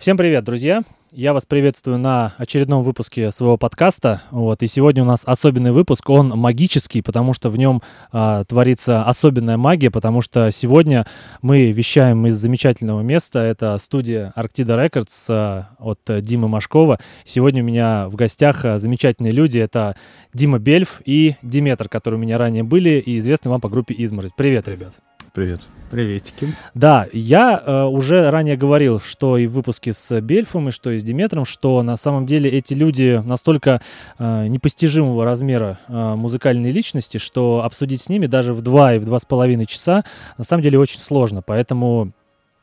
[0.00, 0.82] Всем привет, друзья!
[1.12, 4.22] Я вас приветствую на очередном выпуске своего подкаста.
[4.30, 6.08] Вот, и сегодня у нас особенный выпуск.
[6.08, 11.06] Он магический, потому что в нем а, творится особенная магия, потому что сегодня
[11.42, 13.40] мы вещаем из замечательного места.
[13.40, 16.98] Это студия Arctida Records а, от Димы Машкова.
[17.26, 19.58] Сегодня у меня в гостях а, замечательные люди.
[19.58, 19.96] Это
[20.32, 24.30] Дима Бельф и Диметр, которые у меня ранее были и известны вам по группе Изморозь.
[24.34, 24.94] Привет, ребят!
[25.34, 25.60] Привет.
[25.90, 26.54] Приветики.
[26.72, 30.98] Да, я э, уже ранее говорил, что и в выпуске с Бельфом, и что и
[30.98, 33.82] с Диметром, что на самом деле эти люди настолько
[34.18, 39.04] э, непостижимого размера э, музыкальной личности, что обсудить с ними даже в два и в
[39.04, 40.04] два с половиной часа
[40.38, 41.42] на самом деле очень сложно.
[41.42, 42.12] Поэтому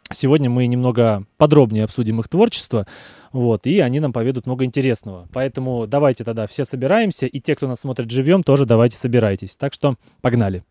[0.09, 2.88] сегодня мы немного подробнее обсудим их творчество.
[3.34, 5.28] Вот, и они нам поведут много интересного.
[5.34, 9.58] Поэтому давайте тогда все собираемся, и те, кто нас смотрит живьем, тоже давайте собирайтесь.
[9.58, 10.64] Так что погнали.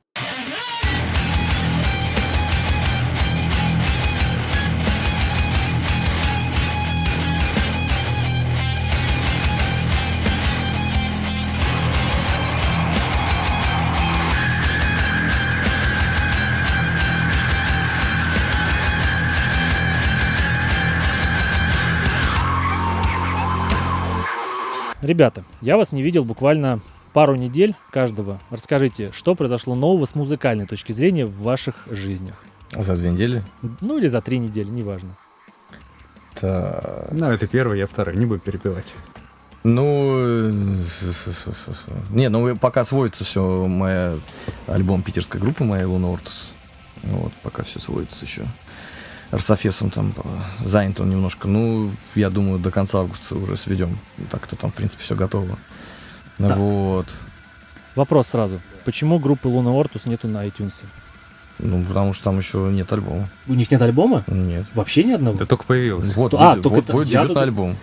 [25.07, 26.81] Ребята, я вас не видел буквально
[27.13, 28.41] пару недель каждого.
[28.51, 32.35] Расскажите, что произошло нового с музыкальной точки зрения в ваших жизнях?
[32.77, 33.45] За две недели?
[33.81, 35.17] Ну или за три недели, неважно.
[36.35, 37.07] Так.
[37.13, 38.95] Ну, это первый, я второй, не буду перепевать.
[39.63, 40.51] Ну,
[42.11, 44.19] не, ну пока сводится все, моя
[44.67, 46.51] альбом питерской группы, моя Луна Ортус.
[47.05, 48.45] Вот, пока все сводится еще.
[49.31, 50.15] Арсофесом там
[50.65, 51.49] занят он немножко.
[51.49, 53.99] Ну, я думаю, до конца августа уже сведем.
[54.31, 55.59] Так-то там, в принципе, все готово.
[56.39, 56.55] Да.
[56.55, 57.09] Вот.
[57.95, 58.61] Вопрос сразу.
[58.85, 60.85] Почему группы Луна Ортус нету на iTunes?
[61.59, 63.29] Ну, потому что там еще нет альбома.
[63.49, 64.25] У них нет альбома?
[64.27, 64.67] Нет.
[64.75, 65.39] Вообще ни одного?
[65.39, 66.13] Да только появился.
[66.15, 67.37] Вот, а, будет, только вот будет дебютный тут...
[67.39, 67.77] альбом.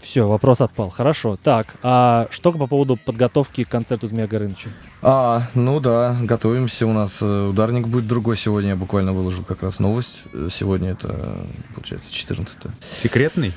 [0.00, 0.90] Все, вопрос отпал.
[0.90, 1.36] Хорошо.
[1.42, 4.68] Так, а что по поводу подготовки к концерту Змея Горыныча?
[5.02, 6.86] А, ну да, готовимся.
[6.86, 8.70] У нас э, ударник будет другой сегодня.
[8.70, 10.22] Я буквально выложил как раз новость.
[10.32, 12.70] Э, сегодня это, получается, 14 -е.
[12.94, 13.52] Секретный?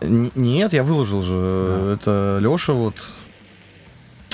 [0.00, 1.34] Н- нет, я выложил же.
[1.34, 1.94] А.
[1.94, 2.96] Это Леша вот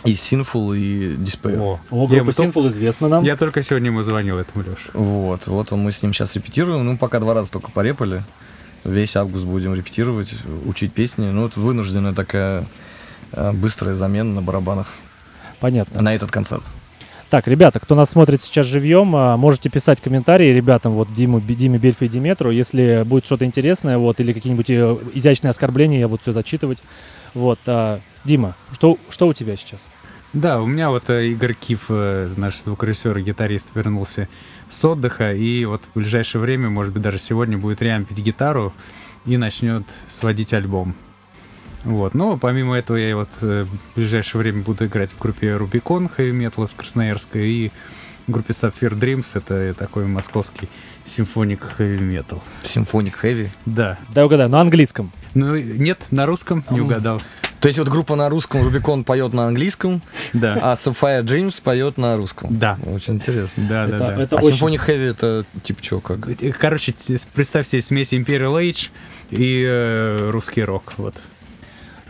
[0.05, 1.59] и Sinful, и Despair.
[1.61, 3.25] О, О группа Sinful известна нам.
[3.25, 4.91] Я только сегодня ему звонил, этому Леше.
[4.95, 6.85] Вот, вот мы с ним сейчас репетируем.
[6.85, 8.25] Ну, пока два раза только порепали
[8.85, 10.35] весь август будем репетировать,
[10.67, 11.27] учить песни.
[11.31, 12.65] Ну, это вынужденная такая
[13.33, 14.89] э, быстрая замена на барабанах.
[15.61, 16.01] Понятно.
[16.01, 16.65] На этот концерт.
[17.29, 21.79] Так, ребята, кто нас смотрит сейчас живьем, а, можете писать комментарии ребятам, вот Диму, Диме
[21.79, 26.23] Бельфе и Диметру, если будет что-то интересное, вот, или какие-нибудь э, изящные оскорбления, я буду
[26.23, 26.83] все зачитывать.
[27.35, 27.61] Вот,
[28.25, 29.87] Дима, что, что у тебя сейчас?
[30.33, 34.29] Да, у меня вот э, Игорь Киф, э, наш звукорежиссер и гитарист, вернулся
[34.69, 38.73] с отдыха, и вот в ближайшее время, может быть, даже сегодня будет реампить гитару
[39.27, 40.95] и начнет сводить альбом.
[41.83, 42.15] Вот.
[42.15, 46.33] Но помимо этого я вот э, в ближайшее время буду играть в группе Rubicon Heavy
[46.33, 47.71] Metal из Красноярска и
[48.29, 49.27] в группе Sapphire Dreams.
[49.35, 50.69] Это такой московский
[51.05, 52.41] симфоник Heavy Metal.
[52.65, 53.49] Симфоник Heavy?
[53.67, 53.99] Да.
[54.15, 55.11] Да, угадаю, на английском.
[55.35, 57.21] Ну, нет, на русском не угадал.
[57.61, 60.59] То есть вот группа на русском, Рубикон поет на английском, да.
[60.63, 62.55] а Sapphire Dreams поет на русском.
[62.57, 62.79] Да.
[62.87, 63.67] Очень интересно.
[63.69, 64.23] Да, это, да, да.
[64.23, 64.59] Это а очень...
[64.59, 66.27] Symphonic Heavy это типа что, как?
[66.59, 66.95] Короче,
[67.35, 68.89] представь себе смесь Imperial Age
[69.31, 70.95] и э, русский рок.
[70.97, 71.15] Вот.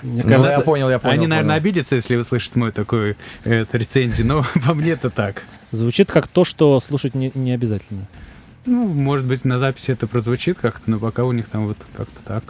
[0.03, 1.13] Мне кажется, ну, я понял, я понял.
[1.13, 1.31] Они, понял.
[1.31, 5.43] наверное, обидятся, если услышат мой такой э, рецензию, но по мне это так.
[5.73, 8.07] Звучит как то, что слушать не, не обязательно.
[8.67, 12.21] Ну, может быть, на записи это прозвучит как-то, но пока у них там вот как-то
[12.25, 12.45] так.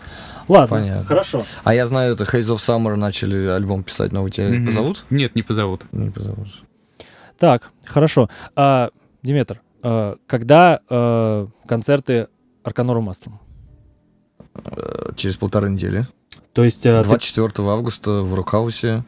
[0.50, 1.04] Ладно, Понятно.
[1.04, 1.46] хорошо.
[1.62, 4.66] А я знаю, это Haze of Summer начали альбом писать, но тебя mm-hmm.
[4.66, 5.04] позовут?
[5.08, 5.84] Нет, не позовут.
[5.92, 6.48] Не позовут.
[7.38, 8.28] Так, хорошо.
[8.56, 8.90] А,
[9.22, 12.26] Диметр, а, когда а, концерты
[12.64, 13.40] Арканору Маструм?
[14.64, 16.08] Э, через полторы недели.
[16.52, 16.82] То есть...
[16.82, 17.62] 24 ты...
[17.62, 19.04] августа в Рокхаусе.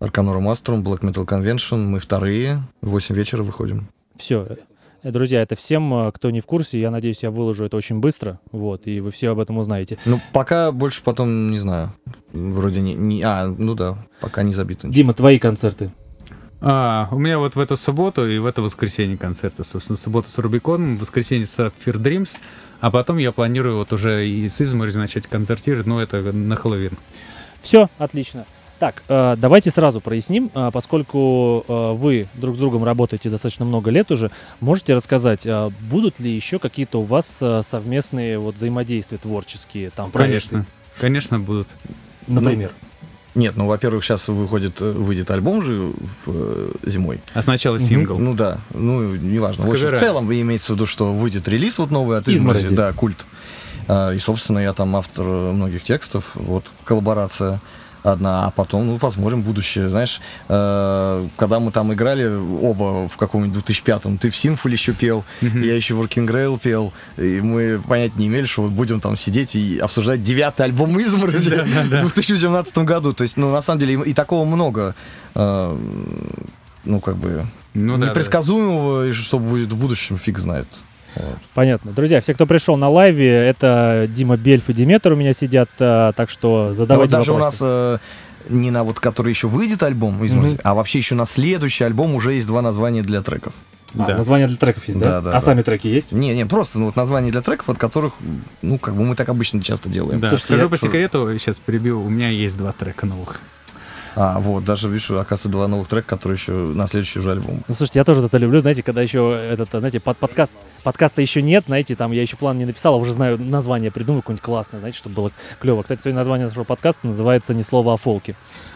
[0.00, 1.76] Арканору Маструм, Black Metal Convention.
[1.76, 2.62] Мы вторые.
[2.80, 3.90] В 8 вечера выходим.
[4.16, 4.56] Все, Э,
[5.02, 8.40] друзья, это всем, э, кто не в курсе, я надеюсь, я выложу это очень быстро,
[8.52, 9.98] вот, и вы все об этом узнаете.
[10.04, 11.92] Ну, пока больше потом не знаю.
[12.32, 12.94] Вроде не...
[12.94, 14.88] не а, ну да, пока не забито.
[14.88, 15.92] Дима, твои концерты.
[16.60, 19.64] А, у меня вот в эту субботу и в это воскресенье концерты.
[19.64, 22.38] Собственно, суббота с Рубиконом, воскресенье с Sapphire Dreams,
[22.80, 26.98] а потом я планирую вот уже и с Изморозь начать концертировать, но это на Хэллоуин.
[27.60, 28.46] Все, отлично.
[28.78, 33.90] Так, э, давайте сразу проясним, э, поскольку э, вы друг с другом работаете достаточно много
[33.90, 34.30] лет уже,
[34.60, 35.46] можете рассказать,
[35.80, 40.72] будут ли еще какие-то у вас совместные вот взаимодействия творческие, там, Конечно, проекты?
[41.00, 41.68] конечно будут.
[42.26, 42.70] Например?
[43.34, 45.92] Ну, нет, ну, во-первых, сейчас выходит, выйдет альбом же
[46.26, 47.20] в, зимой.
[47.34, 48.18] А сначала сингл.
[48.18, 49.64] Ну да, ну неважно.
[49.64, 52.92] В, общем, в целом имеется в виду, что выйдет релиз вот новый от Изморози, да,
[52.92, 53.24] культ.
[53.86, 56.24] А, И, собственно, я там автор многих текстов.
[56.34, 57.60] Вот коллаборация
[58.12, 59.88] одна, а потом, ну, посмотрим будущее.
[59.88, 65.24] Знаешь, э, когда мы там играли оба в каком-нибудь 2005-м, ты в Синфуле еще пел,
[65.40, 69.54] я еще Working Grail пел, и мы понять не имели, что вот будем там сидеть
[69.54, 73.12] и обсуждать девятый альбом «Изморози» в 2017 году.
[73.12, 74.94] То есть, ну, на самом деле, и, такого много,
[75.34, 75.76] э,
[76.84, 78.10] ну, как бы, Ну да, да.
[78.10, 80.66] непредсказуемого, и что будет в будущем, фиг знает.
[81.18, 81.38] Вот.
[81.54, 81.92] Понятно.
[81.92, 86.12] Друзья, все, кто пришел на лайве, это Дима Бельф и Диметр у меня сидят, а,
[86.12, 87.64] так что Ну, вот задавайте даже у вопросы.
[87.64, 87.98] нас э,
[88.50, 90.60] не на вот который еще выйдет альбом, «Изморози», Мгм.
[90.64, 93.52] а вообще еще на следующий альбом уже есть два названия для треков.
[93.98, 94.16] А, Да.
[94.16, 95.06] названия для треков есть, да?
[95.06, 95.40] Да, да, а да.
[95.40, 96.12] сами треки есть?
[96.12, 98.12] Не, не, просто ну, вот названия для треков, от которых,
[98.60, 100.20] ну, как бы мы так обычно часто делаем.
[100.20, 103.40] Да, Слушайте, скажу я- по секрету, сейчас перебил, у меня есть два трека новых.
[104.14, 107.62] А, вот, даже, видишь, оказывается, два новых трека, которые еще на следующий же альбом.
[107.66, 110.52] Ну, слушайте, я тоже это люблю, знаете, когда еще этот, знаете, под подкаст,
[110.82, 114.22] подкаста еще нет, знаете, там я еще план не написал, а уже знаю название, придумаю
[114.22, 115.82] какое-нибудь классное, знаете, чтобы было клево.
[115.82, 118.34] Кстати, сегодня название нашего подкаста называется «Ни слова о фолке».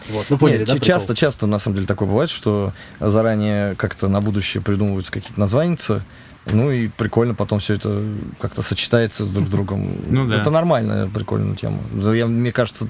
[0.09, 0.97] Вот, ну поняли, Нет, да, ч- прикол?
[0.97, 5.77] часто, часто, на самом деле, такое бывает, что заранее как-то на будущее придумываются какие-то названия,
[6.51, 8.03] ну и прикольно потом все это
[8.39, 9.95] как-то сочетается друг с другом.
[10.09, 10.41] Ну да.
[10.41, 11.79] Это нормальная, прикольная тема.
[12.13, 12.87] Я, мне кажется,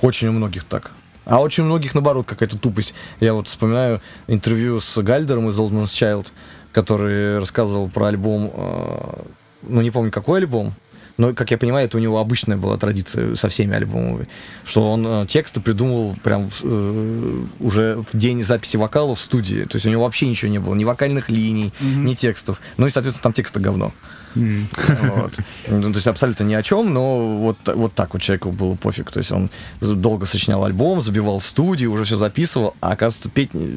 [0.00, 0.90] очень у многих так.
[1.24, 2.94] А очень многих, наоборот, какая-то тупость.
[3.20, 6.28] Я вот вспоминаю интервью с Гальдером из Old Man's Child,
[6.72, 9.22] который рассказывал про альбом, э,
[9.62, 10.74] ну не помню, какой альбом,
[11.16, 14.26] но, как я понимаю, это у него обычная была традиция со всеми альбомами,
[14.64, 19.64] что он э, тексты придумывал прям э, уже в день записи вокала в студии.
[19.64, 22.04] То есть у него вообще ничего не было, ни вокальных линий, Мгм.
[22.04, 22.60] ни текстов.
[22.76, 23.92] Ну и, соответственно, там тексты говно.
[24.36, 24.66] М.
[25.02, 25.32] Вот.
[25.68, 29.12] Ну, то есть абсолютно ни о чем, но вот, вот так вот человеку было пофиг.
[29.12, 29.48] То есть он
[29.80, 33.74] долго сочинял альбом, забивал студию, уже все записывал, а оказывается петь э,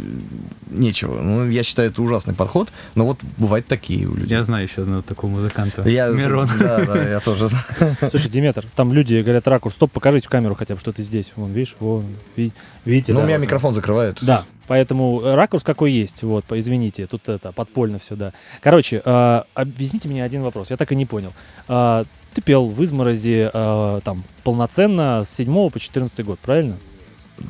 [0.72, 1.22] нечего.
[1.22, 4.36] Ну, я считаю, это ужасный подход, но вот бывают такие у людей.
[4.36, 5.88] Я знаю еще одного такого музыканта.
[5.88, 6.50] Я- Мирон.
[6.60, 7.98] Да, да, я тоже знаю.
[8.10, 11.34] Слушай, Диметр, там люди говорят, ракурс, стоп, покажите в камеру хотя бы, что ты здесь.
[11.36, 12.54] Вон, видишь, вон, ви-
[12.86, 14.20] видите, Ну, да, у меня вот, микрофон закрывает.
[14.22, 18.34] Да, поэтому э, ракурс какой есть, вот, извините, тут это, подпольно все, да.
[18.62, 21.34] Короче, э, объясните мне один вопрос, я так и не понял.
[21.68, 26.78] Э, ты пел в изморози э, там полноценно с 7 по 14 год, правильно?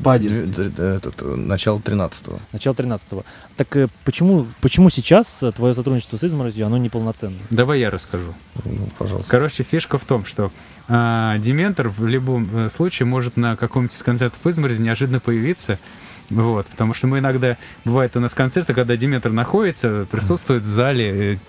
[0.04, 0.54] По 11.
[0.56, 2.40] Д- д- этот, э, начало 13-го.
[2.52, 3.24] Начало 13
[3.56, 7.38] Так э, почему, почему сейчас э, твое сотрудничество с изморозью, оно неполноценно?
[7.50, 8.34] Давай я расскажу.
[8.66, 9.30] Ну, пожалуйста.
[9.30, 10.52] Короче, фишка в том, что
[10.88, 15.80] а, Дементор в любом э, случае может на каком-нибудь из концертов изморози неожиданно появиться.
[16.30, 21.40] Вот, потому что мы иногда, бывает у нас концерты, когда Диметр находится, присутствует в зале,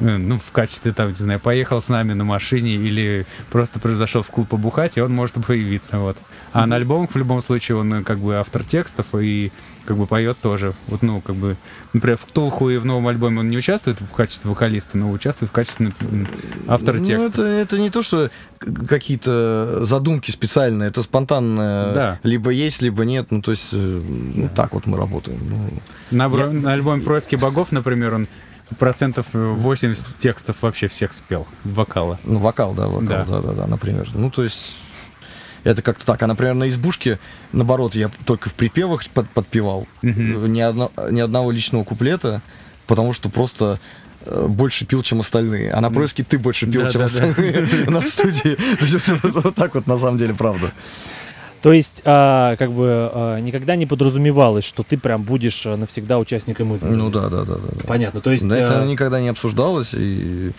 [0.00, 4.28] ну, в качестве, там, не знаю, поехал с нами на машине или просто произошел в
[4.28, 6.16] клуб побухать, и он может появиться, вот.
[6.52, 9.52] А на альбомах в любом случае он э, как бы автор текстов и
[9.84, 10.74] как бы поет тоже.
[10.86, 11.56] Вот, ну, как бы,
[11.94, 15.50] например, в Ктулху и в новом альбоме он не участвует в качестве вокалиста, но участвует
[15.50, 15.92] в качестве
[16.66, 17.26] автора Ну, текста.
[17.26, 18.30] это, это не то, что
[18.86, 21.94] какие-то задумки специальные, это спонтанное.
[21.94, 22.20] Да.
[22.22, 23.28] Либо есть, либо нет.
[23.30, 25.38] Ну, то есть, э, ну, так вот мы работаем.
[25.48, 25.70] Ну,
[26.10, 28.28] На, Я- на альбоме «Происки богов», например, он
[28.78, 32.18] процентов э, 80 текстов вообще всех спел, вокала.
[32.24, 33.24] Ну, вокал, да, вокал, Да.
[33.24, 34.08] да, да, да, например.
[34.14, 34.76] Ну, то есть,
[35.64, 36.22] это как-то так.
[36.22, 37.18] А, например, на избушке,
[37.52, 39.86] наоборот, я только в припевах под- подпевал.
[40.02, 42.42] Э, Ни, одно- ни одного личного куплета,
[42.86, 43.80] потому что просто
[44.26, 45.70] э, больше пил, чем остальные.
[45.72, 48.54] А на происке ты больше пил, Да, чем да, остальные на студии.
[48.56, 50.72] То есть вот так вот на самом деле правда.
[51.62, 56.18] То есть, а, как бы, а, никогда не подразумевалось, что ты прям будешь а, навсегда
[56.18, 56.98] участником изморози?
[56.98, 57.86] Ну да, да, да, да.
[57.86, 58.46] Понятно, то есть...
[58.46, 60.52] Да, это а, никогда не обсуждалось, и,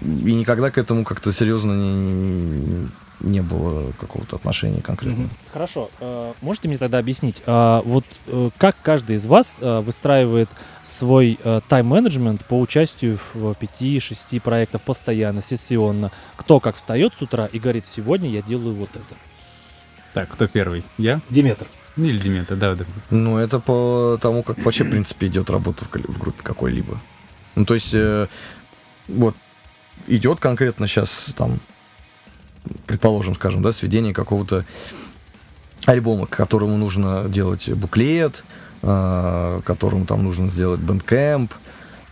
[0.00, 2.88] и никогда к этому как-то серьезно не,
[3.20, 5.30] не было какого-то отношения конкретно.
[5.52, 5.88] Хорошо.
[6.00, 10.50] Э, Можете мне тогда объяснить, а, вот э, как каждый из вас выстраивает
[10.82, 16.12] свой тайм-менеджмент по участию в 5-6 проектах постоянно, сессионно?
[16.36, 19.14] Кто как встает с утра и говорит, сегодня я делаю вот это?
[20.14, 20.84] Так, кто первый?
[20.96, 21.20] Я?
[21.28, 21.66] Диметр.
[21.96, 22.84] Или Демента, да, да.
[23.10, 27.00] Ну, это по тому, как вообще, в принципе, идет работа в, в группе какой-либо.
[27.54, 28.26] Ну, то есть, э,
[29.06, 29.36] вот,
[30.08, 31.60] идет конкретно сейчас там,
[32.86, 34.64] предположим, скажем, да, сведение какого-то
[35.84, 38.44] альбома, к которому нужно делать буклет,
[38.82, 41.52] э, которому там нужно сделать Bandcamp,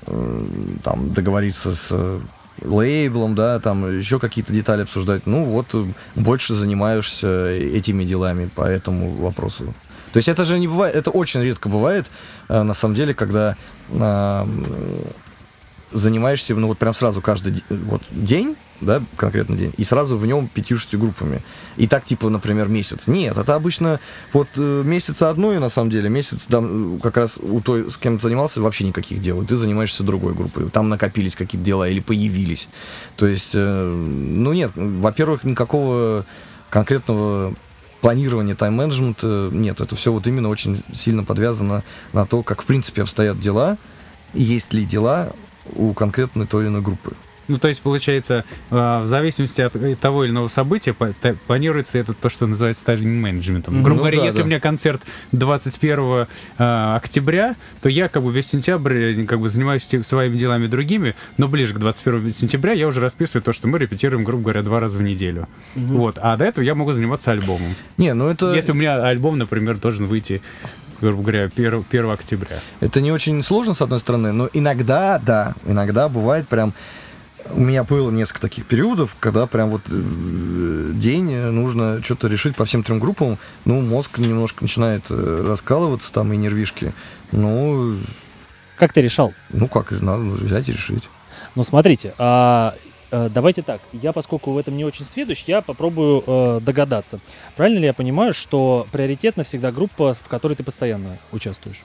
[0.07, 0.47] э,
[0.85, 2.21] там договориться с
[2.65, 5.27] лейблом, да, там еще какие-то детали обсуждать.
[5.27, 9.75] Ну вот э, больше занимаешься этими делами по этому вопросу.
[10.13, 12.07] То есть это же не бывает, это очень редко бывает,
[12.49, 13.57] э, на самом деле, когда
[13.91, 14.45] э,
[15.93, 20.49] занимаешься, ну вот прям сразу каждый вот, день, да, конкретный день, и сразу в нем
[20.49, 21.43] пятью-шестью группами.
[21.77, 23.07] И так, типа, например, месяц.
[23.07, 24.01] Нет, это обычно
[24.33, 26.63] вот э, месяц одной, на самом деле, месяц да,
[27.03, 30.35] как раз у той, с кем ты занимался, вообще никаких дел, и ты занимаешься другой
[30.35, 30.69] группой.
[30.71, 32.69] Там накопились какие-то дела или появились.
[33.17, 36.27] То есть, э, ну нет, во-первых, никакого
[36.71, 37.55] конкретного
[38.01, 39.81] планирования тайм-менеджмента нет.
[39.81, 43.79] Это все вот именно очень сильно подвязано на то, как в принципе обстоят дела,
[44.35, 45.33] есть ли дела
[45.77, 47.15] у конкретной той или иной группы.
[47.49, 50.95] Ну, то есть, получается, а, в зависимости от того или иного события
[51.47, 53.75] планируется это то, что называется тайм-менеджментом.
[53.75, 53.83] Mm-hmm.
[53.83, 54.45] Грубо ну, говоря, да, если да.
[54.45, 56.27] у меня концерт 21
[56.59, 61.15] а, октября, то я как бы весь сентябрь э, как бы занимаюсь своими делами другими,
[61.37, 64.81] но ближе к 21 сентября я уже расписываю то, что мы репетируем, грубо говоря, два
[64.81, 65.49] раза в неделю.
[65.75, 65.87] Mm-hmm.
[65.97, 66.19] Вот.
[66.21, 67.75] А до этого я могу заниматься альбомом.
[67.97, 68.55] Не, ну это...
[68.55, 70.43] Если у меня альбом, например, должен выйти
[71.03, 72.61] грубо говоря, 1, 1 октября.
[72.81, 76.75] Это не очень сложно, с одной стороны, но иногда, да, иногда бывает прям
[77.51, 82.65] у меня было несколько таких периодов, когда прям вот э, день нужно что-то решить по
[82.65, 83.39] всем трем группам.
[83.65, 86.93] Ну, мозг немножко начинает э, раскалываться там и нервишки.
[87.33, 87.99] Ну...
[88.77, 89.35] Как ты решал?
[89.51, 91.05] Ну, как, надо взять и решить.
[91.55, 92.75] Ну, смотрите, а,
[93.11, 93.81] а, давайте так.
[93.93, 97.21] Я, поскольку в этом не очень сведущ, я попробую э, догадаться.
[97.57, 101.83] Правильно ли я понимаю, что приоритетна всегда группа, в которой ты постоянно участвуешь?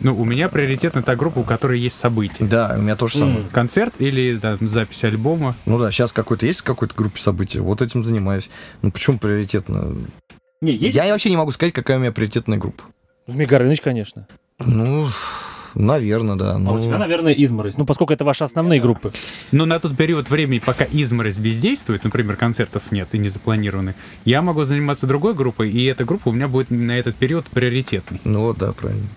[0.00, 2.44] Ну, у меня приоритетна та группа, у которой есть события.
[2.44, 3.38] Да, у меня тоже самое.
[3.38, 3.50] Mm.
[3.50, 5.56] Концерт или там, запись альбома.
[5.66, 8.50] Ну да, сейчас какой-то есть в какой-то группе события, вот этим занимаюсь.
[8.82, 9.96] Ну почему приоритетно?
[10.60, 10.94] Не, есть...
[10.94, 12.84] Я вообще не могу сказать, какая у меня приоритетная группа.
[13.26, 14.26] Змей Горыныч, конечно.
[14.58, 15.08] Ну,
[15.74, 16.58] Наверное, да.
[16.58, 16.70] Но...
[16.70, 17.76] А у тебя, наверное, изморозь.
[17.76, 19.12] Ну, поскольку это ваши основные группы.
[19.50, 24.40] Но на тот период времени, пока изморозь бездействует, например, концертов нет и не запланированы, я
[24.40, 28.20] могу заниматься другой группой, и эта группа у меня будет на этот период приоритетной.
[28.24, 29.08] Ну да, правильно.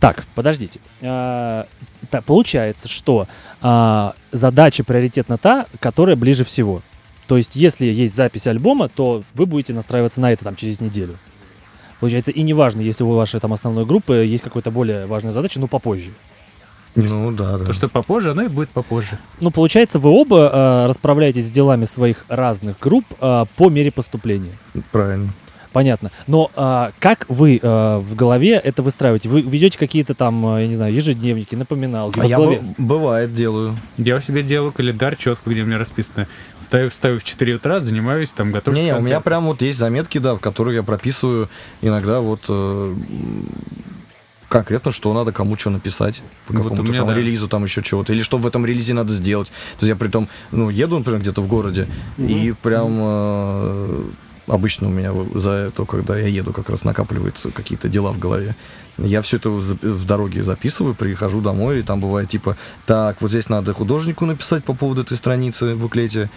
[0.00, 0.80] Так, подождите.
[1.02, 1.66] А,
[2.10, 3.28] так, получается, что
[3.60, 6.82] а, задача приоритетна та, которая ближе всего.
[7.28, 11.18] То есть, если есть запись альбома, то вы будете настраиваться на это там через неделю.
[12.00, 15.68] Получается, и неважно, если у вашей там основной группы есть какая-то более важная задача, но
[15.68, 16.12] попозже.
[16.94, 17.66] Ну да, да.
[17.66, 19.18] То, что попозже, оно и будет попозже.
[19.38, 24.54] Ну, получается, вы оба э, расправляетесь с делами своих разных групп э, по мере поступления.
[24.90, 25.32] Правильно.
[25.72, 26.10] Понятно.
[26.26, 29.28] Но а, как вы а, в голове это выстраиваете?
[29.28, 32.18] Вы ведете какие-то там, а, я не знаю, ежедневники, напоминалки?
[32.18, 32.62] А я голове...
[32.78, 33.76] бывает делаю.
[33.96, 36.26] Я у себя делаю календарь четко, где у меня расписано.
[36.60, 39.78] Встаю, встаю в 4 утра, занимаюсь, там, готовлюсь Не, не у меня прям вот есть
[39.78, 41.48] заметки, да, в которые я прописываю
[41.82, 42.94] иногда вот э,
[44.48, 47.14] конкретно, что надо кому что написать по вот какому-то там да.
[47.14, 49.48] релизу, там еще чего-то, или что в этом релизе надо сделать.
[49.48, 52.32] То есть я при том, ну, еду, например, где-то в городе, mm-hmm.
[52.32, 54.02] и прям э,
[54.50, 58.56] Обычно у меня за это, когда я еду, как раз накапливаются какие-то дела в голове.
[58.98, 63.48] Я все это в дороге записываю, прихожу домой, и там бывает типа, так, вот здесь
[63.48, 66.30] надо художнику написать по поводу этой страницы в буклете,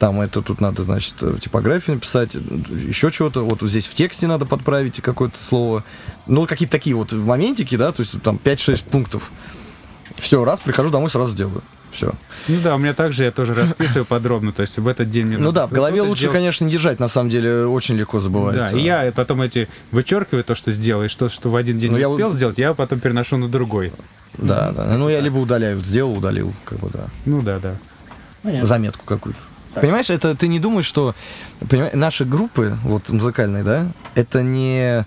[0.00, 4.46] там это тут надо, значит, в типографии написать, еще чего-то, вот здесь в тексте надо
[4.46, 5.84] подправить какое-то слово.
[6.26, 9.30] Ну, какие-то такие вот моментики, да, то есть там 5-6 пунктов.
[10.18, 11.62] Все, раз, прихожу домой, сразу делаю.
[11.92, 12.14] Все.
[12.48, 15.38] Ну да, у меня также я тоже расписываю подробно, то есть в этот день мне
[15.38, 16.36] Ну да, в голове лучше, сделать...
[16.36, 18.72] конечно, не держать, на самом деле очень легко забывается.
[18.72, 21.90] Да, и я потом эти вычеркиваю то, что сделал, и что, что в один день
[21.90, 22.08] ну, не я...
[22.08, 23.92] успел сделать, я потом переношу на другой.
[24.38, 24.96] Да, да.
[24.96, 27.06] Ну я либо удаляю, сделал, удалил, как бы да.
[27.26, 27.76] Ну да, да.
[28.42, 28.66] Понятно.
[28.66, 29.40] Заметку какую-то.
[29.74, 29.82] Так.
[29.82, 31.14] Понимаешь, это ты не думаешь, что
[31.68, 35.06] понимаешь, наши группы, вот музыкальные, да, это не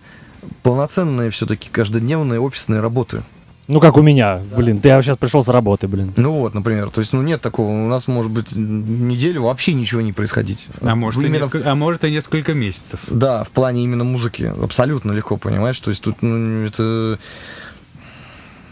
[0.62, 3.24] полноценные все-таки каждодневные офисные работы.
[3.68, 4.42] Ну, как у меня.
[4.50, 4.58] Да.
[4.58, 6.14] Блин, ты сейчас пришел с работы, блин.
[6.18, 6.90] Ну вот, например.
[6.90, 7.70] То есть, ну, нет такого.
[7.70, 10.68] У нас может быть неделю вообще ничего не происходить.
[10.82, 11.36] А может, именно...
[11.36, 13.00] и, несколько, а может и несколько месяцев.
[13.08, 14.52] Да, в плане именно музыки.
[14.62, 15.80] Абсолютно легко, понимаешь?
[15.80, 17.20] То есть, тут, ну, это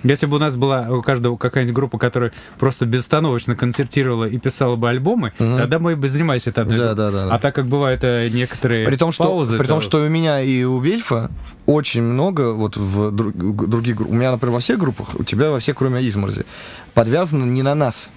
[0.04, 4.76] если бы у нас была у каждого какая-нибудь группа, которая просто безостановочно концертировала и писала
[4.76, 5.58] бы альбомы, угу.
[5.58, 7.36] тогда мы бы занимались это одной да, да, да, да.
[7.36, 9.58] А так как бывают э, некоторые при том, что, паузы...
[9.58, 9.74] При то...
[9.74, 11.30] том, что у меня и у Бельфа
[11.66, 14.14] очень много вот в других группах.
[14.14, 16.46] У меня, например, во всех группах, у тебя во всех, кроме Изморзи,
[16.94, 18.10] подвязано не на нас.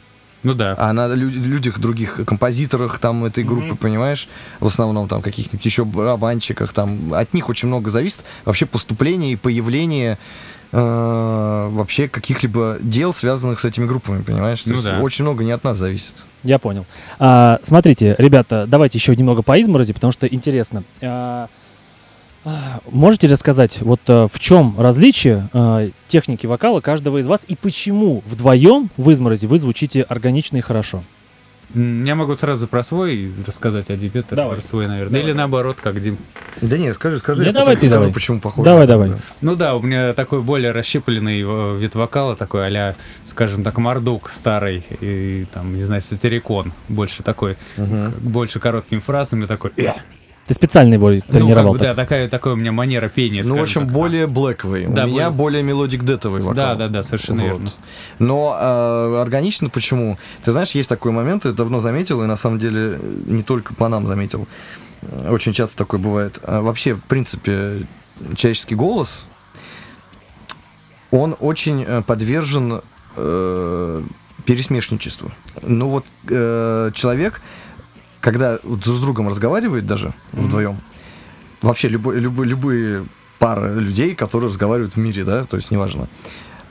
[0.44, 0.74] Ну да.
[0.78, 3.76] А на лю- людях других, композиторах там этой группы, mm-hmm.
[3.76, 4.28] понимаешь?
[4.60, 9.36] В основном там каких-нибудь еще барабанщиках, там от них очень много зависит вообще поступление и
[9.36, 10.18] появление
[10.70, 14.62] э, вообще каких-либо дел, связанных с этими группами, понимаешь?
[14.62, 15.00] То ну, есть да.
[15.00, 16.14] очень много не от нас зависит.
[16.42, 16.84] Я понял.
[17.18, 20.84] А, смотрите, ребята, давайте еще немного по изморози, потому что интересно.
[21.00, 21.48] А, а
[22.90, 28.22] можете рассказать, вот а, в чем различие а, техники вокала каждого из вас и почему
[28.26, 31.02] вдвоем в изморози вы звучите органично и хорошо?
[31.74, 33.96] Я могу сразу про свой рассказать, а
[34.30, 34.56] Давай.
[34.56, 35.10] про свой, наверное.
[35.10, 35.22] Давай.
[35.22, 36.18] Или наоборот, как Дим.
[36.60, 37.40] Да нет, скажи, скажи.
[37.40, 38.12] Не, я давай ты скажу, давай.
[38.12, 38.64] Почему похоже?
[38.64, 39.12] Давай, давай.
[39.40, 44.30] Ну да, у меня такой более расщепленный э, вид вокала, такой а скажем так, Marduk
[44.30, 48.12] старый, и там, не знаю, сатирикон, больше такой, Мгм.
[48.20, 49.72] больше короткими фразами, такой...
[49.76, 49.94] «Э».
[50.46, 51.72] Ты специально его Ну, как тренировал.
[51.72, 51.88] бы, так?
[51.88, 53.92] да, такая, такая у меня манера пения, Ну, в общем, так.
[53.92, 54.86] более блэковый.
[54.86, 56.54] Да, У меня более- более melodic death овый вокал.
[56.54, 57.48] Да, да, да, совершенно Вот.
[57.52, 57.70] верно.
[58.18, 60.18] Но э, органично почему?
[60.44, 63.88] Ты знаешь, есть такой момент, я давно заметил, и на самом деле не только по
[63.88, 64.46] нам заметил.
[65.02, 66.38] Э, Очень часто такое бывает.
[66.42, 67.86] А вообще, в принципе,
[68.36, 69.24] человеческий голос,
[71.10, 72.82] он очень э, подвержен
[73.16, 74.02] э,
[74.44, 75.30] пересмешничеству.
[75.62, 77.40] Ну вот э, человек,
[78.24, 80.46] когда вот с другом разговаривает даже Мгм.
[80.46, 80.76] вдвоем,
[81.60, 83.04] вообще любой, любой, любые
[83.38, 86.08] пары людей, которые разговаривают в мире, да, то есть неважно,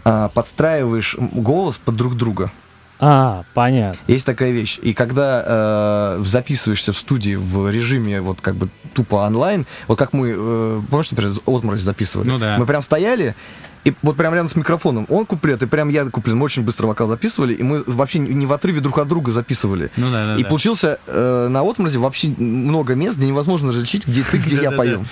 [0.03, 2.51] а, подстраиваешь голос под друг друга.
[2.99, 3.99] А, понятно.
[4.07, 4.79] Есть такая вещь.
[4.81, 10.13] И когда э, записываешься в студии в режиме вот как бы тупо онлайн, вот как
[10.13, 12.29] мы, э, помнишь, например, отморозь записывали?
[12.29, 12.57] Ну да.
[12.57, 13.35] Мы прям стояли,
[13.83, 16.35] и вот прям рядом с микрофоном он куплет, и прям я куплет.
[16.35, 19.91] Мы очень быстро вокал записывали, и мы вообще не в отрыве друг от друга записывали.
[19.97, 20.49] Ну да, да, и да.
[20.49, 25.05] получился э, на отморозе вообще много мест, где невозможно различить, где ты, где я пою.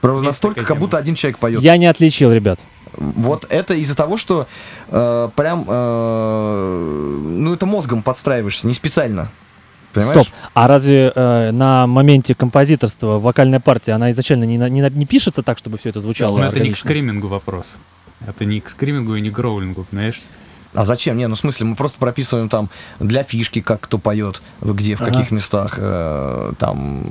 [0.00, 1.60] Просто настолько, как будто один человек поет.
[1.60, 2.60] Я не отличил, ребят.
[2.96, 4.46] Вот это из-за того, что
[4.88, 9.30] э, прям, э, ну это мозгом подстраиваешься, не специально.
[9.92, 10.26] Понимаешь?
[10.26, 10.28] Стоп.
[10.54, 15.06] А разве э, на моменте композиторства вокальная партия, она изначально не, на- не, на- не
[15.06, 17.64] пишется так, чтобы все это звучало Но это не к скримингу вопрос.
[18.26, 20.20] Это не к скримингу и не к гроулингу, понимаешь?
[20.74, 21.16] А зачем?
[21.16, 22.70] Не, ну в смысле, мы просто прописываем там
[23.00, 25.10] для фишки, как кто поет, где, в Ага.
[25.10, 27.02] каких местах, э, там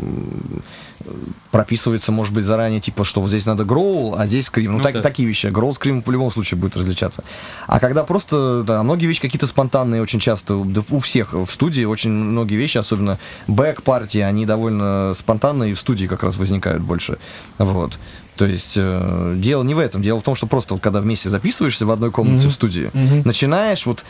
[1.52, 4.72] прописывается, может быть, заранее, типа, что вот здесь надо гроул, а здесь скрим.
[4.74, 5.02] Ну, Ну так- да.
[5.02, 5.48] такие вещи.
[5.48, 7.24] Гроул, скрим в любом случае будет различаться.
[7.68, 11.84] А когда просто, да, многие вещи какие-то спонтанные очень часто, да, у всех в студии
[11.86, 17.18] очень многие вещи, особенно бэк-партии, они довольно спонтанные и в студии как раз возникают больше.
[17.58, 17.98] Вот.
[18.36, 20.02] То есть э, дело не в этом.
[20.02, 22.50] Дело в том, что просто вот когда вместе записываешься в одной комнате Мгм.
[22.52, 23.22] в студии, Мгм.
[23.26, 24.06] начинаешь вот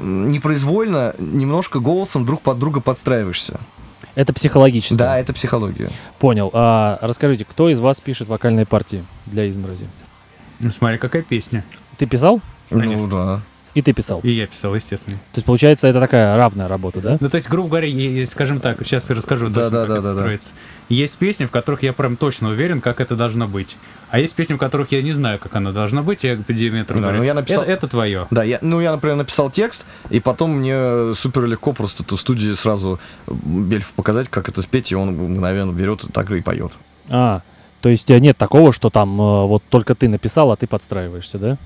[0.00, 3.60] непроизвольно немножко голосом друг под друга подстраиваешься.
[4.18, 4.98] Это психологически.
[4.98, 5.88] Да, это психология.
[6.18, 6.50] Понял.
[6.52, 9.86] А, расскажите, кто из вас пишет вокальные партии для изморози?
[10.58, 11.64] Ну, смотри, какая песня.
[11.98, 12.40] Ты писал?
[12.68, 12.96] Конечно.
[12.96, 13.42] Ну да.
[13.74, 14.20] И ты писал.
[14.22, 15.16] И я писал, естественно.
[15.32, 17.18] То есть, получается, это такая равная работа, да?
[17.20, 19.94] Ну, то есть, грубо говоря, скажем так, сейчас я расскажу Да, точно, да, как да,
[19.94, 20.18] это да, да.
[20.20, 20.50] строится.
[20.88, 23.76] Есть песни, в которых я прям точно уверен, как это должно быть.
[24.10, 26.96] А есть песни, в которых я не знаю, как оно должно быть, я по диаметру
[26.96, 28.26] Да, говорю, ну, я написал- это, это твое.
[28.30, 32.54] Да, я, ну я, например, написал текст, и потом мне супер легко просто в студии
[32.54, 36.72] сразу Бельфу показать, как это спеть, и он мгновенно берет так и поет.
[37.10, 37.42] А,
[37.82, 41.38] то есть э, нет такого, что там э, вот только ты написал, а ты подстраиваешься,
[41.38, 41.58] да?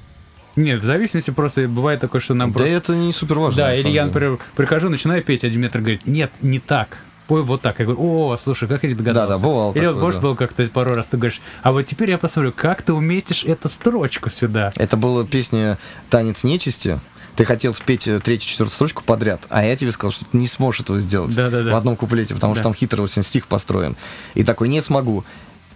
[0.56, 2.74] Нет, в зависимости просто бывает такое, что нам да просто...
[2.74, 3.56] это не супер важно.
[3.62, 6.98] Да, или я, например, прихожу, начинаю петь, а Диметр говорит, нет, не так.
[7.28, 7.78] Пой вот так.
[7.78, 9.28] Я говорю, о, слушай, как я не догадался.
[9.28, 10.26] Да, да, бывало Или такое, может, да.
[10.26, 13.68] было как-то пару раз, ты говоришь, а вот теперь я посмотрю, как ты уместишь эту
[13.68, 14.72] строчку сюда.
[14.76, 15.78] Это была песня
[16.10, 16.98] «Танец нечисти».
[17.36, 20.46] Ты хотел спеть э, третью, четвертую строчку подряд, а я тебе сказал, что ты не
[20.46, 21.72] сможешь этого сделать Да-да-да.
[21.72, 22.68] в одном куплете, потому что Да.
[22.68, 23.96] там хитро очень стих построен.
[24.34, 25.24] И такой, не смогу.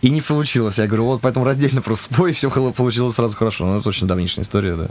[0.02, 0.78] И не получилось.
[0.78, 3.64] Я говорю, вот поэтому раздельно просто спой, и все получилось сразу хорошо.
[3.66, 4.88] Ну, это очень давнишняя история, да.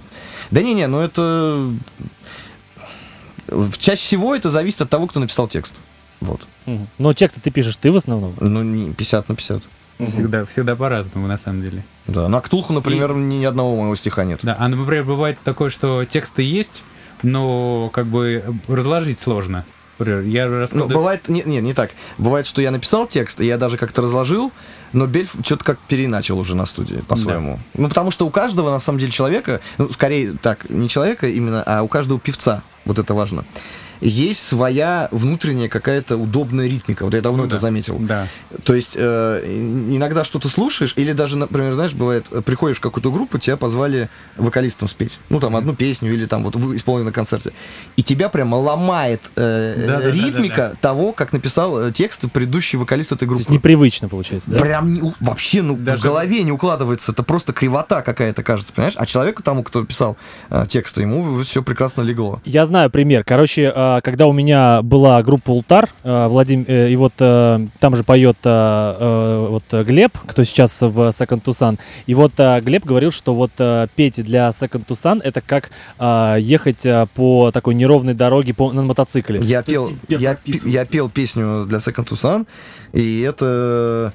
[0.51, 1.71] Да не-не, ну это...
[3.77, 5.75] Чаще всего это зависит от того, кто написал текст.
[6.19, 6.47] Вот.
[6.97, 8.35] Но тексты ты пишешь ты в основном?
[8.39, 9.63] Ну, не 50 на 50.
[10.09, 11.85] Всегда, всегда по-разному, на самом деле.
[12.07, 12.27] Да.
[12.27, 14.39] На Ктулху, например, ни одного моего стиха нет.
[14.43, 16.83] Да, а, например, бывает такое, что тексты есть,
[17.23, 19.65] но как бы разложить сложно.
[19.97, 20.95] Например, я Ну, раскладываю...
[20.95, 21.91] бывает, не, не, не так.
[22.17, 24.51] Бывает, что я написал текст, и я даже как-то разложил,
[24.95, 27.59] но Бельф что-то как переначал уже на студии по-своему.
[27.73, 31.61] Ну, потому что у каждого, на самом деле, человека, ну, скорее так, не человека именно,
[31.63, 33.45] а у каждого певца, вот это важно,
[34.07, 37.03] есть своя внутренняя какая-то удобная ритмика.
[37.05, 37.61] Вот я давно Ну это да.
[37.61, 37.97] заметил.
[37.99, 38.27] Да.
[38.63, 39.41] То есть э,
[39.89, 44.09] иногда что-то слушаешь, или даже, например, знаешь, бывает, э, приходишь в какую-то группу, тебя позвали
[44.37, 45.19] вокалистом спеть.
[45.29, 47.53] Ну, там, одну песню, или там вот вы исполнили на концерте.
[47.95, 50.11] И тебя прямо ломает э, Да-да-да-да-да.
[50.11, 53.39] ритмика того, как написал э, текст предыдущий вокалист этой То группы.
[53.41, 54.59] есть непривычно получается, да?
[54.59, 57.11] Прям не вообще, ну, Даже- в голове не укладывается.
[57.11, 58.93] Это просто кривота какая-то, кажется, понимаешь?
[58.97, 60.17] А человеку тому, кто писал
[60.49, 62.41] э, тексты, ему все прекрасно легло.
[62.45, 63.23] Я знаю пример.
[63.23, 67.95] Короче, а, когда у меня была группа Ултар, а, Владим, э, и вот э, там
[67.95, 71.79] же поет э, вот э, Глеб, кто сейчас в Second to Sun.
[72.05, 73.51] И вот Глеб говорил, что вот
[73.95, 75.71] петь для Second to Sun это как
[76.39, 79.39] ехать по такой неровной дороге по, на мотоцикле.
[79.41, 82.47] Я То пел, я, я пел песню для Second to Sun,
[82.93, 84.13] и это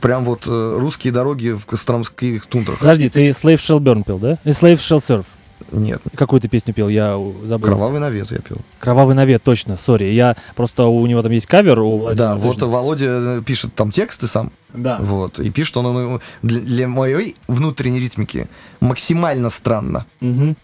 [0.00, 2.78] прям вот э, русские дороги в костромских тундрах.
[2.78, 4.38] Подожди, ты Slave Shall Burn пел, да?
[4.44, 5.24] И Slave Shall Surf.
[5.72, 6.88] Нет, Какую ты песню пел?
[6.88, 7.68] Я забыл.
[7.68, 8.58] кровавый навет я пел.
[8.78, 10.04] Кровавый навет, точно, сори.
[10.12, 12.34] Я просто у него там есть кавер у Владимира.
[12.34, 12.68] Да, вот точно.
[12.68, 14.98] Володя э, пишет там тексты сам, Да.
[15.00, 18.48] вот, и пишет он ему для, для моей внутренней ритмики
[18.80, 20.06] максимально странно.
[20.20, 20.56] Мгм.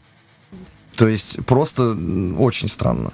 [0.97, 1.97] То есть просто
[2.39, 3.13] очень странно.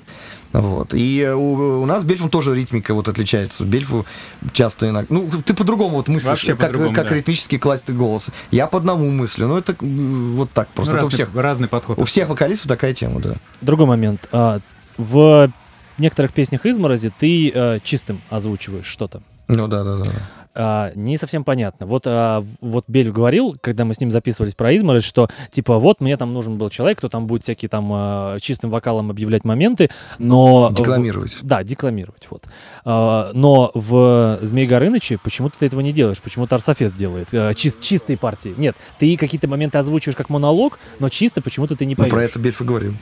[0.61, 0.95] Вот.
[0.95, 3.65] И э, у, у нас Бельфом тоже ритмика вот отличается.
[3.65, 4.07] Бельфу
[4.55, 5.07] часто иногда...
[5.15, 7.15] Ну, ты по-другому вот мыслишь, Вообще как, по-другому, как да.
[7.15, 8.29] ритмически класть голос.
[8.51, 9.49] Я по одному мыслю.
[9.49, 10.95] Ну, это м, вот так просто.
[10.95, 11.99] Ну, Это у разный, всех, разный подход.
[11.99, 13.35] у всех вокалистов такая тема, да.
[13.61, 14.29] Другой момент.
[14.33, 14.61] А,
[14.97, 15.53] в
[15.99, 19.21] некоторых песнях изморози ты э, чистым озвучиваешь что-то.
[19.49, 20.13] Ну, да, да, да.
[20.59, 21.87] А, не совсем понятно.
[21.87, 26.01] Вот, а, вот Бель говорил, когда мы с ним записывались про изморозь, что типа вот
[26.01, 29.91] мне там нужен был человек, кто там будет всякие там а, чистым вокалом объявлять моменты,
[30.19, 30.71] но...
[30.73, 31.37] Декламировать.
[31.43, 32.45] Да, декламировать, вот.
[32.85, 37.29] А, но в Змей Горыныче почему-то ты этого не делаешь, почему-то Арсофес делает.
[37.33, 38.55] а, чис- чистые партии.
[38.57, 42.11] Нет, ты какие-то моменты озвучиваешь как монолог, но чисто почему-то ты не поешь.
[42.11, 42.95] про это Бельф и говорил.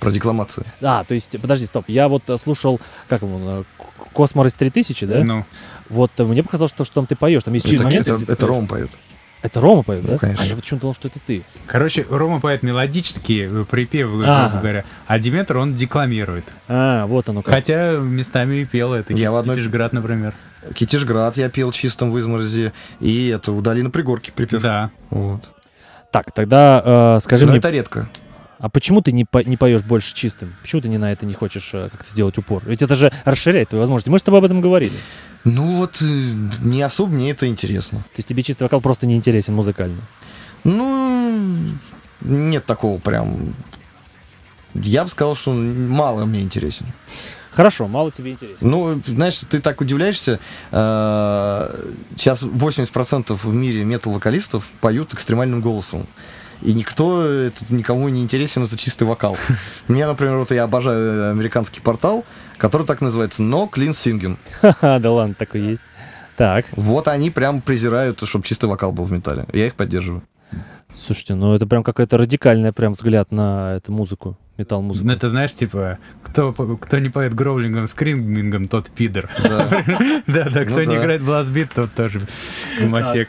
[0.00, 0.66] Про декламацию.
[0.80, 1.84] А, то есть, подожди, стоп.
[1.86, 5.22] Я вот э, слушал, как его, э, К- Косморос 3000, да?
[5.22, 5.44] Ну,
[5.92, 7.42] Вот э, мне показалось, что, что там ты поешь.
[7.44, 8.48] Там есть Это, моменты, это, это поешь.
[8.48, 8.90] Ром поет.
[9.42, 10.12] Это Рома поет, да?
[10.12, 10.44] Ну, конечно.
[10.44, 11.42] А я почему-то думал, что это ты.
[11.66, 14.48] короче, Рома поет мелодические э, припевы, Ага.
[14.50, 16.44] грубо говоря, а Диметр, он декламирует.
[16.68, 17.52] А, вот оно как.
[17.52, 19.12] Хотя местами и пел это.
[19.12, 19.56] Я в одной-
[19.92, 20.34] например.
[20.74, 22.72] Китежград я пел чистым в изморози.
[23.00, 24.62] И это у Долины Пригорки припев.
[24.62, 24.90] Да.
[25.10, 25.42] Вот.
[26.12, 28.08] Так, тогда э, скажи Но мне, это редко.
[28.62, 30.54] А почему ты не, по- не поешь больше чистым?
[30.62, 32.62] Почему ты не на это не хочешь э, как-то сделать упор?
[32.64, 34.08] Ведь это же расширяет твои возможности.
[34.10, 34.94] Мы с тобой об этом говорили.
[35.42, 36.04] Ну вот, э,
[36.62, 37.98] не особо мне это интересно.
[37.98, 40.00] То есть тебе чистый вокал просто не интересен музыкально.
[40.62, 41.56] Ну,
[42.20, 43.54] нет такого прям...
[44.74, 46.86] Я бы сказал, что мало мне интересен.
[47.50, 48.56] Хорошо, мало тебе интересен.
[48.70, 50.38] Ну, знаешь, ты так удивляешься.
[50.70, 56.06] э, Сейчас 80% в мире метал-вокалистов поют экстремальным голосом.
[56.62, 59.36] И никто, это никому не интересен, это чистый вокал.
[59.88, 62.24] Мне, например, вот я обожаю американский портал,
[62.56, 64.36] который так называется No Clean Singing.
[64.60, 65.82] Ха-ха, да ладно, такой есть.
[66.36, 69.46] Так, Вот они прям презирают, чтобы чистый вокал был в металле.
[69.52, 70.22] Я их поддерживаю.
[70.96, 75.06] Слушайте, ну это прям какая-то радикальная прям взгляд на эту музыку, метал-музыку.
[75.06, 79.28] Ну, это знаешь, типа, кто, кто не поет гроулингом, скрингингом, тот пидор.
[79.42, 79.68] Да.
[80.26, 82.20] Да, да, кто Ну не играет бластбит, тот тоже
[82.80, 83.28] гомосек.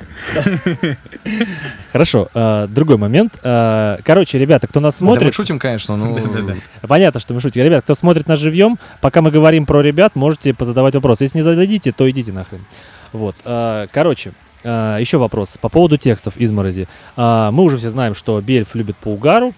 [1.91, 3.39] Хорошо, э, другой момент.
[3.43, 6.15] Э, короче, ребята, кто нас Да мы смотрит, шутим, конечно, но...
[6.15, 6.55] Да-да-да.
[6.87, 7.63] понятно, что мы шутим.
[7.63, 11.21] Ребят, кто смотрит нас живьем, пока мы говорим про ребят, можете позадавать вопрос.
[11.21, 12.65] Если не зададите, то идите нахрен.
[13.11, 16.87] Вот, э, короче, э, еще вопрос по поводу текстов изморози.
[17.17, 19.53] Э, мы уже все знаем, что Бельф любит по угару, э,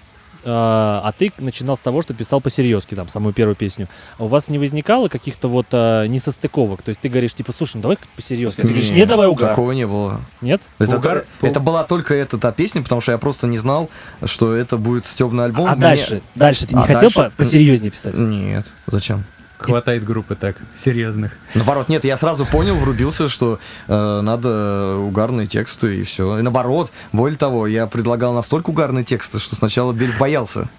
[0.47, 3.87] а ты начинал с того, что писал по-серьезки, там, самую первую песню.
[4.19, 6.81] А у вас не возникало каких-то вот э, несостыковок?
[6.83, 8.61] То есть ты говоришь, типа, слушай, ну давай как по-серьезки.
[8.61, 9.49] А ты говоришь, не, давай угар.
[9.49, 10.21] Такого не было.
[10.41, 10.61] Нет?
[10.79, 13.89] Это, Угар- то- это была только эта та песня, потому что я просто не знал,
[14.23, 15.67] что это будет стебный альбом.
[15.67, 16.21] а Мне- дальше?
[16.35, 18.15] Дальше ты не А хотел дальше- по- посерьезнее писать?
[18.17, 19.25] Нет, зачем?
[19.57, 21.31] Хватает группы так, серьезных.
[21.53, 26.39] Наоборот, нет, я сразу понял, врубился, что э, надо угарные тексты и все.
[26.39, 30.69] И наоборот, более того, я предлагал настолько угарные тексты, что сначала Бель боялся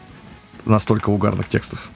[0.66, 1.88] настолько угарных текстов.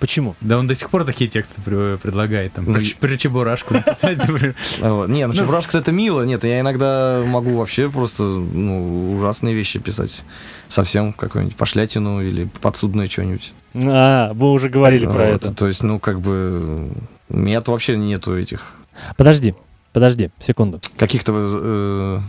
[0.00, 0.36] Почему?
[0.40, 2.52] Да он до сих пор такие тексты предлагает.
[2.52, 4.54] Там, Ну, про, чебурашку написать, например.
[4.80, 5.06] А.
[5.06, 5.38] Не, ну, Ну.
[5.38, 6.22] чебурашка это мило.
[6.22, 10.22] Нет, я иногда могу вообще просто ну, ужасные вещи писать.
[10.68, 13.52] Совсем какую-нибудь пошлятину или подсудное что-нибудь.
[13.84, 15.52] А, вы уже говорили про это.
[15.52, 16.90] То есть, ну, как бы...
[17.28, 18.72] Нет, вообще нету этих
[19.16, 19.54] Подожди,
[19.92, 20.80] подожди, секунду.
[20.96, 22.20] каких-то э,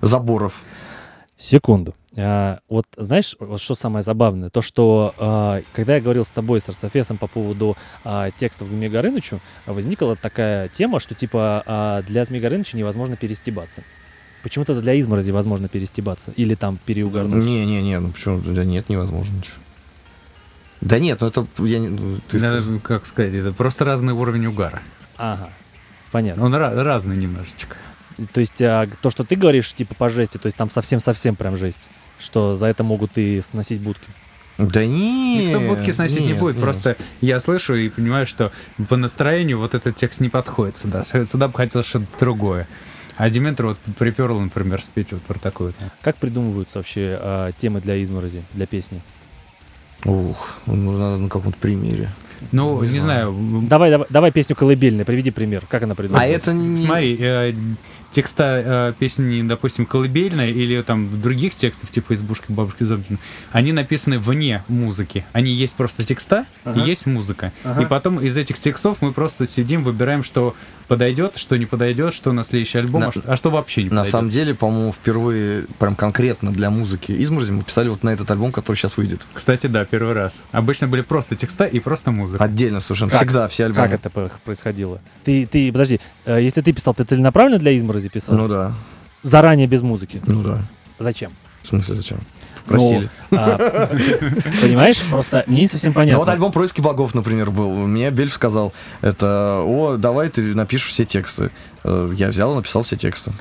[0.00, 0.54] заборов.
[1.36, 1.94] Секунду.
[2.16, 4.50] А, вот знаешь, вот что самое забавное?
[4.50, 8.70] То, что а, когда я говорил с тобой, с Арсофесом по поводу а, текстов к
[8.70, 13.82] Змею Горынычу, возникла такая тема, что типа а, для Змея Горыныча невозможно перестебаться.
[14.42, 16.30] Почему-то для изморози возможно перестебаться.
[16.36, 17.44] Или там переугарнуть.
[17.44, 18.38] Не-не-не, ну почему?
[18.40, 19.56] Да нет, невозможно ничего.
[20.82, 21.46] Да нет, ну это...
[21.58, 22.78] Я, не- ну, ты Да, скажи.
[22.80, 24.82] как сказать, это просто разный уровень угара.
[25.16, 25.48] Ага.
[26.12, 26.44] Понятно.
[26.44, 27.76] Он ра- разный немножечко.
[28.32, 31.56] То есть а, то, что ты говоришь, типа по жести, то есть там совсем-совсем прям
[31.56, 31.90] жесть.
[32.18, 34.08] Что за это могут и сносить будки.
[34.56, 35.46] Да не.
[35.46, 36.62] Никто будки сносить не нет, будет, нет.
[36.62, 38.52] просто я слышу и понимаю, что
[38.88, 41.02] по настроению вот этот текст не подходит сюда.
[41.02, 42.68] Сюда бы хотелось что-то другое.
[43.16, 45.72] А Диметр вот приперл, например, спеть вот про такое.
[46.02, 49.02] Как придумываются вообще а, темы для изморози, для песни?
[50.04, 52.10] Ух, ну надо на каком-то примере.
[52.52, 53.34] Ну, Не не, знаю.
[53.34, 53.62] знаю.
[53.68, 55.64] Давай, давай, давай песню «Колыбельная», приведи пример.
[55.68, 56.24] Как она придумалась?
[56.24, 56.76] А это не...
[56.76, 57.54] Смотри, э,
[58.14, 63.18] текста э, песни, допустим, колыбельной или там других текстов, типа «Избушки бабушки Зобкин»,
[63.50, 65.26] они написаны вне музыки.
[65.32, 66.80] Они есть просто текста Ага.
[66.80, 67.52] и есть музыка.
[67.64, 67.82] Ага.
[67.82, 70.54] И потом из этих текстов мы просто сидим, выбираем, что
[70.88, 73.88] подойдет, что не подойдет, что на следующий альбом, На- а, что, а что вообще не
[73.88, 74.12] На подойдет.
[74.12, 78.52] самом деле, по-моему, впервые прям конкретно для музыки Изморзи мы писали вот на этот альбом,
[78.52, 79.22] который сейчас выйдет.
[79.32, 80.40] Кстати, да, первый раз.
[80.52, 82.42] Обычно были просто текста и просто музыка.
[82.42, 83.10] Отдельно совершенно.
[83.10, 83.20] Как?
[83.22, 83.88] Всегда все альбомы.
[83.88, 85.00] Как это происходило?
[85.24, 88.36] Ты, ты, подожди, э, если ты писал, ты целенаправленно для изморози писал?
[88.36, 88.74] Ну да.
[89.22, 90.20] Заранее без музыки?
[90.26, 90.62] Ну да.
[90.98, 91.32] Зачем?
[91.62, 92.18] В смысле, зачем?
[92.66, 93.10] Просили.
[93.30, 93.88] Ну, а,
[94.62, 96.18] понимаешь, просто не совсем Ну понятно.
[96.20, 97.70] вот альбом «Происки богов», например, был.
[97.86, 98.72] Мне Бельф сказал,
[99.02, 101.50] это, о, давай ты напишешь все тексты.
[101.84, 103.32] Э, Я взял и написал все тексты.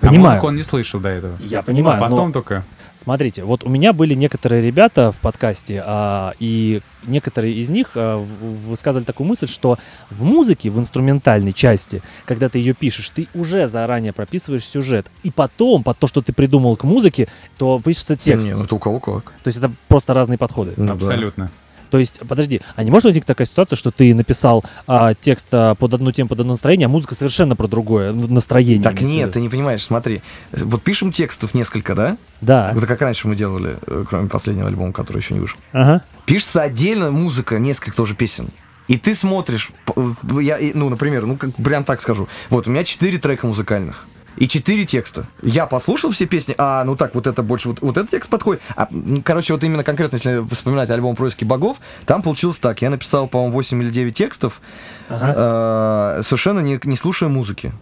[0.00, 0.32] А Понимаю.
[0.32, 1.36] музыку он не слышал до этого.
[1.40, 2.64] Я понимаю, А но- потом только.
[2.96, 8.18] Смотрите, вот у меня были некоторые ребята в подкасте, а, и некоторые из них а,
[8.18, 9.78] высказывали такую мысль, что
[10.10, 15.30] в музыке, в инструментальной части, когда ты ее пишешь, ты уже заранее прописываешь сюжет, и
[15.30, 17.28] потом, под то, что ты придумал к музыке,
[17.58, 18.48] то пишется текст.
[18.48, 19.32] Не, ну это у кого как.
[19.42, 20.74] То есть это просто разные подходы.
[20.76, 21.50] Ну да.
[21.90, 25.74] То есть, подожди, а не может возникнуть такая ситуация, что ты написал а, текст а,
[25.74, 28.82] под одну тему, под одно настроение, а музыка совершенно про другое настроение?
[28.82, 30.22] Так нет, ты не понимаешь, смотри.
[30.52, 32.18] Вот пишем текстов несколько, да?
[32.40, 32.72] Да.
[32.76, 35.58] Это как раньше мы делали, э, кроме последнего альбома, который еще не вышел.
[35.72, 36.02] Ага.
[36.24, 38.48] Пишется отдельно музыка, несколько тоже песен.
[38.88, 42.28] И ты смотришь, э, я, ну, например, ну, как, прям так скажу.
[42.50, 44.06] Вот, у меня четыре трека музыкальных.
[44.36, 45.26] И четыре текста.
[45.42, 48.60] Я послушал все песни, а, ну так, вот это больше, вот, вот этот текст подходит.
[48.76, 48.88] А,
[49.24, 52.82] короче, вот именно конкретно, если вспоминать альбом «Происки богов», там получилось так.
[52.82, 54.60] Я написал, по-моему, 8 или 9 текстов,
[55.08, 56.18] Ага.
[56.18, 57.72] э, совершенно не, не слушая музыки.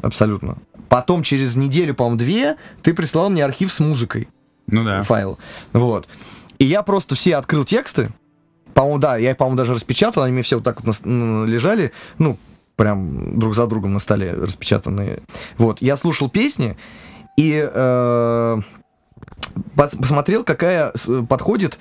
[0.00, 0.58] Абсолютно.
[0.88, 4.28] Потом, через неделю, по-моему, две, ты прислал мне архив с музыкой
[4.66, 5.02] Ну да.
[5.02, 5.38] файл.
[5.72, 6.08] Вот.
[6.58, 8.10] И я просто все открыл тексты.
[8.74, 12.38] По-моему, да, я их, по-моему, даже распечатал, они мне все вот так вот лежали, ну,
[12.78, 15.22] прям друг за другом на столе распечатанные.
[15.58, 16.76] Вот, я слушал песни
[17.36, 18.56] и э,
[19.76, 20.92] пос- посмотрел, какая
[21.28, 21.78] подходит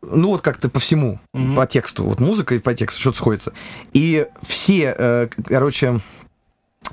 [0.00, 1.54] ну вот как-то по всему, Мгм.
[1.54, 3.52] по тексту, вот музыка и по тексту, что-то сходится.
[3.92, 6.00] И все, э, короче,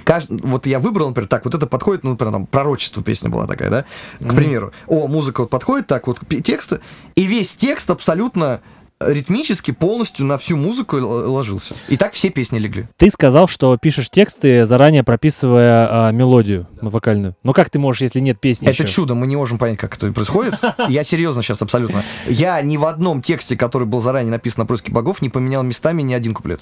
[0.05, 3.47] кажд- вот я выбрал, например, так, вот это подходит, ну, например, там, пророчество песня была
[3.47, 3.85] такая, да,
[4.19, 4.35] к Мгм.
[4.35, 4.73] примеру.
[4.85, 6.81] О, музыка вот подходит, так, вот тексты,
[7.15, 8.61] и весь текст абсолютно
[8.99, 11.75] ритмически полностью на всю музыку ложился.
[11.87, 12.87] И так все песни легли.
[12.97, 17.35] Ты сказал, что пишешь тексты, заранее прописывая а, мелодию вокальную.
[17.43, 18.93] Ну как ты можешь, если нет песни Это еще?
[18.93, 20.55] чудо, мы не можем понять, как это происходит.
[20.89, 22.03] Я серьезно сейчас абсолютно.
[22.27, 26.01] Я ни в одном тексте, который был заранее написан на происки богов, не поменял местами
[26.01, 26.61] ни один куплет.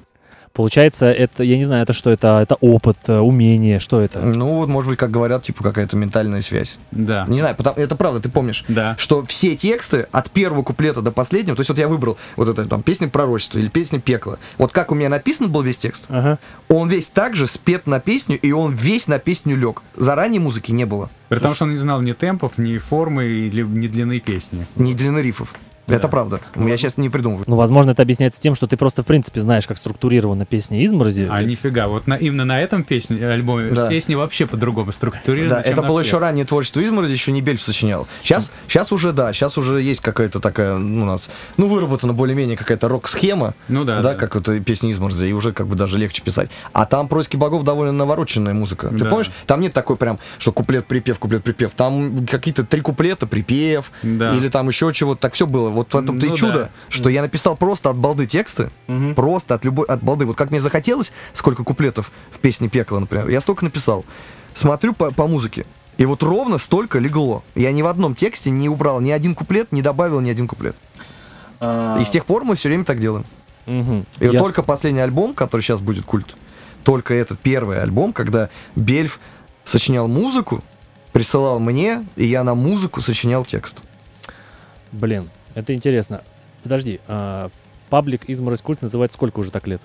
[0.54, 2.40] Получается, это, я не знаю, это что это?
[2.42, 4.20] Это опыт, э, умение, что это?
[4.22, 6.78] Ну, вот, может быть, как говорят, типа какая-то ментальная связь.
[6.92, 7.26] Да.
[7.28, 8.64] Не знаю, потому- это правда, ты помнишь.
[8.68, 8.96] Да.
[8.98, 12.66] что все тексты от первого куплета до последнего, то есть вот я выбрал вот это
[12.66, 14.38] там песня пророчества или песня пекла.
[14.58, 16.40] Вот как у меня написан был весь текст, Ага.
[16.70, 19.82] он весь также спет на песню, и он весь на песню лег.
[19.96, 21.10] Заранее музыки не было.
[21.30, 24.66] При том, что он не знал ни темпов, ни формы, или ни длины песни.
[24.78, 25.54] Ни длины рифов.
[25.88, 26.42] Это правда.
[26.56, 27.46] Я сейчас не придумываю.
[27.48, 31.28] Ну, возможно, это объясняется тем, что ты просто, в принципе, знаешь, как структурирована песня изморози.
[31.32, 33.88] А нифига, вот на, именно на этом песне, альбоме Да.
[33.88, 35.50] песни вообще по-другому структурированы.
[35.56, 36.08] Да, чем это на было всех.
[36.14, 38.08] еще раннее творчество Изморози, еще не Бельф сочинял.
[38.22, 42.58] Сейчас, сейчас уже, да, сейчас уже есть какая-то такая ну, у нас, ну, выработана более-менее
[42.58, 44.16] какая-то рок-схема, Ну да, да, да.
[44.16, 46.50] как это песни Изморзи, и уже как бы даже легче писать.
[46.74, 48.90] А там «Происки богов» довольно навороченная музыка.
[48.90, 49.10] Ты Да.
[49.10, 51.72] помнишь, там нет такой прям, что куплет-припев, куплет-припев.
[51.72, 54.34] Там какие-то три куплета, припев, Да.
[54.36, 55.22] или там еще чего-то.
[55.22, 55.77] Так все было.
[55.78, 56.70] Вот в этом-то и Ну чудо, да.
[56.90, 59.16] что я написал просто от балды тексты, Мгм.
[59.16, 60.26] просто от любой, от балды.
[60.26, 64.06] Вот как мне захотелось, сколько куплетов в песне «Пекло», например, я столько написал.
[64.54, 65.66] Смотрю по, по музыке,
[65.98, 67.44] и вот ровно столько легло.
[67.56, 70.76] Я ни в одном тексте не убрал ни один куплет, не добавил ни один куплет.
[71.60, 73.26] А, И с тех пор мы все время так делаем.
[73.66, 74.06] мгм.
[74.20, 76.36] И вот Я- только последний альбом, который сейчас будет культ,
[76.84, 79.20] только этот первый альбом, когда Бельф
[79.66, 80.64] сочинял музыку,
[81.14, 83.78] присылал мне, и я на музыку сочинял текст.
[84.92, 86.22] Блин, это интересно.
[86.62, 87.50] Подожди, а,
[87.90, 89.82] паблик изморозь культ называется сколько уже так лет?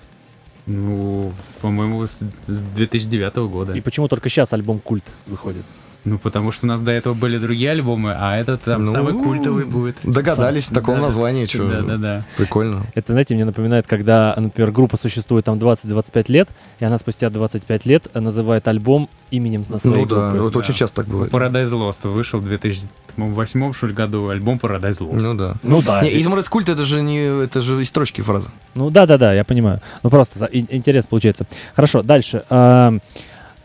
[0.67, 3.73] Ну, по-моему, с 2009 года.
[3.73, 5.65] И почему только сейчас альбом культ выходит?
[6.05, 9.13] Ну, потому что у нас до этого были другие альбомы, а этот там Ну, самый
[9.13, 9.97] культовый будет.
[10.03, 11.07] Догадались в таком Да-да.
[11.07, 12.25] названии, что Да-да-да.
[12.35, 12.85] прикольно.
[12.93, 17.85] Это, знаете, мне напоминает, когда, например, группа существует там 20-25 лет, и она спустя 25
[17.85, 20.43] лет называет альбом именем на своей Ну да, группы.
[20.43, 20.59] вот да.
[20.59, 21.31] очень часто так бывает.
[21.31, 25.19] Paradise Lost вышел в 2008 что ли, году альбом Paradise Lost.
[25.21, 25.55] Ну да.
[25.63, 26.01] Ну да.
[26.01, 28.49] Не, это- изморозь культ это же не это же из строчки фраза.
[28.75, 29.79] Ну да, да, да, я понимаю.
[30.03, 31.45] Ну просто за- интерес получается.
[31.75, 32.43] Хорошо, дальше.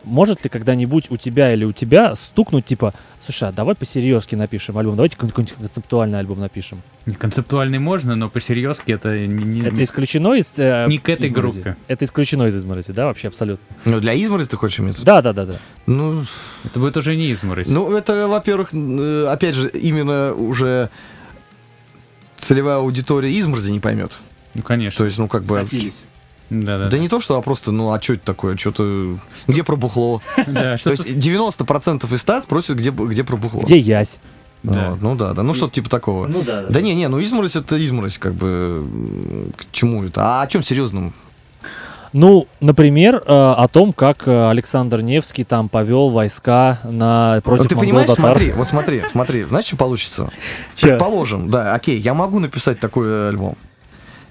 [0.05, 4.79] Может ли когда-нибудь у тебя или у тебя стукнуть, типа, слушай, а давай по-серьезки напишем
[4.79, 6.83] альбом, давайте какой-нибудь концептуальный альбом напишем.
[7.07, 10.55] Не концептуальный можно, но по-серьезки это не, не- Это исключено из...
[10.59, 11.61] э, не к этой изморози?
[11.63, 11.77] группе.
[11.89, 13.65] Это исключено из изморози, да, вообще абсолютно?
[13.85, 15.03] Ну, для изморози ты хочешь иметь?
[15.03, 15.57] Да, да, да, да.
[15.87, 16.25] Ну,
[16.65, 17.67] Это будет уже не изморозь.
[17.69, 20.91] ну, это, во-первых, э, опять же, именно уже
[22.37, 24.13] целевая аудитория изморози не поймет.
[24.55, 24.97] Ну, конечно.
[24.99, 25.67] То есть, ну, как бы...
[26.51, 26.89] Да, да.
[26.89, 28.57] Да не то, что, а просто, ну, а что это такое?
[28.59, 29.19] Что-то...
[29.47, 30.23] Где пробухло?
[30.37, 33.61] То есть 90% из 100 спросят, где, где пробухло.
[33.61, 34.19] Где ясь?
[34.63, 34.91] Да.
[34.91, 36.27] Вот, ну да, да, ну что-то типа такого.
[36.27, 36.65] Ну да.
[36.69, 38.85] Да не, не, ну изморозь это изморозь, как бы
[39.57, 40.21] к чему это?
[40.21, 41.15] А о чем серьезном?
[42.13, 47.69] Ну, например, э, о том, как э, Александр Невский там повел войска на против Вот
[47.69, 50.31] ты понимаешь, смотри, вот смотри, смотри, знаешь, что получится?
[50.81, 53.57] Предположим, да, окей, я могу написать такой э, альбом.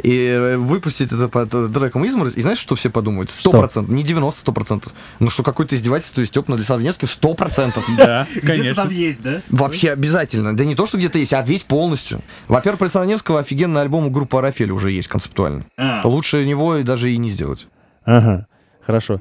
[0.04, 3.30] И э, выпустить это под треком «Изморозь», и знаешь, что все подумают?
[3.32, 3.60] Сто Что?
[3.60, 4.94] процентов, не 90, сто процентов.
[5.20, 7.86] Ну что, какое-то издевательство и степ над Александром Невским, сто процентов.
[7.98, 8.88] Да, конечно.
[8.90, 9.42] есть, да?
[9.50, 10.56] Вообще обязательно.
[10.56, 12.22] Да не то, что где-то есть, а весь полностью.
[12.48, 15.66] Во-первых, про Александра Невского офигенный альбом у группы «Арафель» уже есть концептуально.
[16.04, 17.68] Лучше него даже и не сделать.
[18.06, 18.48] Ага,
[18.88, 19.20] хорошо.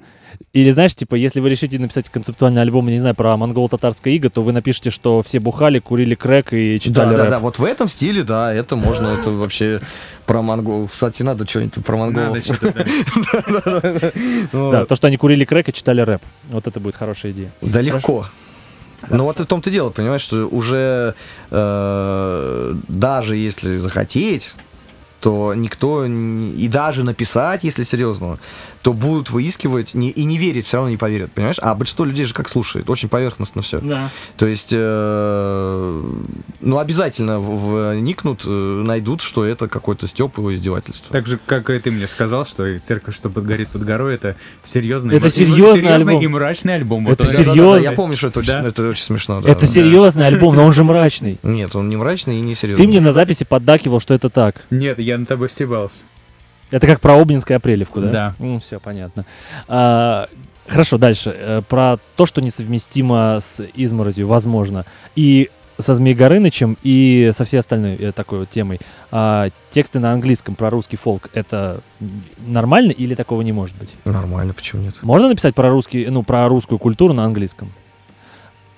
[0.53, 4.31] Или знаешь, типа, если вы решите написать концептуальный альбом, я не знаю, про монгол-татарское иго,
[4.31, 7.31] то вы напишите, что все бухали, курили крэк и читали да, да, рэп.
[7.33, 9.81] да, вот в этом стиле, да, это можно, это вообще
[10.25, 10.89] про монгол.
[10.89, 11.97] Кстати, надо что-нибудь про
[12.41, 12.87] что-то,
[14.53, 14.71] да.
[14.71, 16.23] Да, то, что они курили крэк и читали рэп.
[16.49, 17.53] Вот это будет хорошая идея.
[17.61, 18.27] Да легко.
[19.11, 21.15] Ну вот и в том-то дело, понимаешь, что уже
[21.51, 24.55] э, даже если захотеть,
[25.21, 28.39] то никто, и даже написать, если серьезно,
[28.87, 31.57] то будут выискивать не, и не верить, все равно не поверят, понимаешь?
[31.61, 33.81] А большинство людей же как слушает, очень поверхностно все.
[33.81, 34.11] Да.
[34.37, 36.03] То есть, э,
[36.61, 38.49] ну, обязательно вникнут, э,
[38.85, 41.13] найдут, что это какой-то степ и издевательство.
[41.13, 45.17] Так же, как и ты мне сказал, что церковь, что горит под горой, это серьезный,
[45.17, 46.23] Это и- серьезный серьезный альбом.
[46.23, 47.09] и мрачный альбом.
[47.09, 47.83] Это он- Да-да-да, серьезно?
[47.83, 48.69] Я помню, что это очень, Да?
[48.69, 49.41] это очень смешно.
[49.41, 49.67] да, Это да.
[49.67, 51.41] серьезный альбом, но он же мрачный.
[51.43, 52.85] Нет, он не мрачный и не серьезный.
[52.85, 54.63] Ты мне на записи поддакивал, что это так.
[54.71, 56.05] Нет, я на тобой стебался.
[56.71, 58.35] Это как про Обнинскую Апрелевку, да?
[58.39, 58.59] Да.
[58.59, 59.25] все понятно.
[59.69, 60.29] А,
[60.67, 61.35] хорошо, дальше.
[61.37, 64.85] Э, Про то, что несовместимо с изморозью, возможно.
[65.15, 68.81] И со Змей Горынычем, и со всей остальной э, такой вот темой.
[69.11, 71.83] А, тексты на английском про русский фолк, это
[72.47, 73.95] нормально или такого не может быть?
[74.05, 74.95] Нормально, почему нет?
[75.03, 77.73] Можно написать про русский, ну, про русскую культуру на английском?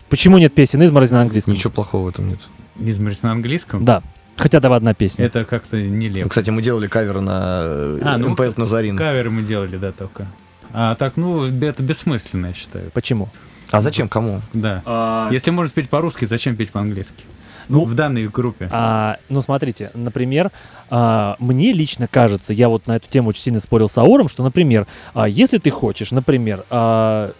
[0.08, 1.54] Почему нет песен изморози на английском?
[1.54, 2.40] Ничего плохого в этом нет.
[2.78, 3.82] Измерить на английском?
[3.82, 4.02] Да.
[4.38, 5.26] Хотя давай одна песня.
[5.26, 6.28] Это как-то Ну, нелепо.
[6.28, 8.96] кстати, мы делали кавер на э, А, ну, МПЛ Назарин.
[8.96, 10.26] Каверы мы делали, да, только.
[10.72, 12.90] А так, ну, это бессмысленно, я считаю.
[12.92, 13.28] Почему?
[13.70, 14.08] А зачем?
[14.08, 14.40] Кому?
[14.52, 15.28] Да.
[15.30, 17.24] Если можно петь по-русски, зачем петь по-английски?
[17.68, 18.68] Ну, в данной группе.
[18.72, 20.50] А, ну, смотрите, например,
[20.88, 24.42] а, мне лично кажется, я вот на эту тему очень сильно спорил с Ауром, что,
[24.42, 27.32] например, а, если ты хочешь, например, а,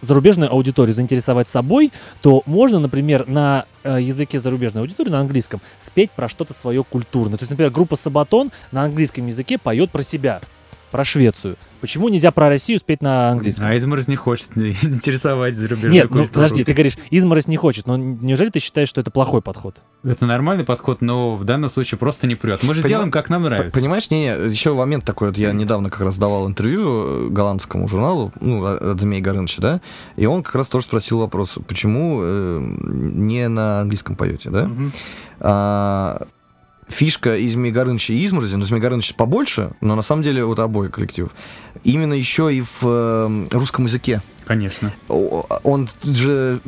[0.00, 6.10] зарубежную аудиторию заинтересовать собой, то можно, например, на э, языке зарубежной аудитории, на английском, спеть
[6.10, 7.38] про что-то свое культурное.
[7.38, 10.40] То есть, например, группа Сабатон на английском языке поет про себя,
[10.90, 11.56] про Швецию.
[11.80, 13.66] Почему нельзя про Россию спеть на английском?
[13.66, 16.34] А Изморозь не хочет интересовать зарубежную Нет, ну культуру.
[16.34, 19.80] подожди, ты говоришь, изморозь не хочет, но неужели ты считаешь, что это плохой подход?
[20.04, 22.62] Это нормальный подход, но в данном случае просто не прет.
[22.62, 23.78] Мы же Поним- делаем, как нам нравится.
[23.78, 27.88] Понимаешь, не, не, еще момент такой, вот я недавно как раз давал интервью э, голландскому
[27.88, 29.80] журналу, ну, от Змей Горыныча, да,
[30.16, 34.70] и он как раз тоже спросил вопрос, почему э, не на английском поете, да?
[35.40, 36.26] А,
[36.90, 40.58] фишка из Змей Горыныча и Изморози, ну, Змей Горыныч побольше, но на самом деле вот
[40.58, 41.32] обои коллективов,
[41.84, 44.20] именно еще и в э, русском языке.
[44.46, 44.92] Конечно.
[45.08, 46.60] Он же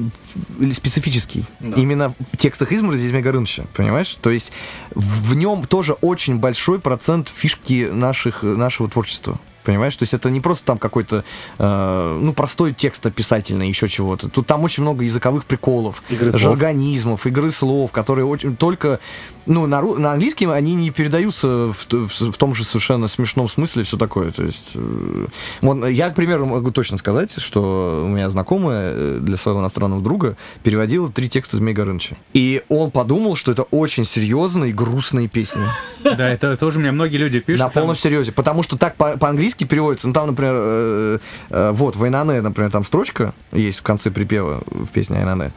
[0.73, 1.47] специфический.
[1.61, 4.17] Именно в текстах изморози Змея Горыныча, понимаешь?
[4.21, 4.53] То есть
[4.95, 9.41] в нем тоже очень большой процент фишки наших, нашего творчества.
[9.65, 9.97] Понимаешь?
[9.97, 11.25] То есть это не просто там какой-то,
[11.59, 14.29] э, ну, простой текст описательный, еще чего-то.
[14.29, 16.43] Тут там очень много языковых приколов, Игры слов.
[16.43, 18.99] жаргонизмов, игры слов, которые очень, только,
[19.47, 23.83] ну, на, на английском они не передаются в, в- в том же совершенно смешном смысле
[23.83, 24.31] и все такое.
[24.31, 25.27] То есть, э,
[25.61, 30.01] вот я, к примеру, могу точно сказать, что у меня знакомая э, для своего иностранного
[30.03, 32.17] друга переводила три текста Змей Горыныча.
[32.35, 35.63] И он подумал, что это очень серьезные, грустные песни.
[36.05, 37.61] Да, это тоже мне многие люди пишут.
[37.61, 38.33] На полном серьезе.
[38.33, 40.07] Потому что так по- по-английски переводится.
[40.09, 41.19] Ну, там, например, э,
[41.51, 45.53] э, вот, Вайнане, например, там строчка есть в конце припева в песне Айнане.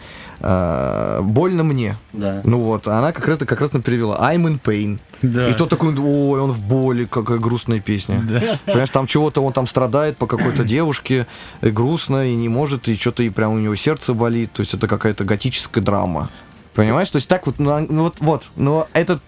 [0.48, 1.98] Э, Больно мне.
[2.14, 2.42] Да.
[2.44, 5.00] Ну вот, она как раз, как раз перевела I'm in pain.
[5.24, 5.50] Да.
[5.50, 8.22] И тот такой, ой, он в боли, какая грустная песня.
[8.24, 8.60] Да.
[8.66, 11.26] Понимаешь, там чего-то он там страдает по какой-то девушке,
[11.62, 14.52] и грустно, и не может, и что-то и прям у него сердце болит.
[14.54, 16.30] То есть это какая-то готическая драма.
[16.76, 17.10] Понимаешь?
[17.10, 19.20] То есть так вот, ну, вот, вот, но это,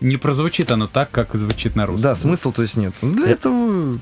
[0.00, 2.02] Не прозвучит оно так, как звучит на русском.
[2.02, 2.94] да, смысл, то есть нет.
[3.02, 3.98] Ну, Для этого И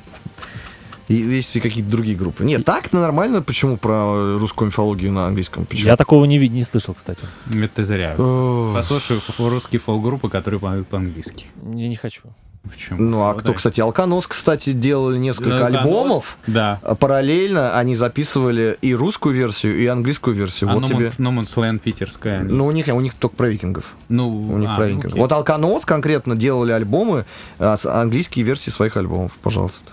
[1.15, 2.45] есть и какие-то другие группы.
[2.45, 3.43] Нет, так нормально.
[3.43, 5.67] Почему про русскую мифологию на английском?
[5.67, 5.87] Почему?
[5.89, 7.27] Я такого не, не слышал, кстати.
[7.55, 8.15] Это зря.
[8.19, 8.75] Ох.
[8.75, 11.47] Послушай русские фол-группы, которые поют по-английски.
[11.75, 12.23] Я не хочу.
[12.69, 13.01] Почему?
[13.01, 13.57] Ну, а Вот кто, так.
[13.57, 15.81] кстати, Алканос, кстати, делали несколько Алканос?
[15.81, 16.39] альбомов.
[16.47, 16.79] Да.
[16.83, 20.69] А Параллельно они записывали и русскую версию, и английскую версию.
[20.71, 21.07] А вот No тебе.
[21.07, 22.43] No Man's Land питерская.
[22.43, 23.87] Ну, у них, у них только про викингов.
[24.11, 25.13] ну, У них а, про ну, викингов.
[25.13, 25.21] окей.
[25.23, 27.25] Вот Алканос конкретно делали альбомы,
[27.59, 29.91] а, английские версии своих альбомов, пожалуйста.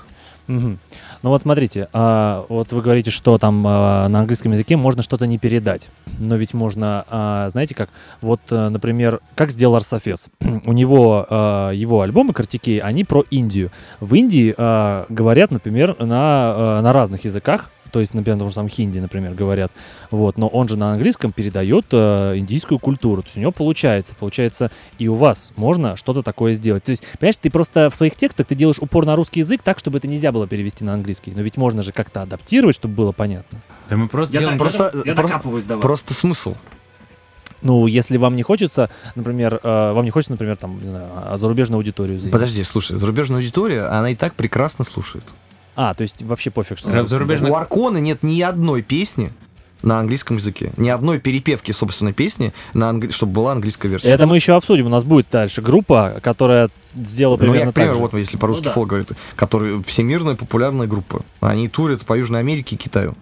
[0.47, 0.77] Мгм.
[1.23, 5.25] Ну вот смотрите, а, вот вы говорите, что там а, на английском языке можно что-то
[5.27, 5.89] не передать.
[6.19, 7.89] Но ведь можно, а, знаете как,
[8.21, 10.27] вот, а, например, как сделал Арсофес.
[10.65, 13.71] У него а, его альбомы Картикей, они про Индию.
[13.99, 17.69] В Индии а, говорят, например, на, а, на разных языках.
[17.91, 19.71] То есть, например, на том же самом хинди, например, говорят.
[20.11, 23.21] Вот, но он же на английском передает а, индийскую культуру.
[23.21, 26.83] То есть у него получается, получается, и у вас можно что-то такое сделать.
[26.83, 29.79] То есть, понимаешь, ты просто в своих текстах ты делаешь упор на русский язык так,
[29.79, 31.31] чтобы это нельзя было перевести на английский.
[31.35, 33.59] Но ведь можно же как-то адаптировать, чтобы было понятно.
[33.89, 34.57] Да мы просто делаем...
[34.57, 35.81] просто- я просто- докапываюсь до вас.
[35.81, 36.55] Просто смысл.
[37.61, 41.37] Ну, если вам не хочется, например, э, вам не хочется, например, там, не знаю, а
[41.37, 42.31] зарубежную аудиторию заиметь.
[42.31, 45.23] Подожди, слушай, зарубежная аудитория, она и так прекрасно слушает.
[45.77, 46.89] А, то есть вообще пофиг, что...
[47.05, 49.31] Зарубежная- У Аркона нет ни одной песни
[49.83, 50.73] на английском языке.
[50.75, 54.09] Ни одной перепевки собственной песни, на англи- чтобы была английская версия.
[54.09, 54.87] Это мы еще обсудим.
[54.87, 58.01] У нас будет дальше группа, которая сделала Ну, я, примерно к примеру, так же.
[58.09, 58.73] вот если по-русски Ну да.
[58.73, 61.21] фолк говорит, который всемирная популярная группа.
[61.41, 63.13] Они турят по Южной Америке и Китаю.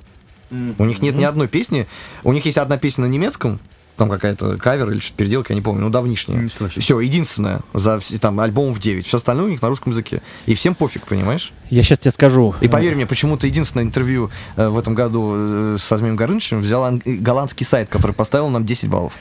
[0.49, 0.75] Мгм.
[0.77, 1.87] У них нет ни одной песни.
[2.23, 3.59] У них есть одна песня на немецком,
[3.97, 6.39] там какая-то кавер или что-то переделка, я не помню, ну давнишняя.
[6.41, 6.81] Не слышал.
[6.81, 9.05] Все, единственное, за все, там альбомов 9.
[9.05, 10.21] Все остальное у них на русском языке.
[10.45, 11.53] И всем пофиг, понимаешь?
[11.69, 12.53] Я сейчас тебе скажу.
[12.61, 16.83] И поверь мне, почему-то единственное интервью э, в этом году э, со Змеем Горынычем взял
[16.83, 19.13] ан- голландский сайт, который поставил нам 10 баллов.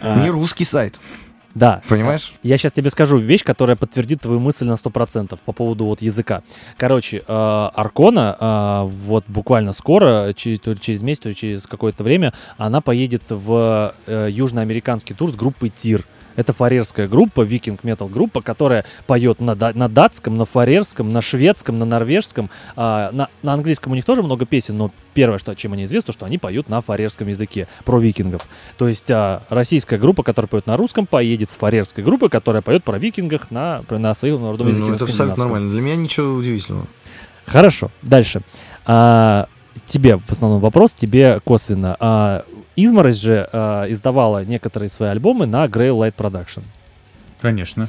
[0.00, 0.98] А, Не русский сайт,
[1.54, 1.82] Да.
[1.88, 2.32] понимаешь?
[2.42, 6.42] Я сейчас тебе скажу вещь, которая подтвердит твою мысль на 100% по поводу вот языка.
[6.76, 11.66] Короче, э, Аркона э, вот буквально скоро, через, то ли через месяц, то ли через
[11.66, 16.04] какое-то время, она поедет в э, южноамериканский тур с группой Тир.
[16.36, 21.78] Это фарерская группа, викинг метал группа, которая поет на, на датском, на фарерском, на шведском,
[21.78, 22.50] на норвежском.
[22.76, 26.12] А, на, на английском у них тоже много песен, но первое, что, чем они известны,
[26.12, 28.46] что они поют на фарерском языке, про викингов.
[28.78, 32.84] То есть а, российская группа, которая поет на русском, поедет с фарерской группой, которая поет
[32.84, 34.84] про викингах на, на своем родном языке.
[34.84, 35.72] Ну, на это абсолютно нормально.
[35.72, 36.86] Для меня ничего удивительного.
[37.46, 38.42] Хорошо, дальше.
[38.86, 39.46] А,
[39.86, 41.96] тебе в основном вопрос, тебе косвенно.
[42.00, 42.44] А,
[42.76, 46.62] Изморозь же а, издавала некоторые свои альбомы на Grey Light Production.
[47.40, 47.88] Конечно.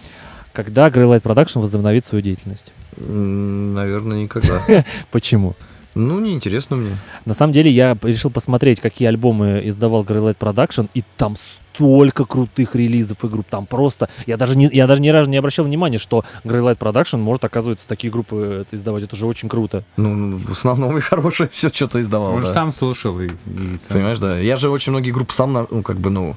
[0.54, 2.74] Когда Grey Light Production возобновит свою деятельность?
[2.98, 4.86] Наверное, никогда.
[5.12, 5.56] Почему?
[5.94, 6.98] Ну, неинтересно мне.
[7.26, 11.36] На самом деле я решил посмотреть, какие альбомы издавал Grey Light Production, и там
[11.74, 13.48] столько крутых релизов и групп.
[13.50, 14.10] Там просто...
[14.26, 17.44] Я даже, не, я даже ни разу не обращал внимания, что Grey Light Production может,
[17.44, 19.04] оказывается, такие группы это издавать.
[19.04, 19.84] Это уже очень круто.
[19.98, 22.54] Ну, в основном и хорошее все что-то издавал, Он же да.
[22.54, 23.28] сам слушал и...
[23.28, 24.40] и сам- Понимаешь, да.
[24.40, 26.36] Я же очень многие группы сам, ну, как бы, ну,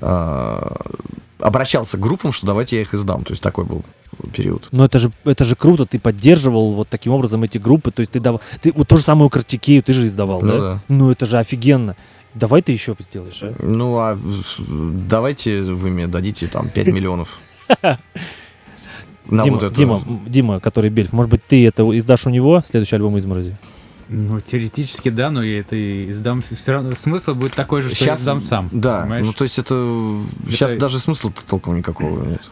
[0.00, 0.80] а,
[1.38, 3.24] обращался к группам, что давайте я их издам.
[3.24, 3.84] То есть такой был
[4.32, 4.68] период.
[4.70, 8.12] Но это же, это же круто, ты поддерживал вот таким образом эти группы, то есть
[8.12, 8.40] ты давал...
[8.60, 10.58] Ты вот то же самое у Картикею ты же издавал, Ну да?
[10.58, 10.82] да.
[10.88, 11.96] Ну это же офигенно.
[12.34, 13.54] Давай ты еще сделаешь, а?
[13.62, 14.18] Ну, а
[14.68, 17.38] давайте вы мне дадите там 5 миллионов.
[19.28, 19.72] Дима, вот.
[19.72, 23.56] Дима, Дима, который Бельф, может быть, ты это издашь у него, следующий альбом «Изморози»?
[24.08, 26.42] Ну, теоретически, да, но я это и издам.
[26.42, 28.68] Все равно смысл будет такой же, что я Сейчас, издам сам.
[28.70, 29.24] Да, понимаешь?
[29.24, 29.74] ну то есть это...
[30.48, 32.42] Сейчас Это- даже смысла-то толком никакого нет.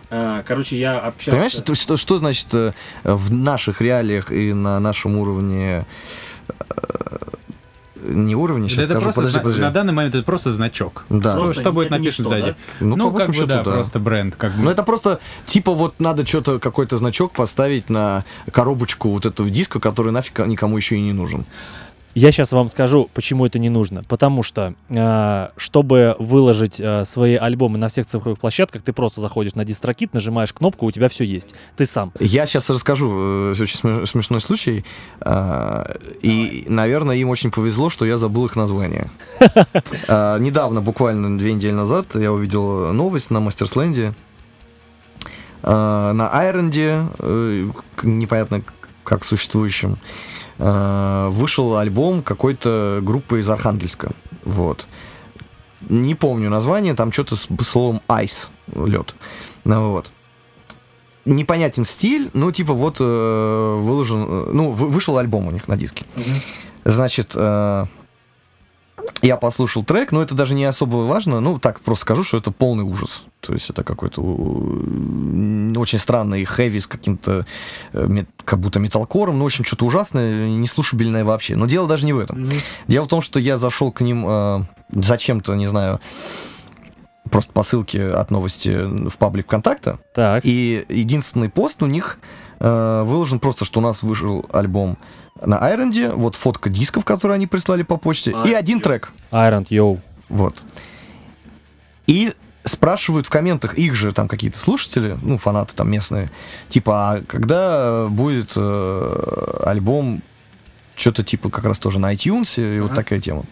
[0.47, 1.31] короче, я общался...
[1.31, 2.73] Понимаешь, то- что, что значит э,
[3.05, 5.85] в наших реалиях и на нашем уровне...
[8.07, 9.63] Не уровне, Да сейчас это скажу, просто подожди, подожди.
[9.63, 11.05] на данный момент это просто значок.
[11.09, 11.33] Да.
[11.33, 12.57] Что, Просто что будет написано ничто, сзади?
[12.81, 13.73] Ну, Ну, по как бы, да, да.
[13.73, 14.37] просто бренд.
[14.37, 14.63] Как бы.
[14.65, 19.81] Ну, это просто, типа, вот надо что-то, какой-то значок поставить на коробочку вот этого диска,
[19.81, 21.45] который нафиг никому еще и не нужен.
[22.15, 24.05] Я сейчас вам скажу, почему это не нужно.
[24.05, 29.57] Потому что, э, чтобы выложить э, свои альбомы на всех цифровых площадках, ты просто заходишь
[29.57, 31.57] на дистрокит, нажимаешь кнопку, у тебя все есть.
[31.77, 32.13] Ты сам.
[32.21, 34.85] Я сейчас расскажу э, очень сме- смешной случай.
[36.23, 39.11] И, наверное, им очень повезло, что я забыл их название.
[40.09, 44.15] Недавно, буквально две недели назад, я увидел новость на Мастерсленде.
[45.63, 47.07] На Айронде,
[48.03, 48.63] непонятно
[49.05, 49.99] как существующем,
[50.59, 54.13] а, вышел альбом какой-то группы из Архангельска.
[54.45, 54.87] Вот.
[55.89, 59.15] Не помню название, там что-то с словом ice, лед.
[59.65, 60.11] Ну вот
[61.25, 65.77] непонятен стиль, ну, типа, вот э, выложен, э, ну, вы- вышел альбом у них на
[65.77, 66.05] диске.
[66.85, 67.87] Значит, э,
[69.23, 72.51] я послушал трек, но это даже не особо важно, ну, так просто скажу, что это
[72.51, 73.25] полный ужас.
[73.47, 77.45] То есть это какой-то м, очень странный хэви с каким-то
[77.93, 81.57] э, как будто металкором, ну, в общем, что-то ужасное, неслушабельное вообще.
[81.57, 82.49] Но дело даже не в этом.
[82.89, 84.61] Дело в том, что я зашел к ним э,
[84.93, 86.01] зачем-то, не знаю,
[87.31, 90.45] просто по ссылке от новости в паблик ВКонтакта, Так.
[90.45, 92.19] и единственный пост у них
[92.61, 94.97] э, выложен просто, что у нас вышел альбом
[95.45, 99.13] на Айронде, вот фотка дисков, которые они прислали по почте, и один трек.
[99.33, 100.01] Iron, йоу.
[100.29, 100.63] Вот.
[102.07, 102.33] И
[102.65, 106.31] спрашивают в комментах их же там какие-то слушатели, ну, фанаты там местные,
[106.71, 110.23] типа, а когда будет э, альбом,
[110.97, 113.03] что-то типа как раз тоже на iTunes, и вот Ага.
[113.03, 113.45] такая тема.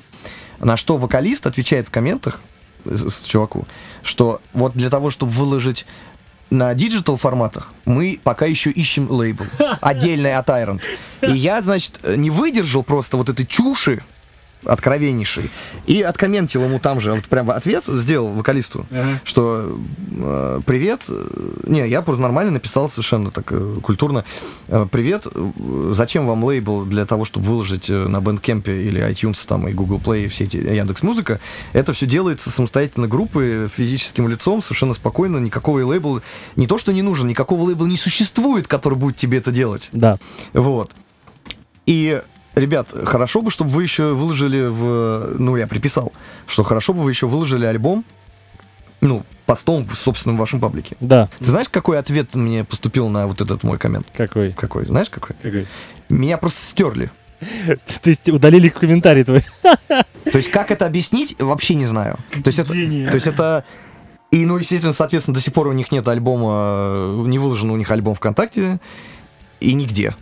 [0.61, 2.41] На что вокалист отвечает в комментах
[2.85, 3.67] с, с чуваку,
[4.03, 5.85] что вот для того, чтобы выложить
[6.51, 9.45] на digital форматах мы пока еще ищем лейбл
[9.81, 10.81] отдельный от Iron.
[11.23, 14.03] И я, значит, не выдержал просто вот этой чуши
[14.65, 15.51] откровеннейшей
[15.87, 19.21] и откомментил ему там же вот прям ответ сделал вокалисту Ага.
[19.25, 19.79] что
[20.11, 24.25] э, привет, э, не, я просто нормально написал совершенно так э, культурно,
[24.69, 29.39] Э, привет, э, зачем вам лейбл для того, чтобы выложить э, на Bandcamp или iTunes
[29.47, 31.41] там и Google Play и все эти Яндекс Музыка,
[31.73, 36.23] это все делается самостоятельно группой физическим лицом, совершенно спокойно, никакого лейбла,
[36.57, 39.89] не то что не нужен, никакого лейбла не существует, который будет тебе это делать.
[39.93, 40.19] Да.
[40.53, 40.93] Вот.
[41.87, 42.23] И,
[42.55, 45.34] ребят, хорошо бы, чтобы вы еще выложили в...
[45.38, 46.12] Ну, я приписал,
[46.46, 48.05] что хорошо бы вы еще выложили альбом,
[49.00, 50.96] ну, постом в собственном вашем паблике.
[51.00, 51.28] Да.
[51.38, 54.07] Ты знаешь, какой ответ мне поступил на вот этот мой коммент?
[54.16, 54.53] Какой?
[54.53, 54.86] Какой?
[54.86, 55.34] Знаешь, какой?
[55.42, 55.66] Какой?
[56.09, 57.11] Меня просто стерли.
[57.40, 59.44] То есть удалили комментарий твой.
[59.88, 62.18] То есть, как это объяснить, вообще не знаю.
[62.30, 62.70] То есть, это...
[62.70, 63.64] То есть, это...
[64.30, 67.90] И, ну, естественно, соответственно, до сих пор у них нет альбома, не выложен у них
[67.90, 68.80] альбом ВКонтакте
[69.61, 70.14] и нигде.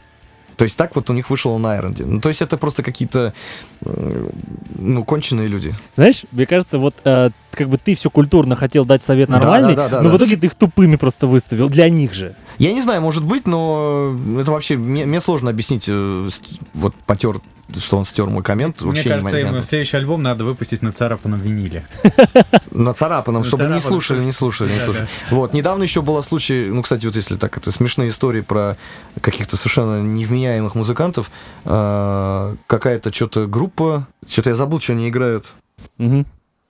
[0.60, 2.04] То есть так вот у них вышло на Айронде.
[2.04, 3.32] Ну, то есть это просто какие-то,
[3.80, 5.74] ну, конченые люди.
[5.94, 9.74] Знаешь, мне кажется, вот э, как бы ты все культурно хотел дать совет Да, нормальный,
[9.74, 10.14] да, да, да, но да.
[10.14, 11.70] в итоге ты их тупыми просто выставил.
[11.70, 12.36] Для них же.
[12.58, 16.28] Я не знаю, может быть, но это вообще, мне, мне сложно объяснить, э,
[16.74, 17.40] вот потер,
[17.78, 18.80] что он стер мой коммент.
[18.80, 21.86] Мне вообще кажется, ему следующий альбом надо выпустить на царапанном виниле.
[22.70, 25.08] На царапанном, чтобы не слушали, не слушали, не слушали.
[25.30, 28.76] Вот, недавно еще был случай, ну, кстати, вот если так, это смешные истории про
[29.20, 31.30] каких-то совершенно невменяемых музыкантов.
[31.64, 35.46] А, Какая-то что-то группа, что-то я забыл, что они играют.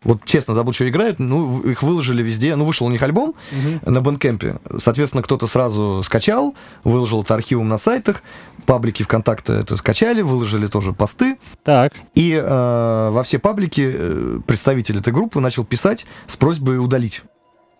[0.02, 1.18] Вот честно, забыл, что играют.
[1.18, 2.56] Ну, их выложили везде.
[2.56, 3.34] Ну, вышел у них альбом
[3.84, 4.56] на Бэнкемпе.
[4.78, 8.22] Соответственно, кто-то сразу скачал, выложил это архивом на сайтах.
[8.66, 11.38] Паблики ВКонтакте это скачали, выложили тоже посты.
[11.64, 11.92] Так.
[12.14, 17.22] И э, во все паблики э, представитель этой группы начал писать с просьбой удалить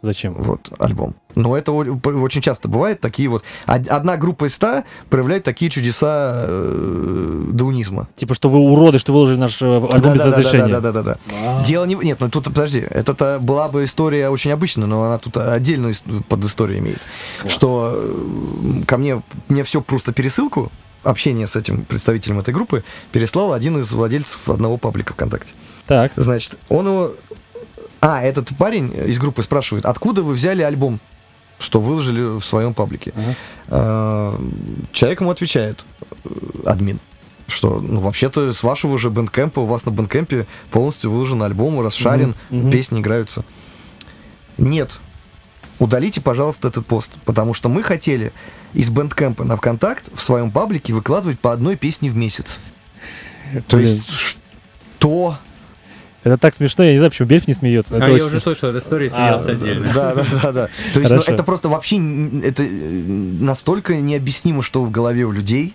[0.02, 0.34] Зачем?
[0.34, 1.14] вот альбом.
[1.34, 3.00] Но это очень часто бывает.
[3.00, 3.44] Такие вот...
[3.66, 8.08] од- Одна группа из ста проявляет такие чудеса э, даунизма.
[8.16, 10.68] Типа, что вы уроды, что выложили наш э, альбом без разрешения.
[10.68, 11.16] Да, да, да, да.
[11.44, 11.64] А.
[11.64, 11.96] Дело не...
[11.96, 15.94] Нет, ну тут, подожди, это была бы история очень обычная, но она тут отдельную
[16.28, 17.00] под историю имеет.
[17.42, 17.52] Класс.
[17.52, 20.72] Что э, ко мне, мне все просто пересылку,
[21.02, 25.52] общение с этим представителем этой группы переслал один из владельцев одного паблика ВКонтакте.
[25.86, 26.12] Так.
[26.16, 27.12] Значит, он его...
[28.00, 31.00] А, этот парень из группы спрашивает, откуда вы взяли альбом,
[31.58, 33.12] что выложили в своем паблике?
[33.14, 33.34] Ага.
[33.68, 34.40] А,
[34.92, 35.84] Человек ему отвечает,
[36.24, 36.28] э,
[36.64, 36.98] админ,
[37.46, 41.42] что, ну, вообще-то с вашего же Bandcamp а, у вас на Bandcamp е полностью выложен
[41.42, 42.70] альбом, расшарен, Мгм, мгм.
[42.70, 43.44] песни играются.
[44.56, 44.98] Нет.
[45.78, 48.32] Удалите, пожалуйста, этот пост, потому что мы хотели
[48.74, 52.58] из Bandcamp а на ВКонтакт в своем паблике выкладывать по одной песне в месяц.
[53.66, 53.88] То Блин.
[53.88, 55.38] есть, что?
[56.22, 57.96] Это так смешно, я не знаю, почему Бельф не смеется.
[57.96, 58.40] А я очень уже смешно.
[58.40, 59.92] слышал эту историю и смеялся А, отдельно.
[59.94, 60.68] Да, да, да, да.
[60.92, 61.96] То есть, ну, это просто вообще
[62.42, 65.74] это э, настолько необъяснимо, что в голове у людей.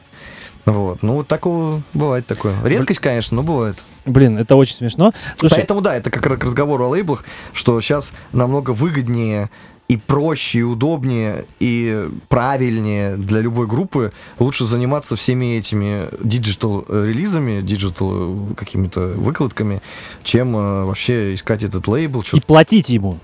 [0.66, 1.04] Вот.
[1.04, 2.56] Ну, вот такого бывает такое.
[2.64, 3.78] Редкость, конечно, но бывает.
[4.06, 5.14] Блин, это очень смешно.
[5.36, 7.24] Слушай, Поэтому, да, это как раз к разговору о лейблах,
[7.54, 9.50] что сейчас намного выгоднее
[9.88, 18.48] и проще, и удобнее, и правильнее для любой группы лучше заниматься всеми этими digital-релизами, digital
[18.58, 19.82] какими-то выкладками,
[20.24, 22.22] чем э, вообще искать этот лейбл.
[22.22, 23.20] и чё- платить ему.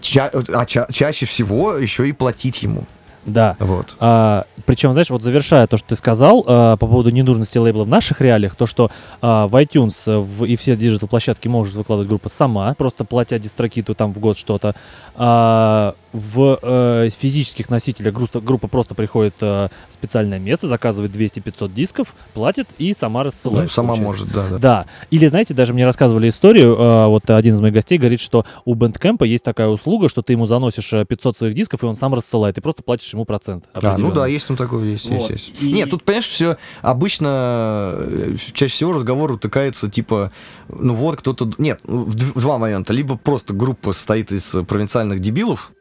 [0.00, 2.84] ча- а ча- чаще всего еще и платить ему.
[3.26, 3.56] Да.
[3.58, 3.94] Вот.
[4.00, 7.88] А, причем, знаешь, вот завершая то, что ты сказал а, по поводу ненужности лейбла в
[7.88, 12.28] наших реалиях, то, что а, в iTunes э, в- и все digital-площадки может выкладывать группа
[12.28, 14.74] сама, просто платя DistroKid у там в год что-то.
[15.16, 21.72] А, в э, физических носителях группа, группа просто приходит э, в специальное место, заказывает 200-500
[21.72, 23.64] дисков, платит и сама рассылает.
[23.64, 24.22] Ну, сама получается.
[24.24, 24.58] может, да, да.
[24.58, 24.86] Да.
[25.10, 28.74] Или, знаете, даже мне рассказывали историю, э, вот один из моих гостей говорит, что у
[28.74, 32.14] Bandcamp есть такая услуга, что ты ему заносишь э, 500 своих дисков, и он сам
[32.14, 33.64] рассылает, и просто платишь ему процент.
[33.72, 35.30] А, ну да, есть там такое, есть, Вот.
[35.30, 35.62] есть, есть.
[35.62, 40.32] И- Нет, тут, понимаешь, все обычно, э, чаще всего разговор утыкается, типа,
[40.68, 41.50] ну вот кто-то...
[41.58, 42.92] Нет, в два момента.
[42.92, 45.72] Либо просто группа состоит из э, провинциальных дебилов,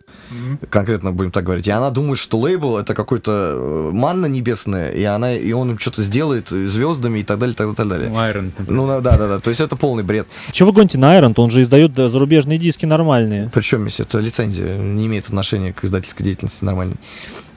[0.69, 5.03] конкретно будем так говорить, и она думает, что лейбл это какой-то э, манна небесная, и,
[5.03, 8.09] она, и он им что-то сделает звездами и так далее, так далее, так далее.
[8.09, 8.71] Iron, например.
[8.71, 10.27] Ну да, да, да, то есть это полный бред.
[10.51, 11.33] Чего вы гоните на Iron?
[11.37, 13.51] Он же издает да, зарубежные диски нормальные.
[13.53, 16.97] Причем, если это лицензия, не имеет отношения к издательской деятельности нормальной.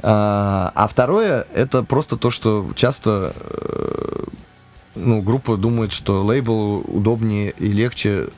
[0.00, 4.24] А, а второе, это просто то, что часто э,
[4.94, 8.28] ну, группа думает, что лейбл удобнее и легче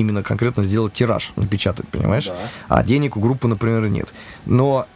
[0.00, 2.30] именно конкретно сделать тираж, напечатать, понимаешь?
[2.68, 4.12] А денег у группы, например, нет.
[4.46, 4.86] Но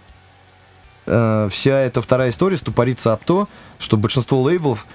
[1.07, 3.49] э, вся эта вторая история ступорится об то,
[3.79, 4.87] что большинство лейблов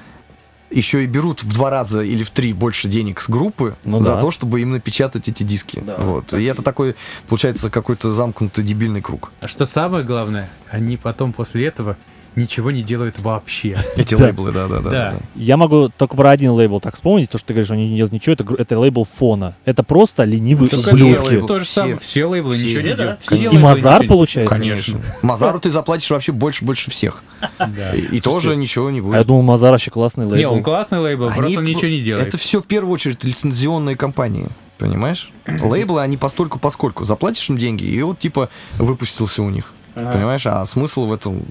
[0.70, 4.16] еще и берут в два раза или в три больше денег с группы Ну за
[4.16, 4.22] да.
[4.22, 5.82] то, чтобы им напечатать эти диски.
[5.86, 5.96] Да.
[5.98, 6.34] вот.
[6.34, 6.96] И это такой,
[7.30, 9.32] получается, какой-то замкнутый дебильный круг.
[9.40, 11.96] А что самое главное, они потом после этого
[12.38, 13.84] ничего не делают вообще.
[13.96, 15.16] Эти лейблы, да, да, да.
[15.36, 18.14] Я могу только про один лейбл так вспомнить, то, что ты говоришь, они не делают
[18.14, 19.56] ничего, это, лейбл фона.
[19.66, 21.42] Это просто ленивые ублюдки.
[21.48, 21.74] То же Все.
[21.74, 23.32] самое, все лейблы ничего не делают.
[23.32, 24.56] И Мазар, получается?
[24.56, 25.02] Конечно.
[25.22, 27.24] Мазару ты заплатишь вообще больше-больше всех.
[27.60, 27.94] Да.
[27.96, 29.28] И, тоже ничего не А я будет.
[29.28, 30.38] думал, Мазар вообще классный лейбл.
[30.38, 32.28] Не, он классный лейбл, просто он ничего не делает.
[32.28, 34.50] Это все в первую очередь лицензионные компании.
[34.78, 35.32] Понимаешь?
[35.62, 37.04] Лейблы, они постольку поскольку.
[37.04, 39.74] Заплатишь им деньги, и вот типа выпустился у них.
[39.96, 40.12] Ага.
[40.12, 40.46] Понимаешь?
[40.46, 41.46] А смысл в этом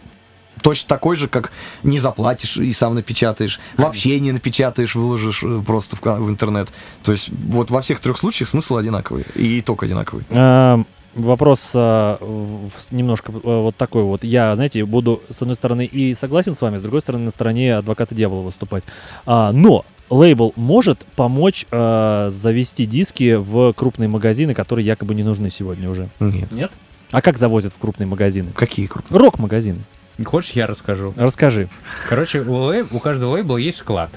[0.62, 1.52] точно такой же, как
[1.82, 6.68] не заплатишь и сам напечатаешь, вообще не напечатаешь, выложишь э, просто в, в интернет.
[7.02, 10.24] То есть вот во всех трех случаях смысл одинаковый и итог одинаковый.
[10.30, 10.82] А,
[11.14, 14.22] Вопрос а, в- в- немножко э, вот такой вот.
[14.22, 17.74] Я, знаете, буду, с одной стороны, и согласен с вами, с другой стороны, на стороне
[17.76, 18.84] адвоката дьявола выступать.
[19.24, 25.48] А, но лейбл может помочь а, завести диски в крупные магазины, которые якобы не нужны
[25.48, 26.11] сегодня уже.
[26.20, 26.52] Нет.
[26.52, 26.70] Нет?
[27.12, 28.52] А как завозят в крупные магазины?
[28.52, 29.18] Какие крупные?
[29.18, 29.78] Рок-магазины.
[30.25, 31.12] Хочешь, я расскажу?
[31.17, 31.69] Расскажи.
[32.09, 34.11] Короче, у, лейб- у каждого лейбла есть склад.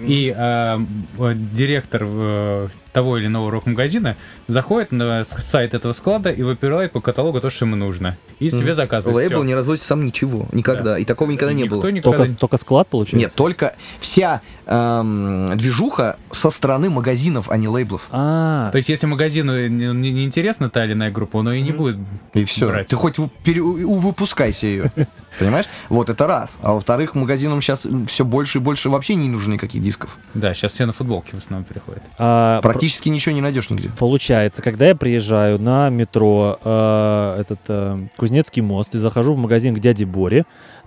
[0.00, 0.78] И э,
[1.18, 4.16] э, директор э, того или иного рок-магазина
[4.48, 8.16] заходит на сайт этого склада и выбирает по каталогу то, что ему нужно.
[8.38, 9.14] И себе заказывает.
[9.28, 9.44] Лейбл всё.
[9.44, 10.46] не разводит сам ничего.
[10.52, 10.98] Никогда.
[10.98, 11.90] И такого никогда не Никто было.
[11.90, 13.18] никогда Только, только склад получается?
[13.18, 18.08] Нет, только вся эм, движуха со стороны магазинов, а не лейблов.
[18.10, 21.60] А, То есть, если магазину не, не- не интересна та или иная группа, он и
[21.60, 21.98] не будет.
[22.32, 22.68] И все.
[22.68, 22.86] брать.
[22.88, 24.90] Ты хоть пере- выпускайся ее.
[25.38, 25.66] Понимаешь?
[25.88, 26.56] Вот это раз.
[26.62, 30.18] А во-вторых, магазинам сейчас все больше и больше вообще не нужно никаких дисков.
[30.34, 32.02] Да, сейчас все на футболке в основном переходят.
[32.18, 33.90] а, пр- Практически ничего не найдешь нигде.
[33.98, 39.74] Получается, когда я приезжаю на метро, э, этот э, Кузнецкий мост, и захожу в магазин
[39.74, 40.44] к дяде Боре,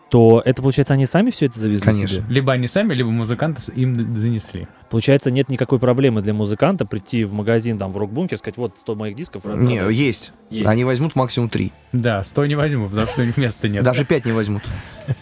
[0.10, 2.08] то это, получается, они сами все это завезли Конечно.
[2.20, 2.24] себе?
[2.30, 4.68] Либо они сами, либо музыканты им занесли.
[4.92, 8.96] Получается, нет никакой проблемы для музыканта прийти в магазин, там, в рок-бункер, сказать, вот 100
[8.96, 9.44] моих дисков.
[9.46, 9.92] Не, продайте».
[10.06, 10.32] есть.
[10.52, 10.68] Есть.
[10.68, 11.72] Они возьмут максимум три.
[11.94, 13.84] Да, сто не возьму, потому что у них места нет.
[13.84, 14.62] Даже пять не возьмут.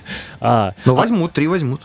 [0.41, 1.81] А, Но возьмут, три возьмут.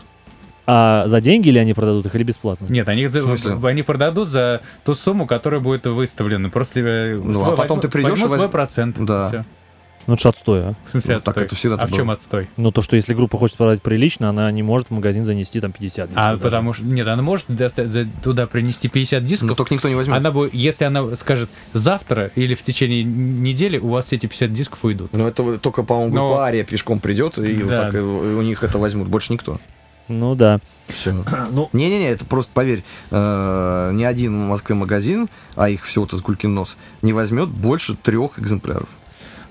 [0.65, 2.65] а за деньги или они продадут их, или бесплатно?
[2.67, 6.49] Нет, они, они продадут за ту сумму, которая будет выставлена.
[6.49, 8.95] Просто э, Ну, свой а потом возьмут- ты придешь и возьмут свой возьм- процент.
[8.99, 9.27] Да.
[9.29, 9.45] Всё.
[10.07, 10.73] Ну, это ж отстой, а.
[10.87, 11.43] В смысле Ну, так отстой?
[11.45, 12.13] это всегда а так в чем было.
[12.15, 12.47] отстой?
[12.57, 15.73] Ну, то, что если группа хочет продать прилично, она не может в магазин занести там
[15.73, 16.41] 50 дисков А даже.
[16.41, 16.83] потому что...
[16.85, 19.57] Нет, она может за- туда принести 50 Но дисков.
[19.57, 20.17] только никто не возьмет.
[20.17, 24.53] Она будет, если она скажет завтра или в течение недели у вас все эти 50
[24.53, 25.11] дисков уйдут.
[25.13, 27.81] Но это только, по-моему, Но- Ария пешком придет, и вот Да.
[27.85, 29.09] так и у них это возьмут.
[29.09, 29.59] Больше никто.
[30.07, 30.59] Ну, да.
[30.87, 31.11] Все.
[31.51, 36.21] Ну, Не-не-не, это просто, поверь, э, ни один в Москве магазин, а их всего-то с
[36.21, 38.87] гулькин нос, не возьмет больше трех экземпляров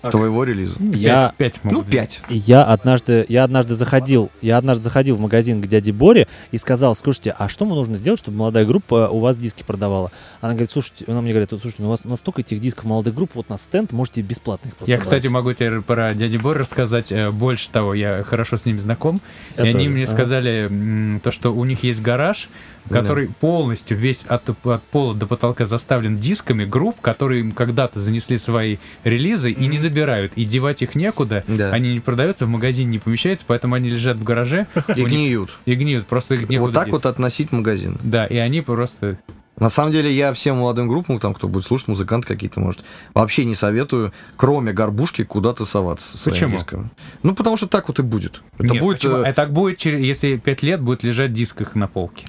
[0.09, 0.75] А твоего релиза.
[0.81, 2.21] Я- Пять, пять Ну, могут пять.
[2.29, 6.95] Я однажды, я однажды заходил, я однажды заходил в магазин к дяде Боре и сказал,
[6.95, 10.11] слушайте, а что мне нужно сделать, чтобы молодая группа у вас диски продавала?
[10.41, 13.31] Она говорит, слушайте, она мне говорит, слушайте, ну у вас настолько этих дисков молодых групп,
[13.35, 15.33] вот на стенд можете бесплатно их просто Я, кстати, брать».
[15.33, 17.95] могу тебе про дяди Бор рассказать э, больше того.
[17.95, 19.21] Я хорошо с ними знаком.
[19.57, 19.91] Я и они тоже.
[19.91, 20.13] мне Ага.
[20.13, 22.49] сказали то, что у них есть гараж,
[22.89, 23.01] Да.
[23.01, 28.39] который полностью весь от, от пола до потолка заставлен дисками групп, которые им когда-то занесли
[28.39, 30.33] свои релизы и не забирают.
[30.37, 31.45] И девать их некуда.
[31.49, 31.71] Да.
[31.71, 34.67] Они не продаются, в магазине не помещаются, поэтому они лежат в гараже
[34.97, 35.57] И гниют.
[35.65, 36.07] и гниют.
[36.07, 36.93] Просто их некуда Вот так деть.
[36.93, 37.99] вот относить магазин.
[38.03, 39.19] Да, и они просто...
[39.59, 42.85] На самом деле, я всем молодым группам, там, кто будет слушать, музыканты какие-то, может,
[43.15, 46.59] вообще не советую, кроме горбушки, куда-то соваться Почему?
[46.59, 46.91] дисками.
[47.23, 48.43] Ну, потому что так вот и будет.
[48.59, 48.99] Это Нет, будет...
[48.99, 49.17] почему?
[49.17, 52.27] э, А так будет, если пять лет будет лежать диск их на полке.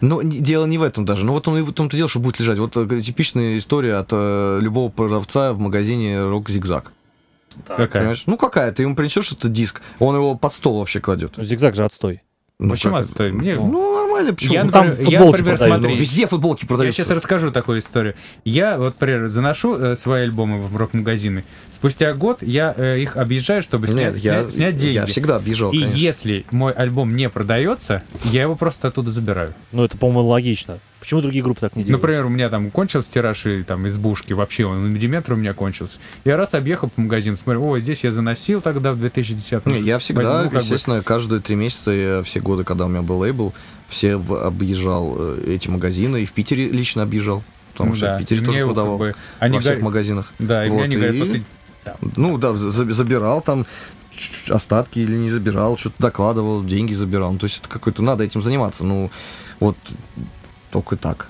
[0.00, 1.24] Ну, не- дело не в этом даже.
[1.24, 2.58] Ну, вот он и в том-то дело, что будет лежать.
[2.58, 6.92] Вот э, типичная история от э, любого продавца в магазине Рок Зигзаг.
[7.66, 7.88] Какая?
[7.88, 8.22] Понимаешь?
[8.26, 8.72] Ну какая?
[8.72, 11.34] Ты ему принесешь этот диск, он его под стол вообще кладет.
[11.36, 12.20] Зигзаг же отстой.
[12.62, 13.28] Ну, Почему отстой?
[13.28, 13.36] это?
[13.36, 14.52] Мне- Ну, нормально, почему?
[14.52, 15.76] Я, Ну, там например, я, футболки например, продают.
[15.80, 17.02] Ну, смотри, везде футболки Я продаются.
[17.02, 18.14] сейчас расскажу такую историю.
[18.44, 21.44] Я вот, например, заношу э, свои альбомы в рок-магазины.
[21.70, 24.94] Спустя год я э, их объезжаю, чтобы снять, Нет, я, снять, снять деньги.
[24.94, 25.96] я всегда объезжал, И конечно.
[25.96, 29.54] если мой альбом не продается, я его просто оттуда забираю.
[29.72, 30.78] Ну, это, по-моему, логично.
[31.00, 32.02] Почему другие группы так не делают?
[32.02, 35.54] Например, у меня там кончился тираж и, там избушки, вообще он на миллиметр у меня
[35.54, 35.96] кончился.
[36.24, 39.98] Я раз объехал по магазину, смотрю, ой, здесь я заносил тогда в 2010 Не, я
[39.98, 40.64] всегда, Возьму, как бы.
[40.64, 43.54] естественно, каждые три месяца, я все годы, когда у меня был лейбл,
[43.88, 47.42] все в- объезжал э, эти магазины, и в Питере лично объезжал,
[47.72, 49.72] потому Ну что да, в Питере и тоже мне продавал, как бы- они во всех
[49.72, 50.32] говорят- магазинах.
[50.38, 51.42] Да, и мне Вот, они говорят, и- вот ты
[52.14, 53.66] Ну да, за- забирал там
[54.50, 57.32] остатки или не забирал, что-то докладывал, деньги забирал.
[57.32, 58.84] Ну, то есть это какой-то, надо этим заниматься.
[58.84, 59.10] Ну,
[59.60, 59.76] вот
[60.70, 61.28] только так.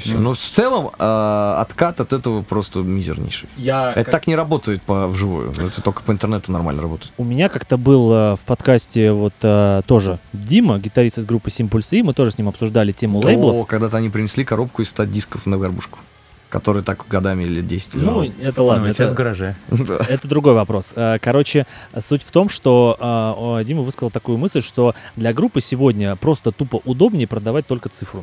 [0.00, 0.18] Всё.
[0.18, 3.48] Но в целом а, откат от этого просто мизернейший.
[3.56, 5.50] Я Это как- так не работает по вживую.
[5.52, 7.10] Это только по интернету нормально работает.
[7.16, 11.80] У меня как-то был э, в подкасте вот э, тоже Дима, гитарист из группы Simple
[11.92, 13.56] и мы тоже с ним обсуждали тему лейблов.
[13.56, 16.00] О, когда-то они принесли коробку из 100 дисков на вербушку,
[16.50, 18.34] который так годами или 10 Ну, лежал.
[18.42, 19.56] это ладно, ну, это, сейчас в гараже.
[19.70, 20.92] Это другой вопрос.
[20.96, 21.66] Э, Короче,
[21.98, 22.98] суть в том, что
[23.58, 28.22] э, Дима высказал такую мысль, что для группы сегодня просто тупо удобнее продавать только цифру.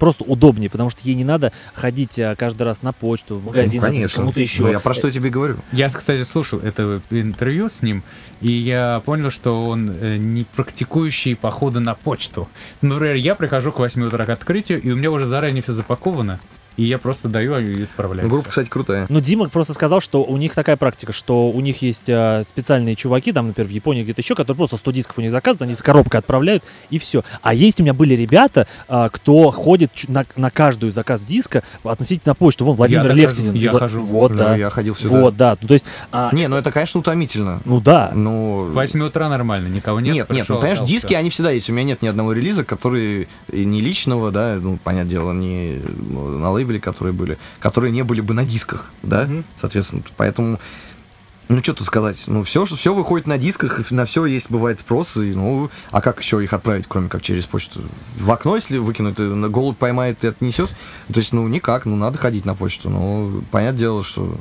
[0.00, 3.82] Просто удобнее, потому что ей не надо ходить э, каждый раз на почту, в магазин,
[3.82, 4.16] Ну, конечно.
[4.16, 4.62] кому-то еще.
[4.62, 5.58] Ну, я про что тебе говорю.
[5.72, 8.02] Я, кстати, слушал это интервью с ним,
[8.40, 12.48] и я понял, что он э, не практикующий походы на почту.
[12.80, 16.40] Например, я прихожу к 8 утра к открытию, и у меня уже заранее все запаковано,
[16.80, 18.26] и я просто даю и отправляю.
[18.26, 19.04] Ну, группа, кстати, крутая.
[19.10, 22.94] Ну, Дима просто сказал, что у них такая практика, что у них есть э, специальные
[22.94, 25.74] чуваки, там, например, в Японии где-то еще, которые просто 100 дисков у них заказывают, они
[25.74, 27.22] с коробкой отправляют, и все.
[27.42, 32.34] А есть у меня были ребята, а, кто ходит на, на каждую заказ диска относительно
[32.34, 32.64] почту.
[32.64, 33.52] Вон, Владимир так Левтинин.
[33.52, 34.00] я хожу.
[34.00, 34.56] Вот, Да, да.
[34.56, 35.20] Я ходил сюда.
[35.20, 35.58] Вот, да.
[35.60, 37.60] Ну, то есть, а, Не, ну это, конечно, утомительно.
[37.66, 38.10] ну да.
[38.14, 40.14] Ну, В 8 утра нормально, никого нет.
[40.14, 41.18] Нет, нет, пришел, ну, понимаешь, диски, всё.
[41.18, 41.68] они всегда есть.
[41.68, 46.38] У меня нет ни одного релиза, который не личного, да, ну, понятное дело, не ну,
[46.38, 49.44] на лейбле, которые были, которые не были бы на дисках, да, Мгм.
[49.56, 50.02] соответственно.
[50.16, 50.58] Поэтому,
[51.48, 55.16] ну, что тут сказать, ну, все, все выходит на дисках, на все есть, бывает спрос,
[55.16, 57.82] и, ну, а как еще их отправить, кроме как через почту?
[58.18, 60.70] В окно, если выкинуть, и на голубь поймает и отнесет?
[61.12, 62.88] То есть, ну, никак, ну, надо ходить на почту.
[62.90, 64.36] Ну, понятное дело, что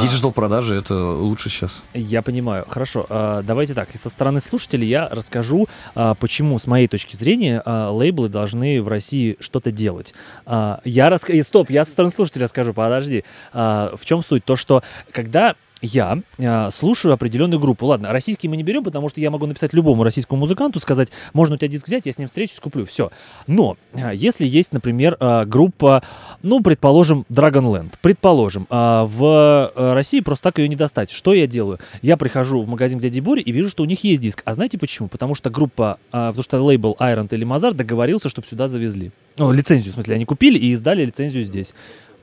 [0.00, 1.82] digital продажи это лучше сейчас.
[1.92, 2.64] Я понимаю.
[2.68, 3.06] Хорошо.
[3.08, 3.88] а, давайте так.
[3.94, 8.88] Со стороны слушателей я расскажу, а, почему, с моей точки зрения, а, лейблы должны в
[8.88, 10.14] России что-то делать.
[10.46, 11.28] Я рас...
[11.28, 12.72] э, Стоп, я со стороны слушателей расскажу.
[12.72, 13.24] Подожди.
[13.52, 14.44] В чем суть?
[14.44, 14.82] То, что
[15.12, 15.54] когда
[15.84, 17.86] я а, слушаю определенную группу.
[17.86, 21.54] Ладно, российские мы не берем, потому что я могу написать любому российскому музыканту, сказать, можно
[21.54, 22.84] у тебя диск взять, я с ним встречусь, куплю.
[22.84, 23.10] Все.
[23.46, 26.02] Но а, если есть, например, а, группа,
[26.42, 31.10] ну, предположим, Dragonland, предположим, а, в э, России просто так ее не достать.
[31.10, 31.78] Что я делаю?
[32.02, 34.42] Я прихожу в магазин к дяде Боре и вижу, что у них есть диск.
[34.44, 35.08] А знаете почему?
[35.08, 39.12] Потому что группа, а, потому что лейбл Iron или Мазар договорился, чтобы сюда завезли.
[39.36, 41.74] Ну, лицензию, в смысле, они купили и издали лицензию здесь.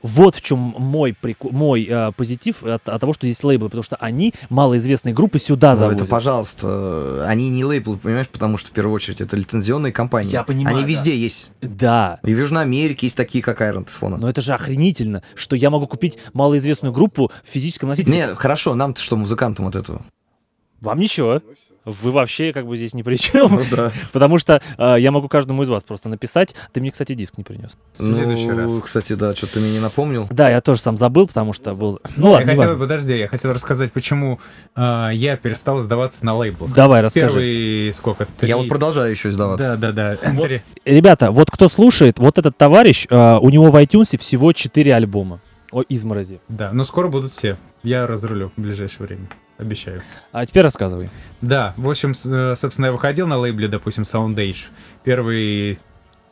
[0.02, 3.82] Вот в чем мой, прику- мой э, позитив от, от того, что есть лейблы, потому
[3.84, 6.00] что они малоизвестные группы сюда Ну, завозят.
[6.02, 10.32] это, пожалуйста, они не лейбл, понимаешь, потому что в первую очередь это лицензионные компании.
[10.32, 10.90] Я понимаю, Они да.
[10.90, 11.52] везде есть.
[11.60, 14.16] Да, И в Южной Америке есть такие, как Iron Тесфона.
[14.16, 18.16] но это же охренительно, что я могу купить малоизвестную группу в физическом носителе.
[18.16, 20.04] Не, хорошо, нам-то что, музыкантам от этого?
[20.80, 21.40] Вам ничего.
[21.84, 23.56] Вы вообще как бы здесь ни при чем.
[23.56, 23.92] Ну да.
[24.12, 26.54] Потому что э, я могу каждому из вас просто написать.
[26.72, 27.76] Ты мне, кстати, диск не принес.
[27.98, 28.72] В следующий Ну, раз.
[28.82, 30.28] кстати, да, что-то ты мне не напомнил.
[30.30, 32.00] Да, я тоже сам забыл, потому что был...
[32.16, 34.38] Ну я ладно, не хотел, подожди, я хотел рассказать, почему
[34.74, 36.72] а, я перестал сдаваться на лейблах.
[36.74, 37.26] Давай, расскажи.
[37.28, 38.26] Первый, сколько?
[38.38, 38.48] Три...
[38.48, 39.76] Я вот продолжаю еще издаваться.
[39.76, 40.30] Да, да, да.
[40.32, 40.50] Вот.
[40.84, 45.40] Ребята, вот кто слушает, вот этот товарищ, э, у него в iTunes всего 4 альбома.
[45.72, 46.40] О, изморози.
[46.48, 47.56] Да, но скоро будут все.
[47.82, 49.28] Я разрулю в ближайшее время.
[49.62, 50.02] Обещаю.
[50.32, 51.08] А теперь рассказывай.
[51.40, 54.64] Да, в общем, э, собственно, я выходил на лейбле, допустим, Soundage.
[55.04, 55.78] Первый,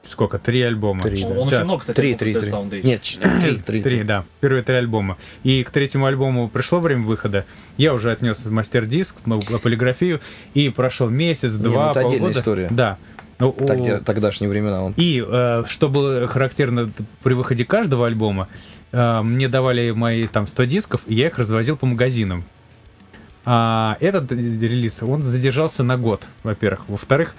[0.03, 1.03] сколько, три альбома.
[1.03, 1.45] Три, да.
[1.51, 1.65] Да.
[1.65, 2.51] много, кстати, Три, три, три.
[2.83, 3.03] Нет,
[3.41, 3.83] три, три.
[3.83, 4.25] Три, да.
[4.41, 5.17] Первые три альбома.
[5.45, 7.45] И к третьему альбому пришло время выхода.
[7.77, 10.21] Я уже отнес мастер-диск, ну, полиграфию,
[10.55, 12.41] и прошел месяц, Не, два, ну это отдельная полгода.
[12.41, 12.69] история.
[12.71, 12.99] Да.
[13.39, 14.83] Ну, Так, тогдашние времена.
[14.85, 14.95] Он.
[14.97, 16.91] И э, что было характерно
[17.23, 18.49] при выходе каждого альбома,
[18.93, 22.45] э, мне давали мои там 100 дисков, и я их развозил по магазинам.
[23.45, 26.89] А этот э, релиз, он задержался на год, во-первых.
[26.89, 27.35] Во-вторых,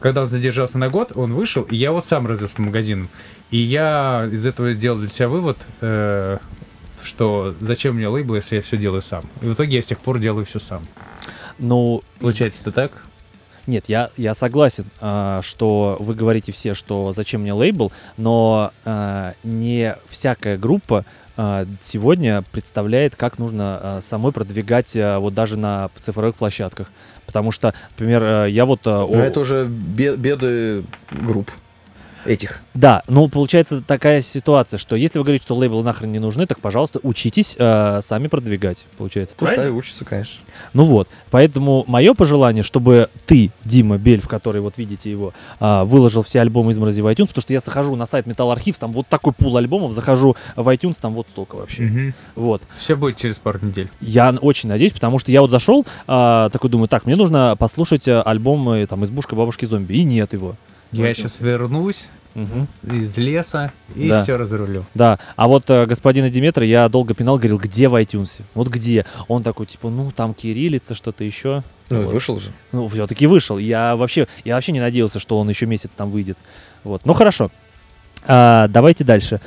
[0.00, 3.08] когда он задержался на год, он вышел, и я его сам развез по магазинам.
[3.50, 6.38] И я из этого сделал для себя вывод, э,
[7.02, 9.24] что зачем мне лейбл, если я все делаю сам.
[9.42, 10.82] И в итоге я с тех пор делаю все сам.
[11.58, 13.02] Ну, Получается это так?
[13.66, 19.34] Нет, я, я согласен, а, что вы говорите все, что зачем мне лейбл, но а,
[19.44, 21.04] не всякая группа
[21.80, 26.88] сегодня представляет, как нужно а, самой продвигать а, вот даже на цифровых площадках.
[27.26, 28.80] Потому что, например, а, я вот...
[28.86, 31.50] а, Но о- это уже бе- беды групп
[32.24, 32.60] этих.
[32.74, 36.60] Да, ну получается такая ситуация, что если вы говорите, что лейблы нахрен не нужны, так,
[36.60, 39.36] пожалуйста, учитесь а, сами продвигать, получается.
[39.36, 40.40] Пускай учатся, конечно.
[40.72, 46.22] Ну вот, поэтому мое пожелание, чтобы ты, Дима Бельф, который вот видите его, а, выложил
[46.22, 48.92] все альбомы из мрази в iTunes, потому что я захожу на сайт Metal Archive, там
[48.92, 52.14] вот такой пул альбомов, захожу в iTunes, там вот столько вообще.
[52.34, 52.62] Вот.
[52.76, 53.88] Все будет через пару недель.
[54.00, 58.06] Я очень надеюсь, потому что я вот зашел, а, такой думаю, так, мне нужно послушать
[58.08, 60.56] а, альбомы там «Избушка бабушки зомби», и нет его.
[60.92, 62.68] Я сейчас вернусь Мгм.
[62.84, 64.22] из леса и Да.
[64.22, 64.84] все разрулю.
[64.94, 68.40] Да, а вот э, господина Диметра я долго пинал, говорил, где в iTunes?
[68.54, 69.04] Вот где?
[69.28, 71.62] Он такой, типа, ну, там кириллица, что-то еще.
[71.90, 72.12] Ну, Вот.
[72.14, 72.50] вышел же.
[72.72, 73.58] Ну, все-таки вышел.
[73.58, 76.38] Я вообще, я вообще не надеялся, что он еще месяц там выйдет.
[76.84, 77.02] Вот.
[77.04, 77.50] Ну, хорошо.
[78.26, 79.40] А, давайте дальше.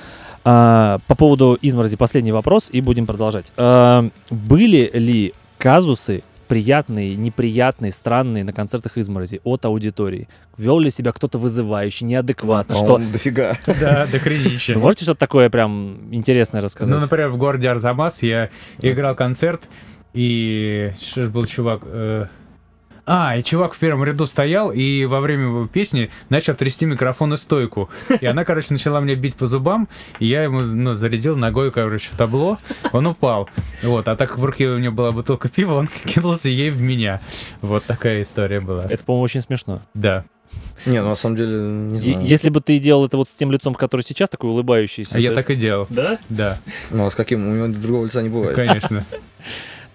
[0.43, 3.53] А, по поводу изморози последний вопрос, и будем продолжать.
[3.55, 6.21] А, были ли казусы
[6.53, 10.29] приятные, неприятные, странные на концертах изморози от аудитории?
[10.55, 12.75] Вел ли себя кто-то вызывающий, неадекватно?
[12.75, 12.85] Что?
[12.85, 13.57] По-моему, дофига.
[13.65, 14.75] Да, до хренища.
[14.75, 16.93] Вы можете что-то такое прям интересное рассказать?
[16.93, 18.51] Ну, например, в городе Арзамас я
[18.83, 19.63] играл концерт,
[20.13, 21.81] и что ж был чувак...
[23.05, 27.33] А, и чувак в первом ряду стоял, и во время его песни начал трясти микрофон
[27.33, 27.89] и стойку.
[28.21, 29.89] И она, короче, начала мне бить по зубам,
[30.19, 32.59] и я ему ну, зарядил ногой, короче, в табло,
[32.93, 33.49] он упал.
[33.81, 36.79] Вот, а так как в руке у него была бутылка пива, он кинулся ей в
[36.81, 37.19] меня.
[37.61, 38.85] Вот такая история была.
[38.85, 39.81] Это, по-моему, очень смешно.
[39.93, 40.23] Да.
[40.85, 42.25] Не, ну на самом деле, не знаю.
[42.25, 45.17] если бы ты делал это вот с тем лицом, который сейчас, такой улыбающийся.
[45.17, 45.87] А я то- так и делал.
[45.89, 46.19] Да?
[46.29, 46.59] Да,
[46.91, 47.45] Ну, а с каким?
[47.47, 48.55] У него другого лица не бывает.
[48.55, 49.05] конечно.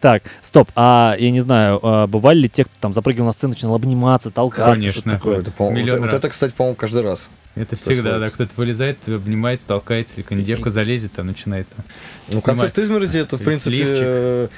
[0.00, 3.52] Так, стоп, а я не знаю, а, бывали ли те, кто там запрыгивал на сцену,
[3.54, 5.00] начинал обниматься, толкаться, Конечно.
[5.00, 5.40] что-то такое?
[5.40, 6.18] Это, по-моему, Миллион вот, вот раз.
[6.20, 7.28] это, кстати, по-моему, каждый раз.
[7.56, 11.84] Это всегда, да, кто-то вылезает, обнимается, толкается, или какая-нибудь девка залезет, там начинает там,
[12.28, 12.44] Ну, снимать.
[12.44, 14.48] концерт изморози, это, в принципе, э,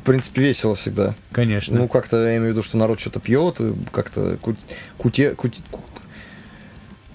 [0.00, 1.14] в принципе, весело всегда.
[1.32, 1.76] Конечно.
[1.76, 3.58] Ну, как-то, я имею в виду, что народ что-то пьет,
[3.92, 4.56] как-то кут-
[4.96, 5.32] куте...
[5.34, 5.82] кути- ку-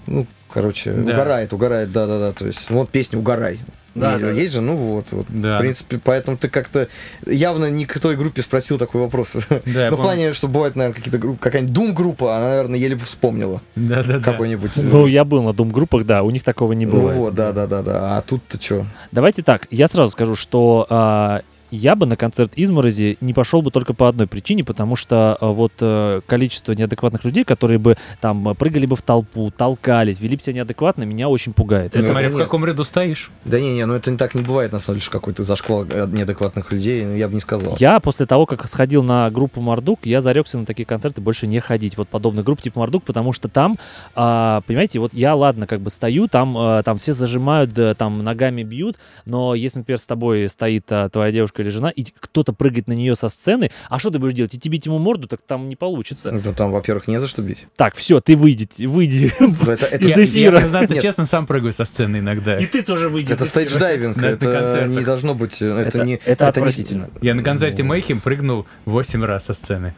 [0.06, 1.00] Ну, короче, Да.
[1.14, 2.30] угорает, угорает, да-да-да.
[2.32, 3.58] То есть, ну, вот песня «Угорай».
[3.94, 4.30] Да, И- да.
[4.30, 5.26] Есть же, ну вот, вот.
[5.28, 5.56] Да.
[5.56, 6.88] В принципе, поэтому ты как-то
[7.26, 9.32] явно не к той группе спросил такой вопрос.
[9.66, 13.04] Да, Ну, в плане, что бывает, наверное, какие-то группы, какая-нибудь Дум-группа, она, наверное, еле бы
[13.04, 14.20] вспомнила Да-да-да.
[14.20, 14.72] какой-нибудь.
[14.76, 17.18] э, Ну, я был на Дум-группах, да, у них такого не Ну бывает.
[17.18, 18.16] вот, да-да-да-да.
[18.18, 18.86] А тут-то что?
[19.12, 21.42] Давайте так, я сразу скажу, что а,
[21.74, 25.48] я бы на концерт изморози не пошел бы только по одной причине, потому что а,
[25.48, 30.36] вот э, количество неадекватных людей, которые бы там э, прыгали бы в толпу, толкались, вели
[30.36, 31.92] бы себя неадекватно, меня очень пугает.
[31.92, 33.30] Ты Ну, Это- смотри, в каком ряду стоишь?
[33.44, 36.06] Да не-не, ну это не так не бывает, на самом деле, что какой-то зашквал э,
[36.10, 37.76] неадекватных людей, ну, я бы не сказал.
[37.78, 41.60] Я после того, как сходил на группу Мардук, я зарекся на такие концерты больше не
[41.60, 41.96] ходить.
[41.96, 43.76] Вот подобных групп типа Мардук, потому что там,
[44.14, 48.62] а, понимаете, вот я, ладно, как бы стою, там, там все зажимают, да, там ногами
[48.62, 52.92] бьют, но если, например, с тобой стоит твоя девушка или жена, и кто-то прыгает на
[52.92, 54.54] нее со сцены, а что ты будешь делать?
[54.54, 56.30] Идти бить ему морду, так там не получится.
[56.30, 57.66] Ну, там, во-первых, не за что бить.
[57.76, 59.32] Так, все, ты выйди, выйди.
[59.64, 60.56] Это, это, Из Я- эфира.
[60.56, 61.02] Я, признаться Нет.
[61.02, 62.58] честно, сам прыгаю со сцены иногда.
[62.66, 63.32] ты тоже выйди.
[63.32, 64.88] это stage diving, это концертах.
[64.88, 67.08] не должно быть, э, это, Это- не, это это, отвратительно.
[67.22, 69.94] Я на концерте Мэйхем прыгнул 8 раз со сцены.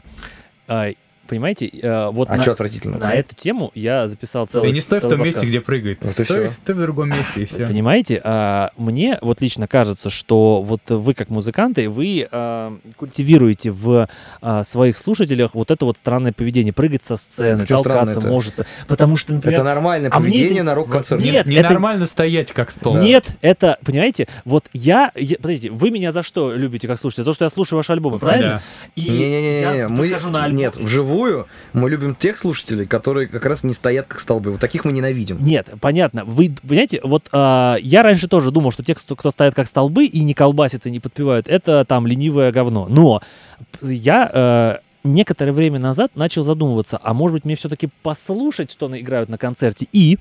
[0.69, 0.89] А,
[1.27, 2.99] понимаете, э, вот А на, что отвратительно?
[2.99, 5.47] на эту тему я записал целый Ты не стой в том месте, подкаст.
[5.49, 5.99] где прыгает.
[6.03, 7.67] Вот и стой, стой в другом месте, и все.
[7.67, 14.09] Понимаете, а, мне вот лично кажется, что вот вы как музыканты, вы а, культивируете в
[14.41, 19.17] а, своих слушателях вот это вот странное поведение, прыгать со сцены, Почему толкаться, можется, потому
[19.17, 21.25] что, например, Это нормальное А мне поведение это- на рок-концерте.
[21.25, 22.97] Нет, это- Ненормально стоять как стол.
[22.99, 27.25] Нет, это, понимаете, вот я, я- подождите, вы меня за что любите как слушателя?
[27.25, 28.63] За то, что я слушаю ваши альбомы, правильно?
[28.95, 31.16] И Не-не-не, я мы на альбом- нет, вживую
[31.73, 34.51] мы любим тех слушателей, которые как раз не стоят как столбы.
[34.53, 35.39] Вот таких мы ненавидим.
[35.41, 36.25] Нет, понятно.
[36.25, 40.07] Вы понимаете, вот а, я раньше тоже думал, что те, кто, кто стоят как столбы
[40.07, 42.87] и не колбасятся, не подпевают, это там ленивое говно.
[42.89, 43.23] Но
[43.83, 49.01] я э, некоторое время назад начал задумываться, а может быть мне все-таки послушать, что на-
[49.01, 50.19] играют на концерте, и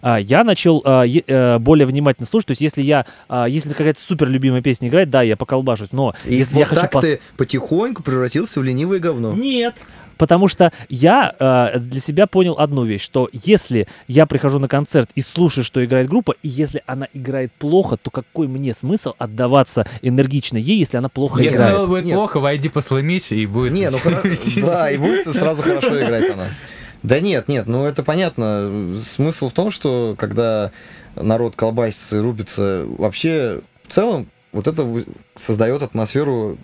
[0.00, 2.46] а, я начал а, е- э, более внимательно слушать.
[2.46, 6.14] То есть если я, а, если какая-то супер любимая песня играет, да, я поколбашусь, но
[6.24, 9.32] И если вот я хочу так пос- ты потихоньку превратился в ленивое говно.
[9.34, 9.74] нет.
[10.18, 15.08] Потому что я э, для себя понял одну вещь, что если я прихожу на концерт
[15.14, 19.86] и слушаю, что играет группа, и если она играет плохо, то какой мне смысл отдаваться
[20.02, 21.74] энергично ей, если она плохо Если играет?
[21.74, 22.14] дело будет Нет.
[22.16, 23.72] плохо, войди посломись, и будет...
[23.72, 26.48] Не, ну хоро- да, и будет сразу хорошо играть она.
[27.04, 29.00] Да нет, нет, ну это понятно.
[29.04, 30.72] Смысл в том, что когда
[31.14, 34.86] народ колбасится и рубится, вообще в целом вот это
[35.36, 36.58] создает атмосферу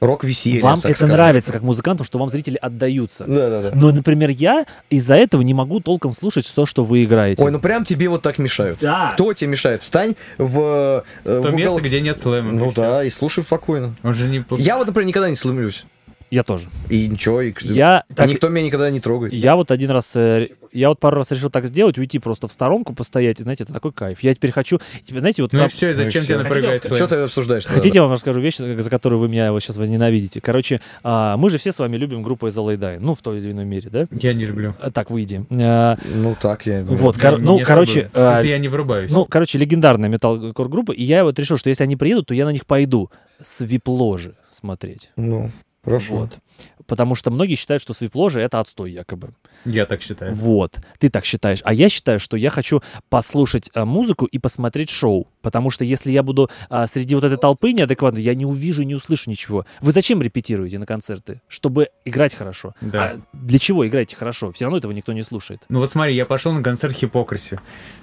[0.00, 0.62] Рок веселье.
[0.62, 3.24] вам это нравится как музыкантам, что вам зрители отдаются.
[3.26, 3.76] Да, да, да.
[3.76, 7.42] Но, например, я из-за этого не могу толком слушать то, что вы играете.
[7.44, 8.78] Ой, ну прям тебе вот так мешают.
[8.80, 9.10] Да.
[9.14, 9.82] Кто тебе мешает?
[9.82, 12.52] Встань в, э, В то в место, угол- где нет слэма.
[12.52, 13.94] Ну да, и слушай спокойно.
[14.02, 14.44] Он же не...
[14.58, 15.84] Я вот, например, никогда не сломлюсь.
[16.30, 16.68] Я тоже.
[16.90, 17.54] И ничего, и...
[17.62, 19.32] Я, и так- никто меня никогда не трогает.
[19.32, 22.52] я вот один раз, э, я вот пару раз решил так сделать, уйти просто в
[22.52, 24.20] сторонку, постоять, и знаете, это такой кайф.
[24.22, 26.34] Я теперь хочу, теперь, знаете, вот Ну и сам- все, Ну зачем всё.
[26.34, 27.64] тебе напрягать Что ты обсуждаешь?
[27.64, 30.40] Хотите, я вам расскажу вещи, за которые вы меня вот сейчас возненавидите?
[30.42, 33.52] Короче, а, мы же все с вами любим группу из Dying, ну, в той или
[33.52, 34.06] иной мере, да?
[34.10, 34.74] Я не люблю.
[34.80, 35.46] А, Так, выйди.
[35.50, 36.80] А, Ну так я...
[36.82, 36.96] думаю.
[36.98, 39.10] Вот, Я кор- ну, короче, а, я не вырубаюсь.
[39.10, 42.44] ну, короче, легендарная металл-кор группа, и я вот решил, что если они приедут, то я
[42.44, 43.10] на них пойду
[43.40, 45.10] с вип-ложи смотреть.
[45.16, 45.50] Ну,
[45.88, 46.16] хорошо.
[46.16, 46.38] Вот.
[46.86, 49.34] Потому что многие считают, что свип-ложи— это отстой якобы.
[49.64, 50.32] Я так считаю.
[50.34, 51.60] Вот, ты так считаешь.
[51.64, 52.80] А я считаю, что я хочу
[53.10, 55.28] послушать а, музыку и посмотреть шоу.
[55.48, 58.84] Потому что если я буду а, среди вот этой толпы неадекватной, я не увижу и
[58.84, 59.64] не услышу ничего.
[59.80, 61.40] Вы зачем репетируете на концерты?
[61.48, 62.74] Чтобы играть хорошо.
[62.82, 63.04] Да.
[63.04, 64.50] А для чего играете хорошо?
[64.50, 65.62] Все равно этого никто не слушает.
[65.70, 67.58] Ну вот смотри, я пошел на концерт Хипокриси.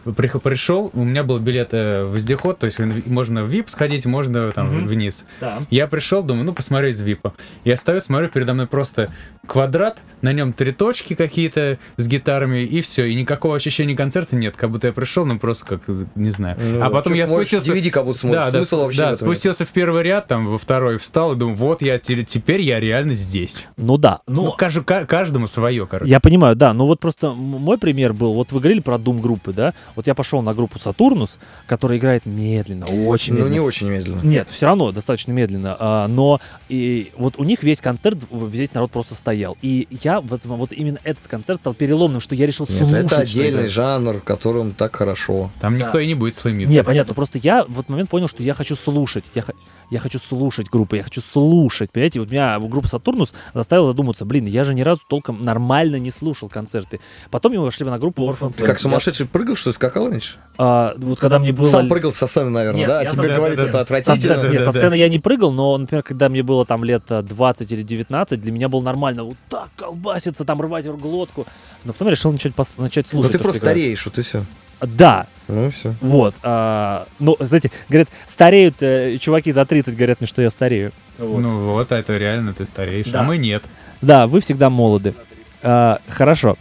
[0.05, 4.05] Прих- Пришел, у меня был билет э, в вездеход, то есть можно в VIP сходить,
[4.07, 4.87] можно там Мгм.
[4.87, 5.23] вниз.
[5.39, 5.59] Да.
[5.69, 7.35] Я пришел, думаю, ну посмотрю из ВИПа.
[7.63, 9.13] Я стою, смотрю, передо мной просто
[9.45, 13.05] квадрат, на нем три точки какие-то с гитарами, и все.
[13.05, 15.81] И никакого ощущения концерта нет, как будто я пришел, ну просто как,
[16.15, 16.57] не знаю.
[16.59, 17.71] Ну, а потом я спустился...
[17.73, 18.43] DVD как будто смотришь.
[18.45, 19.37] Да, да, Смысл вообще да, в этом нет.
[19.37, 22.79] спустился в первый ряд, там во второй встал и думаю, вот я те- теперь я
[22.79, 23.65] реально здесь.
[23.77, 24.21] Ну да.
[24.27, 26.09] Ну, Ну, кажу- ка- каждому свое, короче.
[26.09, 26.73] Я понимаю, да.
[26.73, 29.73] Ну вот просто мой пример был, вот вы говорили про Doom группы, да?
[29.95, 33.53] Вот я пошел на группу Saturnus, которая играет медленно, очень Ну, медленно.
[33.53, 34.21] не очень медленно.
[34.21, 35.75] Нет, все равно достаточно медленно.
[35.79, 39.57] а, но и вот у них весь концерт, весь народ просто стоял.
[39.61, 43.05] И я в этом, вот именно этот концерт стал переломным, что я решил Нет, слушать.
[43.05, 45.49] это отдельный жанр, в котором так хорошо.
[45.59, 46.71] Там никто и не будет сломиться.
[46.71, 49.25] Не, понятно, просто я в этот момент понял, что я хочу слушать.
[49.33, 49.43] Я,
[49.89, 51.91] я хочу слушать группы, я хочу слушать.
[51.91, 56.11] Понимаете, вот меня группа Сатурнус заставила задуматься, блин, я же ни разу толком нормально не
[56.11, 56.99] слушал концерты.
[57.31, 60.35] Потом мы вошли на группу Orphan Ты как сумасшедший прыгал, что ли, скакал раньше?
[60.57, 61.67] А, вот когда мне было...
[61.67, 62.99] Сам прыгал со сцены, наверное, Нет, да?
[62.99, 63.77] А тебе со- говорит, да, это да.
[63.77, 64.15] Со отвратительно.
[64.17, 67.21] сцены, нет, со сцены я не прыгал, но, например, когда мне было там лет э,
[67.21, 71.45] 20 или 19, для меня было нормально вот так колбаситься, там рвать в глотку.
[71.83, 73.31] Но потом я решил начать, пос- начать слушать.
[73.31, 74.45] ты то, просто стареешь, вот и все.
[74.81, 75.93] Да, Ну все.
[76.01, 76.33] вот.
[76.43, 80.91] а, ну, знаете, говорят, стареют э, чуваки за 30, говорят мне, что я старею.
[81.17, 81.39] Вот.
[81.41, 83.21] Ну вот, а это реально ты стареешь, Да.
[83.21, 83.63] а мы нет.
[84.01, 85.13] Да, вы всегда молоды.
[85.61, 86.57] А, хорошо.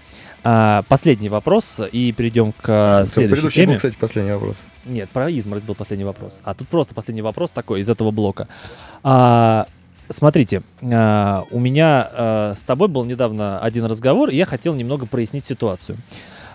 [0.47, 3.73] А, последний вопрос, и перейдем к а, следующей Предыдущий теме.
[3.73, 4.57] был, кстати, последний вопрос.
[4.85, 6.43] Нет, про изморозь был последний вопрос.
[6.45, 8.47] А тут просто последний вопрос такой из этого блока.
[9.03, 9.67] А,
[10.11, 15.07] смотрите, а, у меня а, с тобой был недавно один разговор, и я хотел немного
[15.07, 15.97] прояснить ситуацию.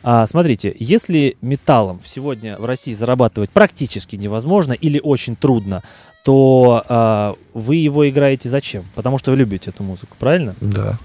[0.04, 5.84] А, смотрите, если металлом сегодня в России зарабатывать практически невозможно или очень трудно,
[6.24, 8.86] то а, вы его играете зачем?
[8.96, 10.56] Потому что вы любите эту музыку, правильно?
[10.62, 10.98] Да.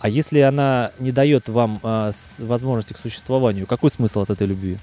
[0.00, 4.46] А если она не дает вам а, с- возможности к существованию, какой смысл от этой
[4.46, 4.78] любви?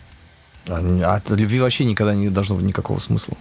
[0.67, 3.35] А от любви вообще никогда не должно быть никакого смысла.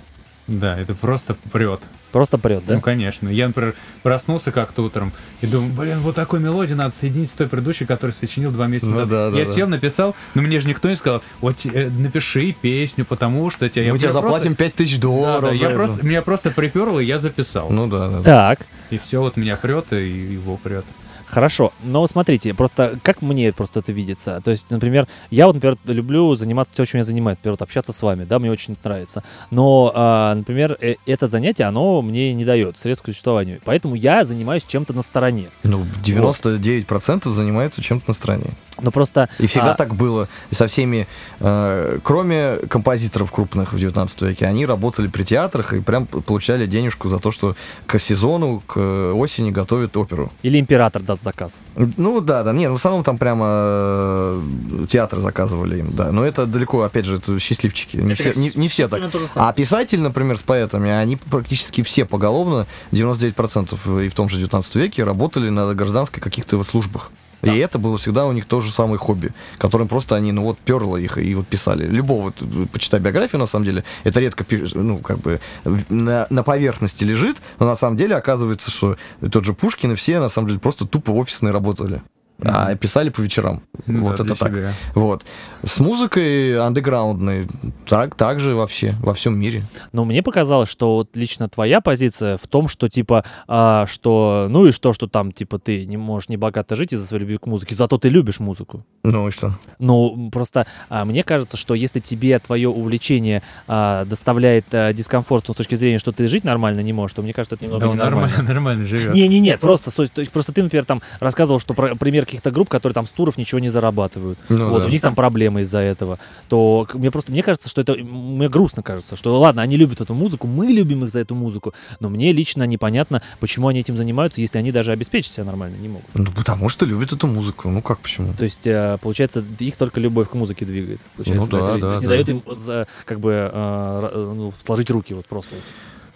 [0.47, 1.81] Да, это просто прет.
[2.17, 2.77] Просто прет, да?
[2.77, 3.29] Ну, конечно.
[3.29, 5.13] Я, например, проснулся как-то утром
[5.43, 8.89] и думаю, блин, вот такой мелодии надо соединить с той предыдущей, которую сочинил два месяца
[8.91, 9.09] Ну назад.
[9.11, 9.53] да, да, я да.
[9.53, 13.93] сел, написал, но мне же никто не сказал, вот э, напиши песню, потому что тебе...
[13.93, 15.43] Мы тебе заплатим 5000 Да, долларов.
[15.43, 15.77] да, за я это.
[15.77, 17.69] просто, меня просто приперло, и я записал.
[17.69, 18.19] Ну да, да.
[18.21, 18.23] да.
[18.23, 18.67] Так.
[18.89, 20.87] И все, вот меня прет, и его прет.
[21.27, 24.41] Хорошо, но смотрите, просто как мне просто это видится?
[24.45, 27.93] То есть, например, я вот, например, люблю заниматься тем, чем я занимаюсь, например, вот общаться
[27.93, 29.25] с вами, да, мне очень это нравится.
[29.51, 33.61] Но, а, например, э- это занятие, оно мне не дает средств к существованию.
[33.65, 35.51] Поэтому я занимаюсь чем-то на стороне.
[35.65, 38.51] Ну, 99% занимаются чем-то на стороне.
[38.81, 39.29] Но просто...
[39.39, 40.29] И всегда а, так было.
[40.51, 41.07] И со всеми,
[41.41, 47.09] э, кроме композиторов крупных в 19 веке, они работали при театрах и прям получали денежку
[47.09, 47.57] за то, что
[47.87, 50.33] к сезону, к осени готовят оперу.
[50.43, 51.65] Или император даст заказ.
[51.75, 56.13] Ну да, да, нет, в основном там прямо э, театры заказывали им, да.
[56.13, 57.97] Но это далеко, опять же, это счастливчики.
[57.97, 59.01] Не, все, не, не все так.
[59.35, 64.75] А писатель, например, с поэтами, они практически все поголовно, 99% и в том же 19
[64.77, 67.11] веке, работали на гражданской каких-то службах.
[67.43, 70.59] И это было всегда у них то же самое хобби, которым просто они, ну вот,
[70.59, 71.87] перло их и вот писали.
[71.87, 72.33] Любого,
[72.73, 75.41] почитай биографию, на самом деле, это редко, ну, как бы,
[75.89, 78.97] на, на поверхности лежит, но на самом деле оказывается, что
[79.31, 82.03] тот же Пушкин и все, на самом деле, просто тупо офисные работали.
[82.43, 83.63] А писали по вечерам.
[83.87, 84.49] Ну вот да, это так.
[84.49, 84.73] себя.
[84.95, 85.25] Вот.
[85.65, 87.47] С музыкой андеграундной
[87.89, 89.65] так, так же вообще во всем мире.
[89.93, 94.67] Но мне показалось, что вот лично твоя позиция в том, что типа, а, что, ну
[94.67, 97.47] и что, что там, типа, ты не можешь не богато жить из-за своей любви к
[97.47, 98.85] музыке, зато ты любишь музыку.
[99.03, 99.59] Ну и что?
[99.79, 105.55] Ну, просто а, мне кажется, что если тебе твое увлечение а, доставляет а, дискомфорт с
[105.55, 108.21] точки зрения, что ты жить нормально не можешь, то мне кажется, это немного Да, ненормально.
[108.29, 109.15] нормально, нормально живет.
[109.15, 112.69] Не-не-не, просто, суть- то есть просто ты, например, там рассказывал, что про, пример каких-то групп,
[112.69, 114.39] которые там с туров ничего не зарабатывают.
[114.49, 114.87] Ну вот, да.
[114.87, 116.19] у них там проблемы из-за этого.
[116.49, 120.15] То мне просто, мне кажется, что это, мне грустно кажется, что ладно, они любят эту
[120.15, 124.41] музыку, мы любим их за эту музыку, но мне лично непонятно, почему они этим занимаются,
[124.41, 126.09] если они даже обеспечить себя нормально не могут.
[126.15, 127.71] Ну, потому что любят эту музыку.
[127.71, 128.35] Ну как почему?
[128.35, 131.01] То есть, э, получается, их только любовь к музыке двигает.
[131.17, 131.81] Получается, Ну да, жизни.
[131.81, 132.15] То да, есть не да.
[132.15, 135.57] дает им как бы э, э, ну, сложить руки вот просто.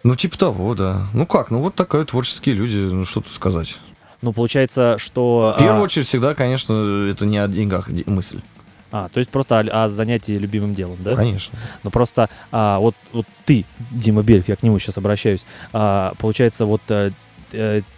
[0.02, 1.08] Ну, типа того, да.
[1.12, 3.78] Ну как, ну вот такая творческие люди, ну что тут сказать.
[4.23, 5.55] Ну, получается, что...
[5.57, 8.41] В первую а, очередь всегда, конечно, это не о деньгах де- мысль.
[8.93, 11.16] а, то есть просто о, о занятии любимым делом, да?
[11.16, 11.59] Конечно.
[11.83, 16.66] Но просто а, вот, вот ты, Дима Бельф, я к нему сейчас обращаюсь, а, получается,
[16.66, 17.12] вот э,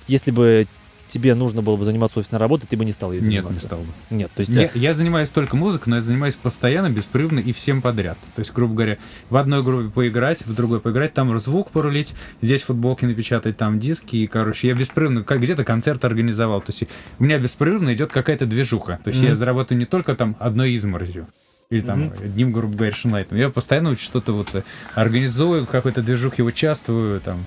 [0.07, 0.67] если бы
[1.13, 3.67] тебе нужно было бы заниматься офисной работой, ты бы не стал ей Нет, не заниматься.
[3.67, 3.87] стал бы.
[4.11, 4.51] Нет, то есть...
[4.51, 8.19] Я, я занимаюсь только музыкой, но я занимаюсь постоянно, беспрерывно и всем подряд.
[8.35, 8.99] То есть, грубо говоря,
[9.29, 14.17] в одной группе поиграть, в другой поиграть, там звук порулить, здесь футболки напечатать, там диски,
[14.17, 16.61] и, короче, я беспрерывно, как где-то концерт организовал.
[16.61, 16.85] То есть
[17.19, 18.99] у меня беспрерывно идет какая-то движуха.
[19.05, 19.29] То есть Мгм.
[19.31, 21.27] я зарабатываю не только там одной изморозью,
[21.71, 22.13] или там Мгм.
[22.25, 23.39] одним, грубо говоря, шунлайтом.
[23.39, 24.63] Я постоянно что-то вот э,
[24.95, 27.45] организую, в какой-то движухе участвую, там,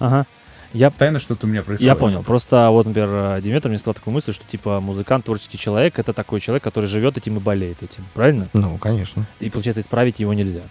[0.00, 0.26] Ага.
[0.74, 1.86] Я, постоянно что-то у меня происходит.
[1.86, 2.22] я понял.
[2.22, 6.40] Просто вот, например, Диметр мне сказал такую мысль, что типа музыкант, творческий человек, это такой
[6.40, 8.04] человек, который живет этим и болеет этим.
[8.12, 8.48] Правильно?
[8.52, 9.26] Ну, конечно.
[9.40, 10.62] И, получается, исправить его нельзя.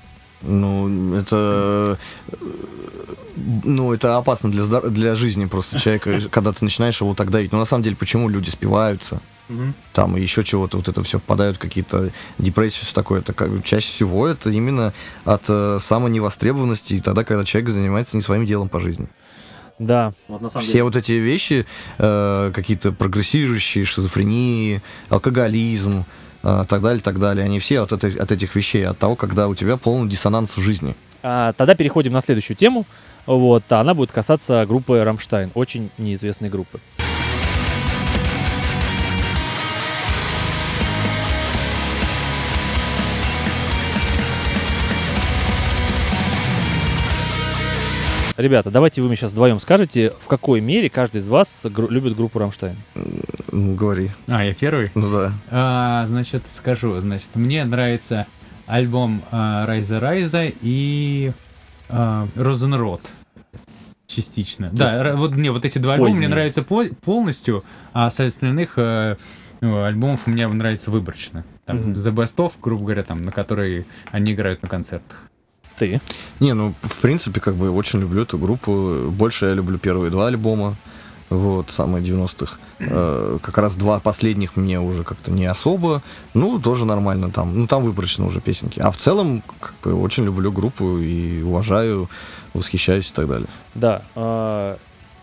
[0.42, 1.98] Ну, это...
[3.36, 7.52] Ну, это опасно для, здор- для жизни просто человека, когда ты начинаешь его так давить.
[7.52, 9.22] Но на самом деле, почему люди спиваются?
[9.92, 13.20] Там и еще чего-то, вот это все впадают в какие-то депрессии, все такое.
[13.20, 14.94] Это как, чаще всего это именно
[15.26, 19.08] от э, самоневостребованности и тогда, когда человек занимается не своим делом по жизни.
[19.80, 20.12] Да.
[20.28, 21.66] Вот на самом Все вот эти вещи,
[21.98, 26.06] э, какие-то прогрессирующие, шизофрении, алкоголизм,
[26.44, 29.48] э, так далее, так далее, они все от, этой- от этих вещей, от того, когда
[29.48, 30.96] у тебя полный диссонанс в жизни.
[31.24, 32.86] А, тогда переходим на следующую тему.
[33.26, 36.80] Вот, а она будет касаться группы Рамштайн, очень неизвестной группы.
[48.44, 52.14] Ребята, давайте вы мне сейчас вдвоем скажете, в какой мере каждый из вас гру- любит
[52.18, 52.76] группу Рамштайн.
[53.54, 54.12] Ну, говори.
[54.28, 54.92] А, я первый?
[54.96, 55.32] Ну да.
[55.50, 58.28] А, значит, скажу, значит, мне нравится
[58.68, 61.32] альбом а, Райза Райза и
[61.88, 63.00] а, Розенрод.
[64.08, 64.70] Частично.
[64.74, 67.64] Да, ра- вот мне вот эти два альбома мне нравятся по- полностью,
[67.94, 69.16] а с остальных э,
[69.62, 71.46] ну, альбомов меня нравится выборочно.
[71.64, 71.92] Там Мгм.
[71.94, 75.30] The Best of, грубо говоря, там, на которые они играют на концертах.
[75.78, 76.02] Ты?
[76.40, 79.10] Не, ну, в принципе, как бы очень люблю эту группу.
[79.10, 80.76] Больше я люблю первые два альбома.
[81.30, 82.58] Вот, самые 90-х.
[82.80, 86.04] Э, как раз два последних мне уже как-то не особо.
[86.36, 87.58] Ну, тоже нормально там.
[87.58, 88.80] Ну, там выборочно уже песенки.
[88.80, 92.08] А в целом, как бы, очень люблю группу и уважаю,
[92.54, 93.48] восхищаюсь и так далее.
[93.74, 94.04] Да.
[94.16, 94.78] а,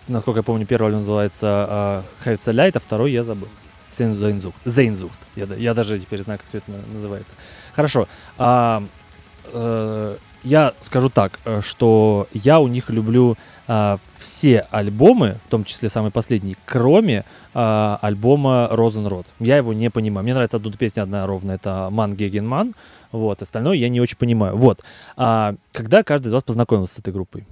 [0.09, 3.49] насколько я помню, первый альбом называется а, Herzeleicht, а второй я забыл.
[3.91, 4.53] Sehnsucht.
[4.65, 5.11] Sehnsucht.
[5.37, 7.35] Я, я даже теперь знаю, как все это на- называется.
[7.75, 8.09] Хорошо.
[8.39, 8.83] А,
[9.53, 13.37] э, я скажу так, э, что я у них люблю
[13.73, 17.25] а, все альбомы, в том числе самый последний, кроме
[17.55, 19.29] а, альбома Розенрод.
[19.39, 20.25] Я его не понимаю.
[20.25, 22.75] Мне нравится одна песня, одна ровно, это Ман Геген Ман.
[23.13, 24.57] Вот, остальное я не очень понимаю.
[24.57, 24.83] Вот.
[25.17, 27.47] А, когда каждый из вас познакомился с этой группой?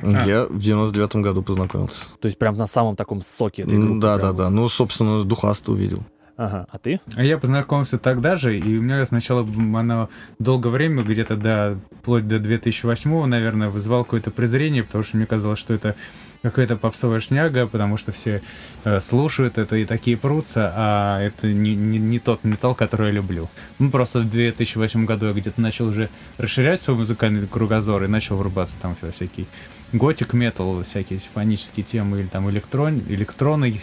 [0.00, 0.24] А.
[0.26, 2.04] Я в 99-м году познакомился.
[2.20, 4.00] То есть прям на самом таком соке этой группы.
[4.00, 4.44] Да, прям да, да.
[4.44, 4.52] вот.
[4.52, 6.04] Ну, собственно, Духаста увидел.
[6.42, 6.66] Ага.
[6.70, 7.00] А ты?
[7.14, 11.78] А я познакомился тогда же, и у меня сначала м, оно долгое время, где-то до,
[12.00, 15.94] вплоть до 2008 наверное, вызывал какое-то презрение, потому что мне казалось, что это
[16.42, 18.42] какая-то попсовая шняга, потому что все
[18.82, 23.12] э, слушают это и такие прутся, а это не, не, не тот металл, который я
[23.12, 23.48] люблю.
[23.78, 28.36] Ну, просто в 2008 году я где-то начал уже расширять свой музыкальный кругозор и начал
[28.36, 29.46] врубаться там во всякий
[29.92, 33.78] готик метал, всякие симфонические темы или там электрон, электроны,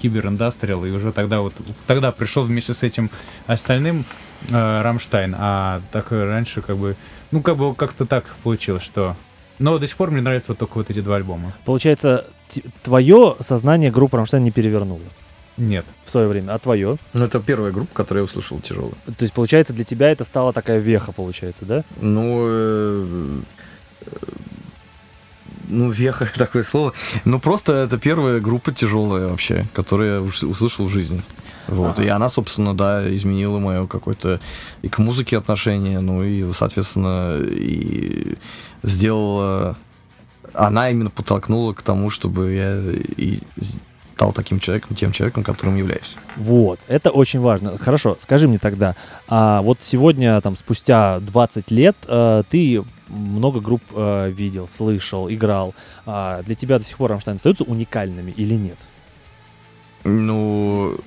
[0.00, 1.54] кибериндастриал, и уже тогда вот
[1.86, 3.10] тогда пришел вместе с этим
[3.46, 4.04] остальным
[4.50, 6.96] э, Рамштайн, а так раньше как бы,
[7.30, 9.16] ну как бы как-то так получилось, что
[9.58, 11.52] но до сих пор мне нравятся вот только вот эти два альбома.
[11.64, 12.26] Получается,
[12.82, 15.02] твое сознание группа Рамштайн не перевернуло
[15.56, 15.86] Нет.
[16.02, 16.96] в свое время, а твое?
[17.12, 18.94] Ну, это первая группа, которую я услышал тяжелая.
[19.06, 21.84] То есть, получается, для тебя это стала такая веха, получается, да?
[22.00, 23.40] Ну, э,
[24.00, 24.06] э,
[25.72, 26.92] ну, веха такое слово.
[27.24, 31.22] Ну, просто это первая группа тяжелая вообще, которую я ус- услышал в жизни.
[31.68, 31.98] Вот.
[31.98, 32.04] Ага.
[32.04, 34.40] И она, собственно, да, изменила мое какое-то
[34.82, 38.36] и к музыке отношение, ну и, соответственно, и
[38.82, 39.76] сделала...
[40.54, 42.76] Она именно подтолкнула к тому, чтобы я
[43.16, 43.40] и
[44.14, 46.14] стал таким человеком, тем человеком, которым являюсь.
[46.36, 47.78] Вот, это очень важно.
[47.78, 48.94] Хорошо, скажи мне тогда,
[49.28, 55.74] а вот сегодня, там, спустя 20 лет, э, ты много групп э, видел, слышал, играл.
[56.06, 58.78] А для тебя до сих пор Рамштайн остаются уникальными или нет
[60.04, 60.98] Ну,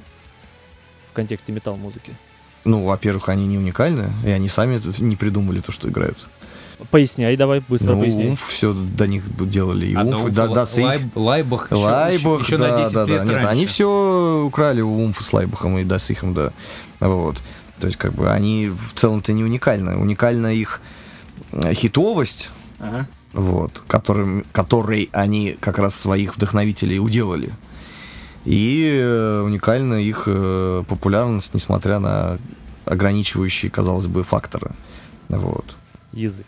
[1.09, 2.13] в контексте металл-музыки?
[2.63, 6.17] ну, во-первых, они не уникальны, и они сами не придумали то, что играют.
[6.91, 8.29] Поясняй давай, быстро ну, поясняй.
[8.29, 11.75] Умф все до них делали, и А Умф, да, да, с их- Лайб- Лайбах еще-
[11.75, 13.11] Лайбах, еще да, на 10 да, да.
[13.13, 13.49] лет Нет, раньше.
[13.51, 16.51] они все украли у Умфа с Лайбахом и да, с ихом, да.
[16.99, 17.41] Вот.
[17.79, 19.95] То есть, как бы, они в целом-то не уникальны.
[19.95, 20.81] Уникальна их
[21.73, 22.49] хитовость,
[22.79, 23.07] Ага.
[23.33, 27.53] вот, которым, которой они как раз своих вдохновителей уделали.
[28.45, 32.37] И э, уникальна их э, популярность, несмотря на
[32.85, 34.71] ограничивающие, казалось бы, факторы.
[35.29, 35.75] Вот.
[36.13, 36.45] Язык.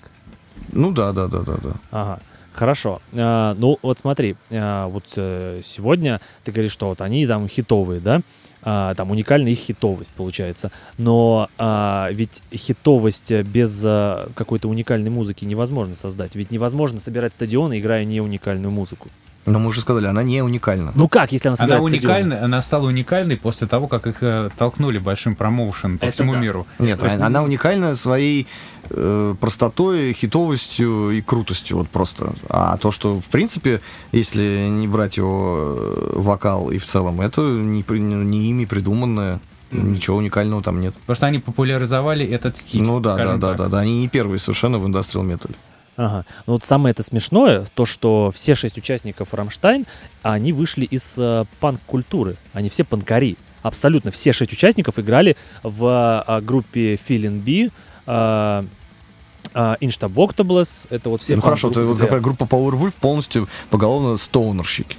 [0.72, 1.72] Ну да, да, да, да, да.
[1.92, 2.20] Ага.
[2.54, 3.02] Хорошо.
[3.14, 8.00] А, ну, вот смотри, а, вот э, сегодня ты говоришь, что вот они там хитовые,
[8.00, 8.22] да?
[8.64, 10.72] А, там уникальная их хитовость получается.
[10.98, 16.36] Но а, ведь хитовость без а, какой-то уникальной музыки невозможно создать.
[16.36, 19.10] Ведь невозможно собирать стадионы, играя не уникальную музыку.
[19.48, 20.92] Но мы уже сказали, она не уникальна.
[20.94, 22.16] Ну как, если она Она собирает стадионы?
[22.26, 26.34] уникальна, она стала уникальной после того, как их э, толкнули большим промоушен по Это всему
[26.34, 26.40] да.
[26.40, 26.68] миру.
[26.80, 28.46] Нет, есть, она уникальна своей
[28.90, 32.34] э, простотой, хитовостью и крутостью, вот просто.
[32.50, 33.80] А то, что, в принципе,
[34.12, 39.40] если не брать его э, вокал и в целом, это не, не ими придуманное,
[39.72, 40.94] ничего уникального там нет.
[40.94, 42.82] Потому что они популяризовали этот стиль.
[42.82, 45.56] ну да, да, да, да, да, они не первые совершенно в индастриал метале.
[45.98, 46.26] Ага.
[46.46, 49.86] Ну вот самое это смешное, то, что все шесть участников Рамштайн,
[50.22, 52.38] они вышли из э, панк-культуры.
[52.54, 53.36] Они все панкари.
[53.64, 57.72] Абсолютно все шесть участников играли в э, группе Feeling B,
[58.06, 58.64] э,
[59.54, 64.18] э, Instaboctables, это вот все ну хорошо, то панк-группы, вот, например, группа Powerwolf полностью поголовно
[64.18, 64.98] стоунерщики.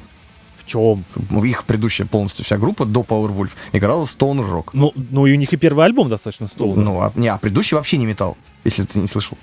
[0.56, 1.04] В чем?
[1.44, 4.74] Их предыдущая полностью вся группа до Powerwolf играла стоунер-рок.
[4.74, 6.74] Ну, ну и у них и первый альбом достаточно стол.
[6.74, 9.38] Ну, а, не, а предыдущий вообще не металл, если ты не слышал.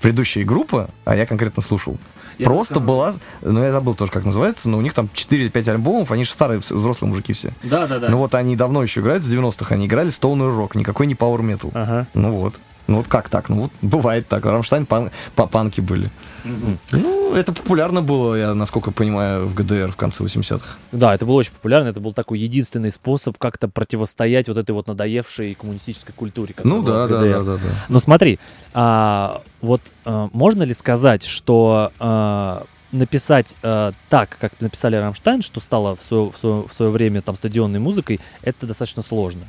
[0.00, 1.96] Предыдущая группа, а я конкретно слушал,
[2.44, 6.24] просто была, ну я забыл тоже, как называется, но у них там 4-5 альбомов, они
[6.24, 7.52] же старые взрослые мужики все.
[7.64, 8.08] Да, да, да.
[8.08, 11.42] Ну вот они давно еще играют, с 90-х, они играли стоунер рок, никакой не пауэр
[11.42, 11.72] метал.
[11.74, 12.06] Ага.
[12.14, 12.54] Ну вот.
[12.88, 13.48] Ну вот как так?
[13.50, 14.44] Ну вот бывает так.
[14.44, 16.10] Рамштайн пан- па- панки были.
[16.44, 20.66] Ну, это популярно было, я насколько понимаю, в ГДР в конце 80-х.
[20.92, 24.86] Да, это было очень популярно, это был такой единственный способ как-то противостоять вот этой вот
[24.86, 26.54] надоевшей коммунистической культуре.
[26.64, 27.28] Ну да, в да, ГДР.
[27.28, 27.68] да, да, да.
[27.90, 28.38] Но смотри,
[28.72, 35.60] а, вот а, можно ли сказать, что а, написать а, так, как написали Рамштайн, что
[35.60, 39.42] стало в свое, время там стадионной музыкой, это достаточно сложно?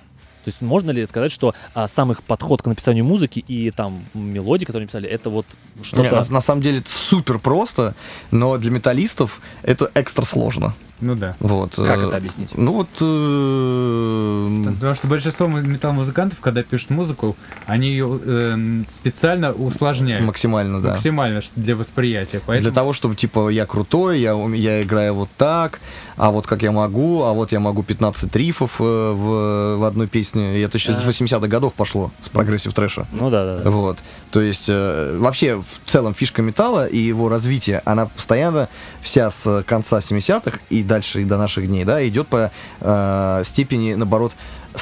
[0.43, 4.03] То есть можно ли сказать, что а, сам их подход к написанию музыки и там
[4.13, 5.45] мелодии, которые написали, это вот
[5.81, 6.23] что-то...
[6.23, 7.95] на, на самом деле это супер просто,
[8.31, 10.73] но для металлистов это экстра сложно.
[11.01, 11.35] Ну да.
[11.39, 11.75] Вот.
[11.75, 12.51] Как э, это объяснить?
[12.55, 12.89] Ну вот...
[12.99, 20.25] э, Потому что большинство металл-музыкантов, когда пишут музыку, они ее э, специально усложняют.
[20.25, 20.91] максимально, да.
[20.91, 22.41] Максимально для восприятия.
[22.45, 25.79] Поэтому Для того, чтобы, типа, я крутой, я, я играю вот так,
[26.19, 30.07] а вот как я могу, а вот я могу 15 рифов э, в, в одной
[30.07, 30.59] песне.
[30.59, 31.09] И это еще с Ага.
[31.09, 33.07] 80-х годов пошло, с progressive трэша.
[33.13, 33.69] Ну да, да, да.
[33.69, 33.99] Вот.
[34.29, 38.67] То есть, э, вообще, в целом, фишка металла и его развитие, она постоянно
[38.99, 42.51] вся с конца 70-х и дальше и до наших дней, да, идет по
[42.81, 44.33] э, степени, наоборот,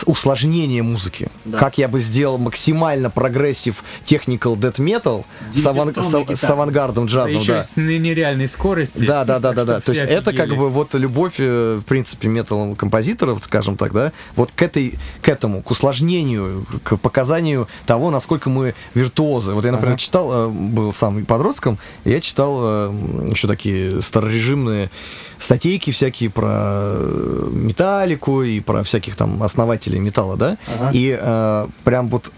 [0.06, 1.30] усложнения музыки.
[1.46, 1.58] Да.
[1.58, 5.94] Как я бы сделал максимально progressive technical death metal с, аван-
[6.36, 7.64] с- с авангардом джазом, еще да.
[7.64, 9.06] с нереальной скоростью.
[9.08, 9.80] Да, да, да, да, да.
[9.80, 10.58] То есть все это как офигели.
[10.60, 15.30] бы вот любовь, э, в принципе, метал композиторов, скажем так, да, вот к этой, к
[15.30, 19.54] этому, к усложнению, к показанию того, насколько мы виртуозы.
[19.54, 20.00] Вот я, например, Ага.
[20.00, 22.92] читал, э, был сам подростком, я читал э,
[23.32, 24.90] еще такие старорежимные
[25.40, 30.92] статейки всякие про э, металлику и про всяких там основателей металла, да, Ага.
[30.94, 32.32] и э, прям вот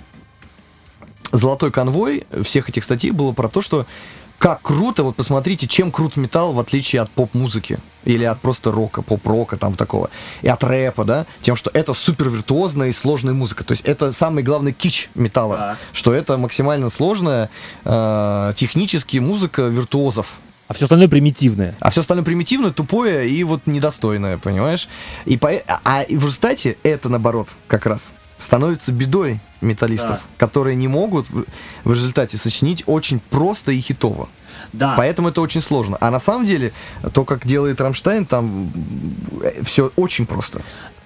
[1.31, 3.85] золотой конвой всех этих статей было про то, что
[4.39, 7.79] как круто, вот посмотрите, чем крут металл в отличие от поп-музыки.
[8.05, 10.09] Или от просто рока, поп-рока там такого.
[10.41, 11.25] И от рэпа, да.
[11.41, 13.65] Тем, что это супер виртуозная и сложная музыка.
[13.65, 15.57] То есть это самый главный кич металла.
[15.57, 15.77] Так.
[15.91, 17.49] Что это максимально сложная
[17.83, 20.27] э, технически музыка виртуозов.
[20.69, 21.75] А все остальное примитивное.
[21.79, 24.87] А все остальное примитивное, тупое и вот недостойное, понимаешь?
[25.25, 25.49] И по...
[25.49, 30.21] а, а в результате это, наоборот, как раз становится бедой металлистов, Так.
[30.37, 31.45] которые не могут в,
[31.83, 34.29] в результате сочинить очень просто и хитово.
[34.71, 34.93] Да.
[34.95, 35.97] Поэтому это очень сложно.
[35.99, 36.71] А на самом деле,
[37.13, 38.71] то, как делает Рамштайн, там
[39.63, 40.61] все очень просто.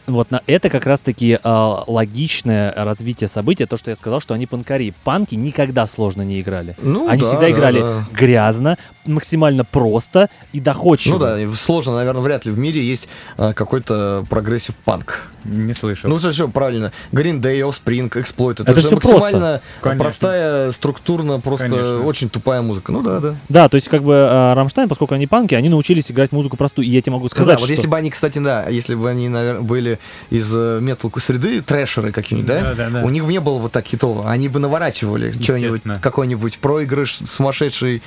[0.06, 4.46] Вот на это как раз-таки а, логичное развитие события, то, что я сказал, что они
[4.46, 4.94] панкари.
[5.06, 6.76] Панки никогда сложно не играли.
[6.82, 8.08] Ну, они да, всегда да, играли да.
[8.12, 11.18] грязно, максимально просто и доходчиво.
[11.18, 11.20] Ну
[11.50, 13.08] да, сложно, наверное, вряд ли в мире есть
[13.38, 15.28] а, какой-то progressive панк.
[15.46, 16.10] Не слышал.
[16.10, 16.92] Ну, все правильно.
[17.12, 18.62] Green Day, Offspring, Exploited.
[18.62, 20.04] Это, Это же всё максимально Конечно.
[20.04, 22.04] простая, структурно, просто Конечно.
[22.04, 22.92] очень тупая музыка.
[22.92, 23.36] Ну да, да.
[23.50, 26.86] Да, то есть как бы Рамштайн, поскольку они панки, они научились играть музыку простую.
[26.88, 27.74] И я тебе могу Ну сказать, да, вот что...
[27.74, 30.00] если бы они, кстати, да, если бы они, наверное, были
[30.30, 33.04] из э, метал среды, трэшеры какие-нибудь, да, Да, да, да.
[33.04, 34.30] у них бы не было вот так хитово.
[34.32, 38.02] Они бы наворачивали что-нибудь, какой-нибудь проигрыш сумасшедший,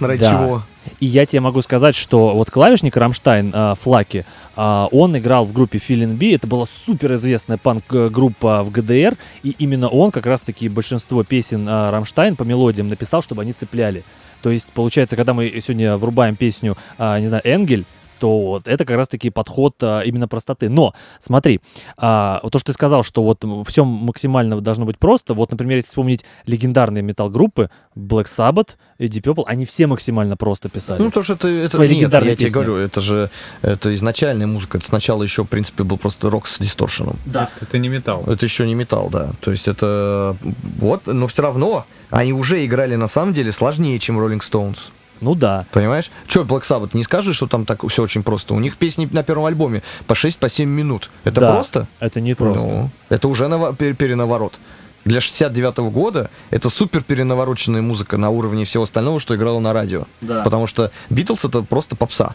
[0.00, 0.30] неизвестно ради Да.
[0.30, 0.62] чего.
[1.00, 4.24] И я тебе могу сказать, что вот клавишник Рамштайн а, Флаки,
[4.56, 9.88] а, он играл в группе Feeling B, это была суперизвестная панк-группа в ГДР, и именно
[9.88, 14.02] он как раз-таки большинство песен а, Рамштайн по мелодиям написал, чтобы они цепляли.
[14.42, 17.84] То есть, получается, когда мы сегодня врубаем песню, а, не знаю, Engel,
[18.18, 20.68] то вот это как раз-таки подход а, именно простоты.
[20.68, 21.60] Но смотри,
[21.96, 25.34] а, то, что ты сказал, что вот все максимально должно быть просто.
[25.34, 30.68] Вот, например, если вспомнить легендарные метал-группы Black Sabbath и Deep Purple, они все максимально просто
[30.68, 31.02] писали.
[31.02, 32.54] Ну, то, что это, это свои нет, легендарные я тебе песни.
[32.54, 33.30] говорю, это же
[33.62, 34.78] это изначальная музыка.
[34.78, 37.16] Это сначала еще, в принципе, был просто рок с дисторшеном.
[37.26, 37.50] да.
[37.56, 38.24] Это, это не металл.
[38.26, 39.32] Это еще не металл, да.
[39.40, 40.36] То есть это
[40.78, 44.90] вот, но все равно они уже играли на самом деле сложнее, чем Rolling Stones.
[45.20, 45.66] Ну да.
[45.72, 46.10] Понимаешь?
[46.26, 48.54] Че, Black Sabbath, не скажешь, что там так все очень просто?
[48.54, 51.10] У них песни на первом альбоме по 6-7 по семь минут.
[51.24, 51.88] Это Да, просто?
[52.00, 52.68] Это не просто.
[52.68, 54.58] Ну, это уже пер- перенаворот.
[55.04, 60.04] Для 69 года это супер перенавороченная музыка на уровне всего остального, что играло на радио.
[60.20, 60.42] Да.
[60.42, 62.34] Потому что Битлз это просто попса.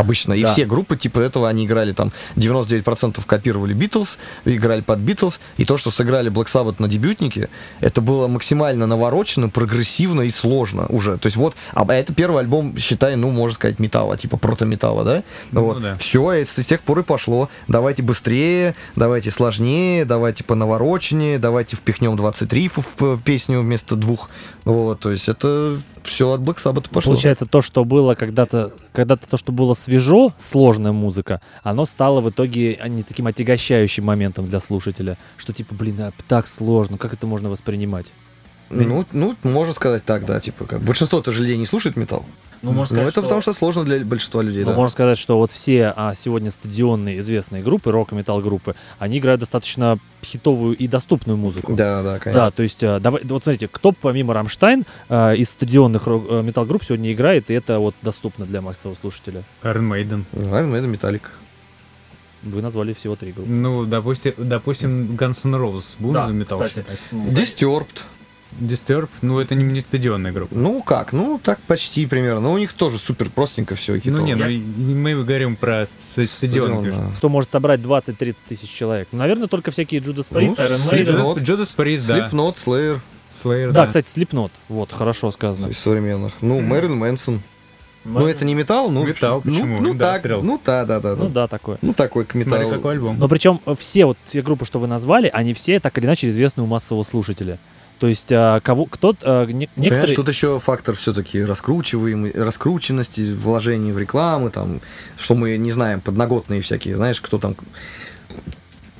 [0.00, 0.32] Обычно.
[0.32, 0.52] И Да.
[0.52, 5.40] все группы типа этого, они играли там 99% копировали Битлз, играли под Битлз.
[5.58, 7.48] И то, что сыграли Black Sabbath на дебютнике,
[7.80, 11.18] это было максимально наворочено, прогрессивно и сложно уже.
[11.18, 15.22] То есть вот, а это первый альбом, считай, ну, можно сказать, металла, типа прото-металла, да?
[15.52, 15.82] Ну вот.
[15.82, 15.96] да.
[15.98, 17.48] Все, и с тех пор и пошло.
[17.68, 24.30] Давайте быстрее, давайте сложнее, давайте понавороченнее, давайте впихнем 20 рифов в песню вместо двух.
[24.64, 27.12] Вот, то есть это все от Black Sabbath пошло.
[27.12, 32.30] Получается, то, что было когда-то, когда-то то, что было свежо, сложная музыка, оно стало в
[32.30, 37.12] итоге а, не таким отягощающим моментом для слушателя, что типа, блин, а, так сложно, как
[37.12, 38.12] это можно воспринимать?
[38.70, 40.80] Ну, ну, можно сказать так, да, типа как.
[40.80, 42.24] Большинство-то же людей не слушает металл.
[42.62, 44.76] Ну, можно Ну, это потому что сложно для большинства людей, Ну, да.
[44.76, 49.18] можно сказать, что вот все а, сегодня стадионные известные группы, рок и металл группы, они
[49.18, 51.72] играют достаточно хитовую и доступную музыку.
[51.74, 52.44] Да, да, конечно.
[52.44, 56.42] Да, то есть, а, давай, вот смотрите, кто помимо Рамштайн а, из стадионных рок- э,
[56.42, 59.42] металл-групп сегодня играет, и это вот доступно для массового слушателя.
[59.62, 60.24] Iron Maiden.
[60.32, 61.30] Iron Maiden, Metallica.
[62.42, 63.50] Вы назвали всего три группы.
[63.50, 65.94] Ну, допустим, допустим Guns N' Roses.
[65.98, 66.84] Будем Да, за металл кстати.
[67.12, 67.86] Disturbed.
[68.58, 70.54] Disturbed, ну это не, не стадионная группа.
[70.54, 72.40] Ну как, ну так почти примерно.
[72.40, 74.00] Но у них тоже супер простенько все.
[74.04, 74.46] Ну не, ну
[74.96, 75.86] мы говорим про.
[75.86, 79.08] Стадион, Кто может собрать 20-30 тысяч человек?
[79.12, 80.90] Ну, наверное, только всякие Judas Priest, Ну, Iron.
[80.90, 81.36] Maiden.
[81.36, 82.28] Judas, Judas Priest, да.
[82.28, 83.00] Slipknot, Slayer
[83.30, 83.86] Slayer, Да, да.
[83.86, 84.50] кстати, Slipknot.
[84.68, 85.66] Вот, хорошо сказано.
[85.68, 86.34] из современных.
[86.40, 87.42] Ну, Мэрин Мэнсон.
[88.04, 89.04] Ну, это не металл, ну...
[89.04, 89.80] Металл, ну, почему?
[89.80, 90.42] Ну, так, Индастриал.
[90.42, 91.16] ну, да, да, да.
[91.16, 91.42] Ну да.
[91.42, 91.78] да, такое.
[91.82, 92.70] Ну, такой к Смотри, металлу.
[92.70, 93.18] какой альбом.
[93.18, 96.62] Но причем все вот те группы, что вы назвали, они все так или иначе известны
[96.62, 97.58] у массового слушателя.
[98.00, 103.92] То есть а, кого кто а, не- некоторые тут еще фактор все-таки раскручиваемый, раскрученности, вложений
[103.92, 104.80] в рекламы, там,
[105.18, 107.54] что мы не знаем, подноготные всякие, знаешь, кто там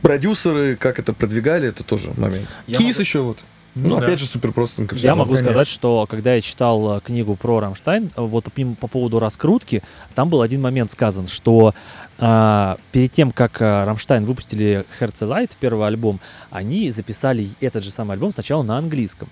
[0.03, 2.49] продюсеры, как это продвигали, это тоже момент.
[2.67, 3.39] Я Кис могу- еще вот.
[3.75, 4.07] Ну, да.
[4.07, 4.53] опять же, супер
[4.97, 5.07] всё.
[5.07, 5.51] Я могу конечно.
[5.51, 9.83] сказать, что когда я читал э, книгу про Рамштайн, э, вот по, по поводу раскрутки,
[10.15, 11.75] там был один момент сказан, что
[12.19, 16.21] а, перед тем, как а, Рамштайн выпустили Herzeleid, первый альбом,
[16.51, 19.29] они записали этот же самый альбом сначала на английском.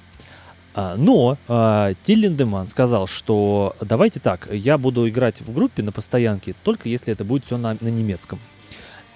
[0.77, 1.37] Но
[2.05, 7.13] Тиль Линдеман сказал, что давайте так, я буду играть в группе на постоянке, только если
[7.13, 8.39] это будет все на, на немецком.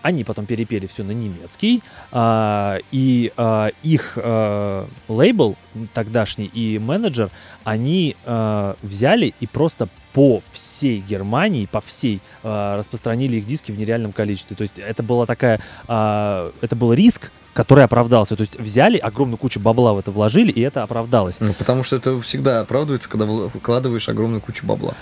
[0.02, 5.56] Они потом перепели все на немецкий, а, и а, их а, лейбл
[5.94, 7.30] тогдашний и менеджер,
[7.64, 13.78] они а, взяли и просто по всей Германии, по всей а, распространили их диски в
[13.78, 14.56] нереальном количестве.
[14.56, 18.36] То есть это была такая, а, это был риск, который оправдался.
[18.36, 21.40] То есть взяли огромную кучу бабла в это вложили, и это оправдалось.
[21.40, 24.94] Ну, потому что это всегда оправдывается, когда вкладываешь огромную кучу бабла.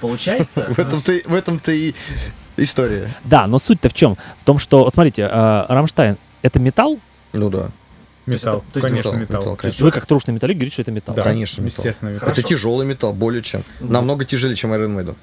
[0.00, 0.66] Получается?
[0.68, 1.94] В этом-то и
[2.56, 3.10] история.
[3.24, 4.16] Да, но суть-то в чем?
[4.38, 6.98] В том, что, вот смотрите, а, Рамштайн это металл?
[7.32, 7.70] Ну да.
[8.26, 9.40] Металл, то есть конечно, металл, металл.
[9.40, 11.14] металл, То есть вы как трушный металлик говорите, что это металл?
[11.16, 11.84] Да, конечно, металл.
[11.84, 12.28] Естественно, металл.
[12.28, 13.64] Это тяжелый металл, более чем.
[13.80, 15.16] Намного тяжелее, чем Iron Maiden.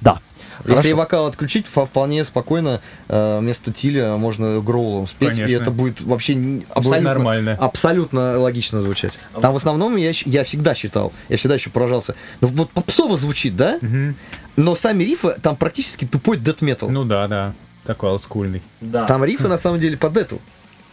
[0.00, 0.20] Да.
[0.60, 0.96] Если Хорошо.
[0.96, 5.62] вокал отключить, вполне спокойно э, вместо тиля можно гроулом спеть, и Конечно.
[5.62, 7.58] это будет вообще абсолютно, нормально.
[7.60, 9.12] абсолютно логично звучать.
[9.40, 13.56] Там в основном я, я всегда считал, я всегда еще поражался, ну вот попсово звучит,
[13.56, 13.78] да?
[13.80, 14.16] Мгм.
[14.56, 16.88] Но сами рифы там практически тупой дэт метал.
[16.90, 17.54] Ну да, да.
[17.84, 18.62] Такой олдскульный.
[18.80, 19.04] Да.
[19.06, 20.40] Там рифы на самом деле под эту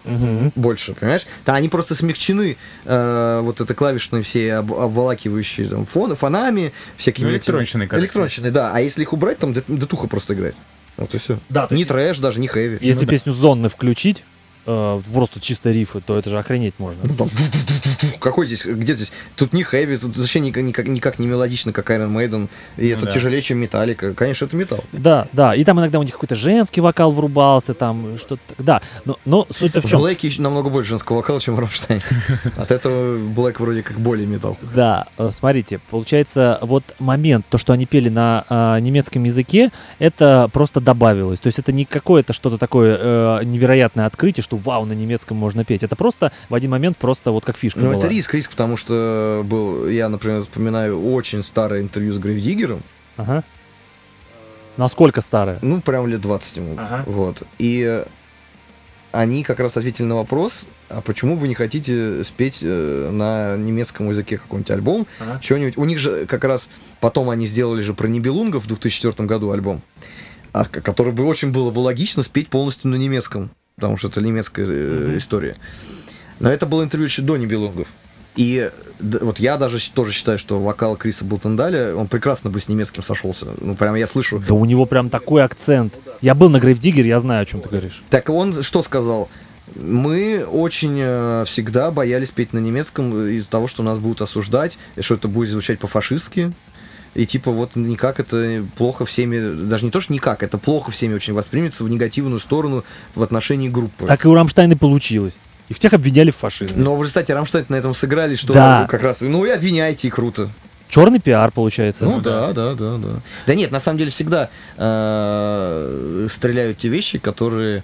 [0.06, 0.52] Мгм.
[0.56, 1.26] больше, понимаешь?
[1.46, 7.24] Да, они просто смягчены, э, вот это клавишные все об- обволакивающие там фоны, фонами, всякими...
[7.26, 8.04] Ну, этими- электронщиной, короче.
[8.06, 8.72] Электронщиной, да.
[8.74, 10.56] А если их убрать, там дет- детуха просто играет.
[10.98, 11.40] Вот и все.
[11.50, 12.78] Да, Не есть, трэш, даже не хэви.
[12.82, 13.12] если Ну да.
[13.12, 14.26] песню Зонны включить,
[14.66, 17.02] э, просто чисто рифы, то это же охренеть можно.
[17.04, 17.30] Ну, там,
[18.20, 19.12] Какой здесь, где здесь?
[19.36, 22.50] Тут не хэви, тут вообще никак, никак, никак не мелодично, как Iron Maiden.
[22.78, 23.12] И Ну это да.
[23.12, 24.14] тяжелее, чем Металлика.
[24.14, 24.84] Конечно, это металл.
[24.92, 28.82] Да, да, и там иногда у них какой-то женский вокал врубался, там что-то, так- да,
[29.06, 30.00] но, но суть-то в В чем?
[30.00, 32.02] Блэке еще намного больше женского вокала, чем в Рамштайне.
[32.58, 34.58] От этого Блэк вроде как более металл.
[34.76, 40.50] Да, э, смотрите, получается, вот момент, то, что они пели на а, немецком языке, это
[40.52, 41.40] просто добавилось.
[41.40, 45.64] То есть это не какое-то что-то такое э, невероятное открытие, что вау, на немецком можно
[45.66, 45.84] петь.
[45.84, 48.00] Это просто в один момент просто вот как фишка Ну, была.
[48.00, 52.82] это риск, риск, потому что был, я, например, вспоминаю очень старое интервью с Грейвдиггером,
[53.18, 53.44] Ага.
[54.78, 55.60] Насколько старая?
[55.62, 57.04] ну, прям лет 20 ему, Ага.
[57.06, 58.04] вот, и
[59.12, 64.10] они как раз ответили на вопрос, а почему вы не хотите спеть э, на немецком
[64.10, 65.40] языке какой-нибудь альбом, Ага.
[65.44, 66.68] что-нибудь, у них же как раз
[67.00, 69.84] потом они сделали же про Нибелунгов в 2004 году альбом,
[70.54, 74.66] а, который бы очень было бы логично спеть полностью на немецком, потому что это немецкая
[74.66, 75.18] Мгм.
[75.18, 75.56] история.
[76.40, 77.88] Но это было интервью еще до Нибелунгов.
[78.36, 83.04] И вот я даже тоже считаю, что вокал Криса Бултендаля, он прекрасно бы с немецким
[83.04, 83.48] сошелся.
[83.62, 84.42] Ну, прям я слышу.
[84.48, 85.94] Да у него прям такой акцент.
[86.22, 88.02] Я был на Грейвдиггере, я знаю, о чем ты говоришь.
[88.10, 89.30] Так он что сказал?
[89.76, 95.02] Мы очень э, всегда боялись петь на немецком из-за того, что нас будут осуждать, и
[95.02, 96.54] что это будет звучать по-фашистски.
[97.16, 101.14] И типа вот никак это плохо всеми, даже не то, что никак, это плохо всеми
[101.14, 102.84] очень воспримется в негативную сторону
[103.14, 104.08] в отношении группы.
[104.08, 105.38] Так и у Рамштайна получилось.
[105.70, 106.82] Их всех обвиняли в фашизме.
[106.84, 108.88] Но в результате Рамштайн на этом сыграли, что Да.
[108.90, 110.50] как раз, ну и обвиняйте, и круто.
[110.90, 112.06] Черный пиар получается.
[112.06, 113.10] Ну да, да, да, да.
[113.48, 117.84] Да нет, на самом деле всегда э, стреляют те вещи, которые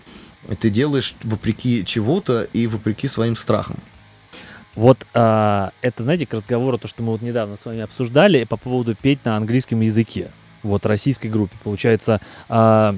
[0.60, 3.78] ты делаешь вопреки чего-то и вопреки своим страхам.
[4.80, 8.56] Вот а, это, знаете, к разговору, то, что мы вот недавно с вами обсуждали по
[8.56, 10.32] поводу петь на английском языке.
[10.64, 11.58] Вот российской группе.
[11.66, 12.96] Получается, а,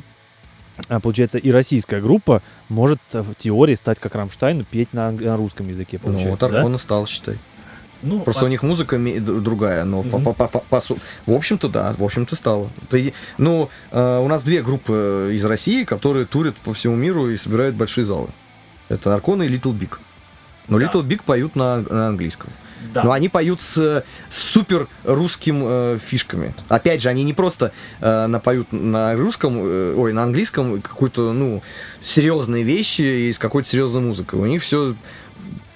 [0.90, 5.36] а, получается, и российская группа может э, в теории стать как Рамштайн, петь на, на
[5.38, 5.99] русском языке.
[6.03, 6.58] Ну, Получается, вот да?
[6.60, 7.40] Аркона стал, считай.
[8.03, 10.36] Ну, Просто у них музыка другая, но по- Мгм.
[10.36, 12.70] по- по- по су- в общем-то, да, в общем-то стало.
[12.91, 17.38] Ты- Ну, э, у нас две группы из России, которые турят по всему миру и
[17.38, 18.28] собирают большие залы.
[18.88, 19.98] Это Аркона и Little Big.
[20.72, 20.85] Но Да.
[20.85, 22.49] Little Big поют на, на английском.
[22.93, 23.03] да.
[23.03, 26.56] Но они поют с, с супер русским э, фишками.
[26.69, 31.61] Опять же, они не просто э, напоют на русском, э, ой, на английском какую-то, ну,
[32.02, 34.39] серьезные вещи и с какой-то серьезной музыкой.
[34.39, 34.95] У них все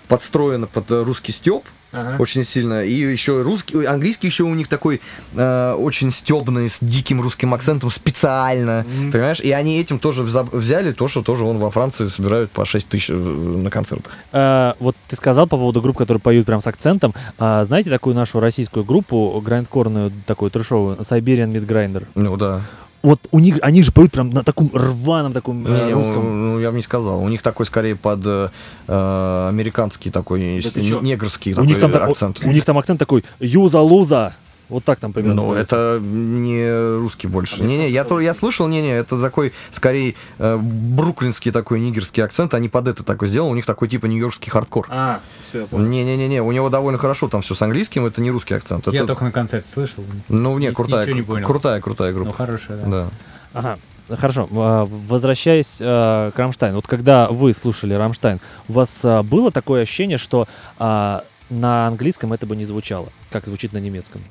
[0.07, 1.65] подстроено под русский степ
[1.95, 2.15] Ага.
[2.19, 2.83] очень сильно.
[2.83, 5.01] И еще русский, английский еще у них такой
[5.33, 8.85] э, очень стебный, с диким русским акцентом специально.
[8.87, 9.11] Мгм.
[9.11, 9.39] Понимаешь?
[9.39, 13.09] И они этим тоже взяли то, что тоже он во Франции собирают по 6 тысяч
[13.09, 14.11] э, на концертах.
[14.31, 17.13] А, вот ты сказал по поводу групп, которые поют прям с акцентом.
[17.37, 22.05] А, знаете такую нашу российскую группу, грайндкорную, такую трешовую, Siberian Mid Grinder?
[22.15, 22.61] Ну да.
[23.05, 26.23] Вот у них, они же поют прям на таком рваном таком э, Не, не, русском.
[26.53, 27.19] ну, я бы не сказал.
[27.19, 28.49] У них такой скорее под э,
[28.87, 30.39] э, американский такой,
[30.73, 32.39] Да негрский У такой них, там, акцент.
[32.43, 34.33] у них там акцент такой юза-луза.
[34.69, 35.35] Вот так там примерно.
[35.43, 37.61] Ну, это не русский больше.
[37.61, 38.15] А, Не-не, я, хорошо.
[38.15, 42.53] то, я слышал, не-не, это такой, скорее, э, бруклинский такой нигерский акцент.
[42.53, 44.87] Они под это такой сделали, у них такой типа нью-йоркский хардкор.
[44.89, 45.85] А, все, я понял.
[45.87, 48.87] Не-не-не, у него довольно хорошо там все с английским, это не русский акцент.
[48.87, 50.03] Я Это- только на концерте слышал.
[50.29, 51.45] Ну, не, крутая, не понял.
[51.45, 52.33] крутая, крутая Ну, группа.
[52.33, 52.87] хорошая, да.
[52.87, 53.09] Да.
[53.53, 53.79] Ага.
[54.09, 56.75] Хорошо, а, возвращаясь а, к Рамштайн.
[56.75, 60.47] Вот когда вы слушали Рамштайн, у вас а, было такое ощущение, что
[60.77, 64.21] а, на английском это бы не звучало, как звучит на немецком?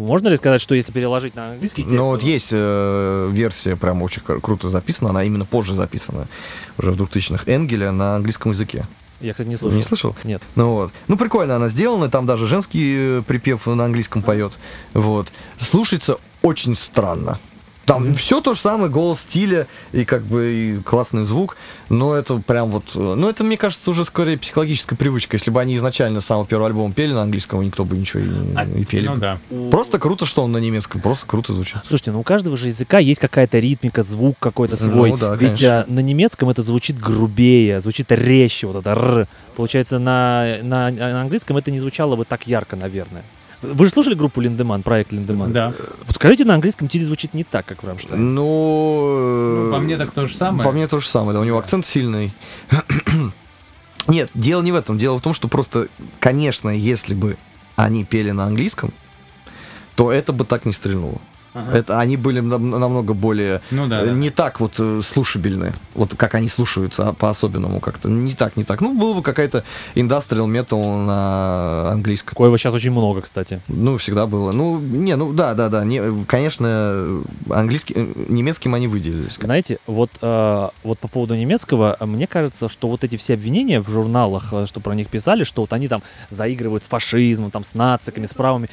[0.00, 1.96] Можно ли сказать, что если переложить на английский текст...
[1.96, 6.26] Ну вот есть э, версия прям очень кр- круто записана, она именно позже записана,
[6.78, 8.86] уже в 2000-х, Engel'я на английском языке.
[9.20, 9.76] Я, кстати, не слышал.
[9.78, 10.16] Не слышал?
[10.24, 10.42] Нет.
[10.56, 10.92] Ну вот.
[11.08, 14.58] Ну прикольно она сделана, там даже женский э, припев на английском поет.
[14.94, 15.28] Вот.
[15.58, 17.38] Слушается очень странно.
[17.86, 21.56] Там все то же самое, голос стиля и как бы и классный звук,
[21.88, 25.36] но это прям вот, ну это мне кажется уже скорее психологическая привычка.
[25.36, 28.26] Если бы они изначально с самого первого альбома пели на английском, никто бы ничего и
[28.26, 29.06] не, А, не пели.
[29.08, 29.20] Ну бы.
[29.20, 29.38] да.
[29.70, 31.78] Просто круто, что он на немецком, просто круто звучит.
[31.84, 35.10] Слушайте, ну у каждого же языка есть какая-то ритмика, звук какой-то свой.
[35.10, 35.80] Ну да, Ведь конечно.
[35.80, 39.26] а, на немецком это звучит грубее, звучит резче, вот это р.
[39.56, 43.24] Получается, на, на, на английском это не звучало бы так ярко, наверное.
[43.62, 45.52] Вы же слушали группу Линдеман, проект Линдеман?
[45.52, 45.74] Да.
[46.06, 48.24] Вот скажите, на английском Тири звучит не так, как в Рамштайне.
[48.24, 50.64] Ну, Ну, по мне так то же самое.
[50.64, 52.32] По мне то же самое, да, у него акцент сильный.
[54.06, 54.98] Нет, дело не в этом.
[54.98, 55.88] Дело в том, что просто,
[56.18, 57.36] конечно, если бы
[57.76, 58.92] они пели на английском,
[59.94, 61.20] то это бы так не стрельнуло.
[61.52, 61.78] Ага.
[61.78, 64.02] Это, они были нам- намного более Ну да.
[64.02, 64.12] э, да.
[64.12, 68.08] не так вот э, слушабельны, вот как они слушаются а, по-особенному как-то.
[68.08, 68.80] Не так, не так.
[68.80, 69.64] Ну, было бы какая-то
[69.94, 72.30] индастриал метал на английском.
[72.30, 73.60] Такого сейчас очень много, кстати.
[73.68, 74.52] Ну, всегда было.
[74.52, 75.84] Ну, не, ну да, да, да.
[75.84, 79.36] Не, конечно, английский, э, немецким они выделились.
[79.40, 83.88] Знаете, вот, э, вот по поводу немецкого, мне кажется, что вот эти все обвинения в
[83.88, 87.74] журналах, э, что про них писали, что вот они там заигрывают с фашизмом, там, с
[87.74, 88.68] нациками, с правыми,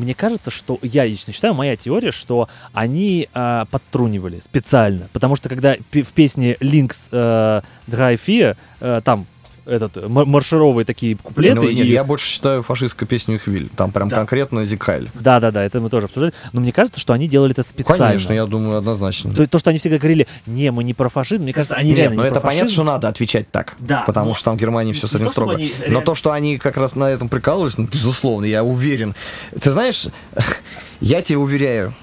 [0.00, 5.48] мне кажется, что я лично считаю, моя теория, что они э, подтрунивали специально, потому что
[5.48, 9.26] когда в песне Links э, Drei Vier, э, там
[9.70, 13.68] этот м- маршировые такие куплеты, Ну, нет, и- я больше считаю фашистской песню Хвиль.
[13.76, 14.16] Там прям Да.
[14.16, 15.10] конкретно Зикхайль.
[15.14, 18.06] да-да-да, это мы тоже обсуждали, но мне кажется, что они делали это специально.
[18.08, 19.32] Конечно, я думаю, однозначно.
[19.32, 21.98] То, то, что они всегда говорили, не, мы не про фашизм, мне кажется, они Нет,
[21.98, 22.82] реально ну не это про понятно, фашизм.
[22.82, 23.76] что надо отвечать так.
[23.78, 25.54] Да, Потому но- что там в Германии все с этим строго.
[25.54, 29.14] они Но реально- то, что они как раз на этом прикалывались, ну, безусловно, я уверен.
[29.60, 30.06] Ты знаешь,
[31.00, 31.94] я тебе уверяю,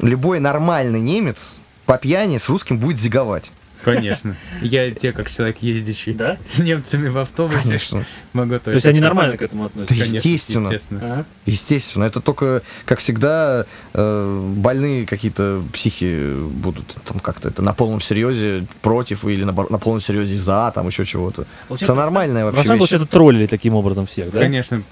[0.00, 1.54] любой нормальный немец
[1.86, 3.50] по пьяни с русским будет зиговать.
[3.84, 4.36] Конечно.
[4.62, 6.36] Я те, как человек ездящий Да?
[6.44, 8.04] с немцами в автобусе, Конечно.
[8.32, 9.94] могу То есть они нормально к этому Да относятся?
[10.16, 10.66] естественно.
[10.68, 11.24] естественно.
[11.46, 12.04] Естественно.
[12.04, 18.66] Это только, как всегда, э, больные какие-то психи будут там как-то это на полном серьезе
[18.82, 21.46] против или на, на полном серьезе за, там еще чего-то.
[21.68, 22.78] Это нормальная вообще Вообще, вещь.
[22.78, 24.40] получается, троллили таким образом всех, да?
[24.40, 24.82] Конечно.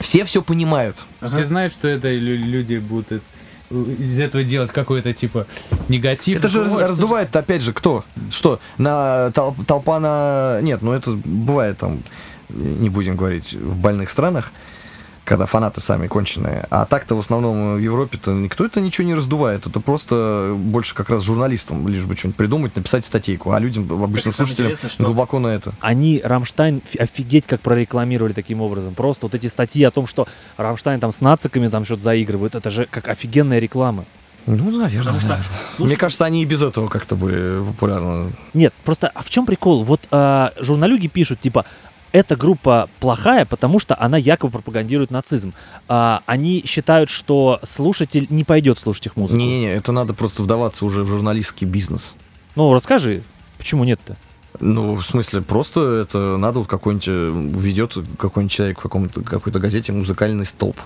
[0.00, 0.96] Все все понимают.
[1.26, 3.22] Все знают, что это лю- люди будут
[3.70, 5.46] из этого делать какой-то типа
[5.88, 6.38] негатив.
[6.38, 8.04] Это же раз- раздувает, опять же, кто?
[8.30, 10.60] Что, на тол- толпа на...
[10.62, 12.02] Нет, ну это бывает там,
[12.48, 14.52] не будем говорить, в больных странах,
[15.28, 16.66] когда фанаты сами конченые.
[16.70, 19.66] А так-то в основном в Европе-то никто это ничего не раздувает.
[19.66, 23.52] Это просто больше как раз журналистам, лишь бы что-нибудь придумать, написать статейку.
[23.52, 25.74] А людям, обычным слушателям, что- глубоко на это.
[25.80, 28.94] Они Рамштайн фи- офигеть как прорекламировали таким образом.
[28.94, 30.26] Просто вот эти статьи о том, что
[30.56, 34.06] Рамштайн там с нациками там что-то заигрывают, это же как офигенная реклама.
[34.46, 34.98] Ну, наверное.
[35.00, 35.58] Потому что, наверное.
[35.76, 38.32] слушай, Мне кажется, они и без этого как-то были популярны.
[38.54, 39.84] Нет, просто а в чем прикол?
[39.84, 41.66] Вот а, журналюги пишут, типа,
[42.12, 45.54] эта группа плохая, потому что она якобы пропагандирует нацизм.
[45.88, 49.36] А, они считают, что слушатель не пойдет слушать их музыку.
[49.36, 52.16] Не-не-не, это надо просто вдаваться уже в журналистский бизнес.
[52.54, 53.22] Ну, расскажи,
[53.58, 54.16] почему нет-то?
[54.60, 59.60] Ну, в смысле, просто это надо вот какой-нибудь, э, ведет какой-нибудь человек в каком-то, какой-то
[59.60, 60.76] газете музыкальный столб.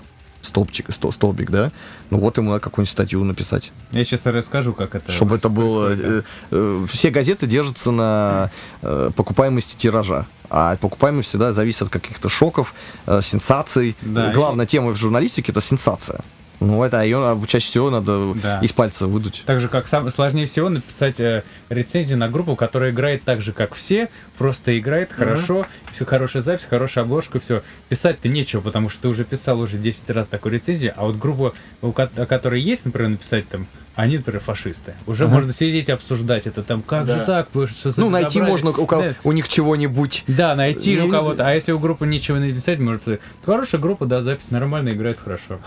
[0.43, 1.71] Столбчик, стол- столбик, да?
[2.09, 3.71] Ну вот ему надо какую-нибудь статью написать.
[3.91, 5.11] Я сейчас расскажу, как это.
[5.11, 5.87] чтобы это было...
[5.87, 8.51] происходит, э, э, все газеты держатся на
[8.81, 10.27] э, покупаемости тиража.
[10.49, 12.75] А покупаемость всегда зависит от каких-то шоков,
[13.07, 13.95] э, сенсаций.
[14.01, 16.23] Да, Главная тема в журналистике это сенсация.
[16.59, 18.59] Ну, это ее чаще всего надо Да.
[18.61, 19.43] из пальца выдуть.
[19.45, 23.51] Так же, как сам, сложнее всего написать э, рецензию на группу, которая играет так же,
[23.51, 27.63] как все, просто играет хорошо, все хорошая запись, хорошая обложка, все.
[27.89, 31.53] Писать-то нечего, потому что ты уже писал уже 10 раз такую рецензию, а вот группа,
[31.81, 34.93] у ко- о которой есть, например, написать там, они, например, фашисты.
[35.05, 35.33] Уже Ага.
[35.35, 37.19] можно сидеть и обсуждать это там, как Да.
[37.19, 39.13] же так, что Ну, найти безобразие?» можно у, кого- Да.
[39.23, 40.23] у них чего-нибудь.
[40.27, 41.47] Да, найти Не- у кого-то.
[41.47, 43.03] А если у группы ничего не написать, может,
[43.45, 45.59] хорошая группа, да, запись нормально, играет хорошо.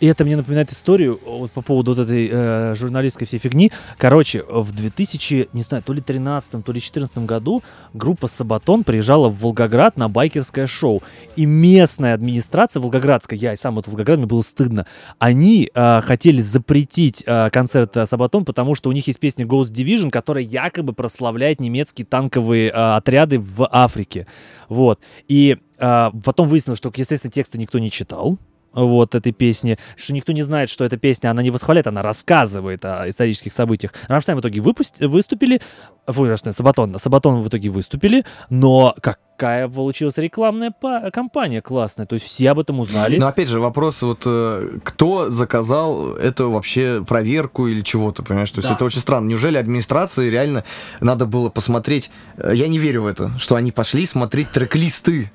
[0.00, 3.72] И это мне напоминает историю вот по поводу вот этой э, журналистской всей фигни.
[3.98, 7.62] Короче, в 2000, не знаю, то ли 13 то ли 14 году
[7.94, 11.02] группа Сабатон приезжала в Волгоград на байкерское шоу.
[11.36, 14.86] И местная администрация волгоградская, я и сам вот в Волгограде, мне было стыдно,
[15.18, 19.72] они э, хотели запретить э, концерт э, Сабатон, потому что у них есть песня Ghost
[19.72, 24.26] Division, которая якобы прославляет немецкие танковые э, отряды в Африке.
[24.68, 25.00] Вот.
[25.28, 28.38] И э, потом выяснилось, что, естественно, текста никто не читал
[28.72, 32.84] вот этой песни, что никто не знает, что эта песня, она не восхваляет, она рассказывает
[32.84, 33.94] о исторических событиях.
[34.06, 35.00] Рамштайн в итоге выпуст...
[35.00, 35.60] выступили,
[36.06, 38.94] фу, Рамштайн, Сабатон, Сабатон в итоге выступили, но
[39.36, 43.18] какая получилась рекламная па- кампания классная, то есть все об этом узнали.
[43.18, 48.50] Но опять же, вопрос вот, э, кто заказал это вообще проверку или чего-то, понимаешь?
[48.50, 48.74] То есть Да.
[48.74, 49.28] это очень странно.
[49.28, 50.64] Неужели администрации реально
[51.00, 52.10] надо было посмотреть...
[52.38, 55.30] э, Я не верю в это, что они пошли смотреть трек-листы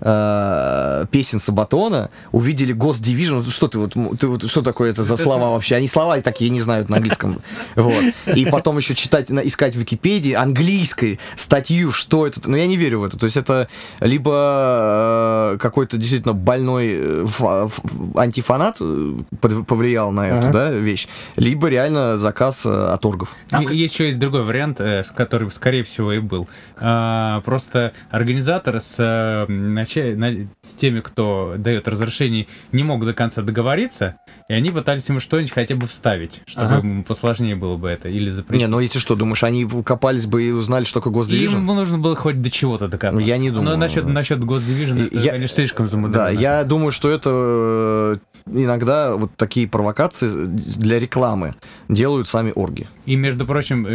[0.00, 3.48] э, песен Сабатона, увидели Ghost Division.
[3.50, 5.76] Что ты вот, ты вот что такое это за слова вообще?
[5.76, 7.40] Они слова такие не знают на английском.
[7.76, 7.94] Вот.
[8.34, 12.40] И потом еще читать, искать в Википедии английской статью, что это.
[12.44, 13.18] Ну, я не верю в это.
[13.18, 13.68] То есть это
[14.00, 17.70] либо э, какой-то действительно больной э, фа-
[18.16, 20.52] антифанат э, под- повлиял на эту Ага.
[20.52, 23.34] да, вещь, либо реально заказ э, от оргов.
[23.50, 26.48] Там И- Есть еще есть другой вариант, э, который, скорее всего, и был.
[26.78, 28.96] А, Просто организатор с,
[29.94, 34.16] э, нача- на- с теми, кто дает разрешение, не мог до конца договориться,
[34.48, 36.86] и они пытались ему что-нибудь хотя бы вставить, чтобы Ага.
[36.86, 38.66] ему посложнее было бы это, или запретить.
[38.66, 41.56] Не, ну эти что, думаешь, они копались бы и узнали, что такое Division?
[41.58, 43.18] Им нужно было хоть до чего-то докопаться.
[43.20, 43.70] Ну, я не думаю.
[43.72, 46.24] Но насчет, насчет Division, это, Я- конечно, слишком замудрено.
[46.26, 48.16] Да, я думаю, что это э,
[48.50, 51.54] иногда вот такие провокации для рекламы
[51.88, 52.86] делают сами орги.
[53.06, 53.86] И, между прочим,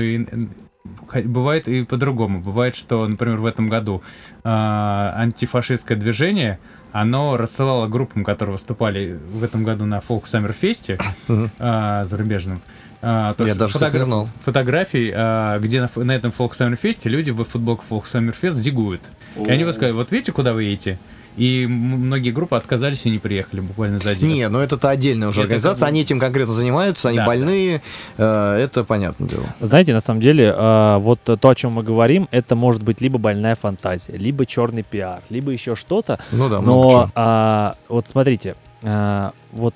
[1.13, 2.41] бывает и по-другому.
[2.41, 4.01] Бывает, что, например, в этом году
[4.43, 6.59] а, антифашистское движение,
[6.91, 11.01] оно рассылало группам, которые выступали в этом году на Folk Summer Fest
[11.59, 12.61] а, зарубежном,
[13.01, 14.29] а, то Я даже, знал.
[14.45, 18.53] фотографий, а, где на, на этом Folk Summer Fest люди в футболках Folk Summer Fest
[18.53, 19.01] зигуют.
[19.35, 20.97] И они бы сказали, вот видите, куда вы едете?
[21.37, 24.33] И многие группы отказались и не приехали буквально за день.
[24.33, 27.25] Не, ну это-то отдельная уже Это организация, как бы- они этим конкретно занимаются, они Да,
[27.25, 27.81] больные,
[28.17, 29.45] э, это понятное дело.
[29.61, 33.17] Знаете, на самом деле, а, вот то, о чем мы говорим, это может быть либо
[33.17, 36.19] больная фантазия, либо черный пиар, либо еще что-то.
[36.31, 37.11] Ну да, много Но чего.
[37.15, 39.73] а, вот смотрите, а, вот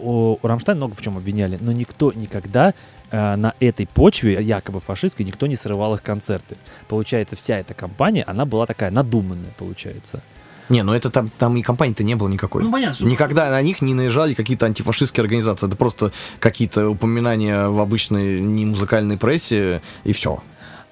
[0.00, 2.74] у, у Рамштайн много в чем обвиняли, но никто никогда
[3.10, 6.56] на этой почве, якобы фашистской, никто не срывал их концерты.
[6.88, 10.22] Получается, вся эта компания, она была такая надуманная, получается.
[10.68, 12.64] Не, ну это там, там и компании-то не было никакой.
[12.70, 15.66] понятно, что- Никогда на них не наезжали какие-то антифашистские организации.
[15.66, 20.42] Это просто какие-то упоминания в обычной не музыкальной прессе, и все.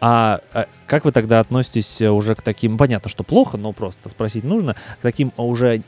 [0.03, 4.09] А, а как вы тогда относитесь э, уже к таким, понятно, что плохо, но просто
[4.09, 5.83] спросить нужно, к таким а, уже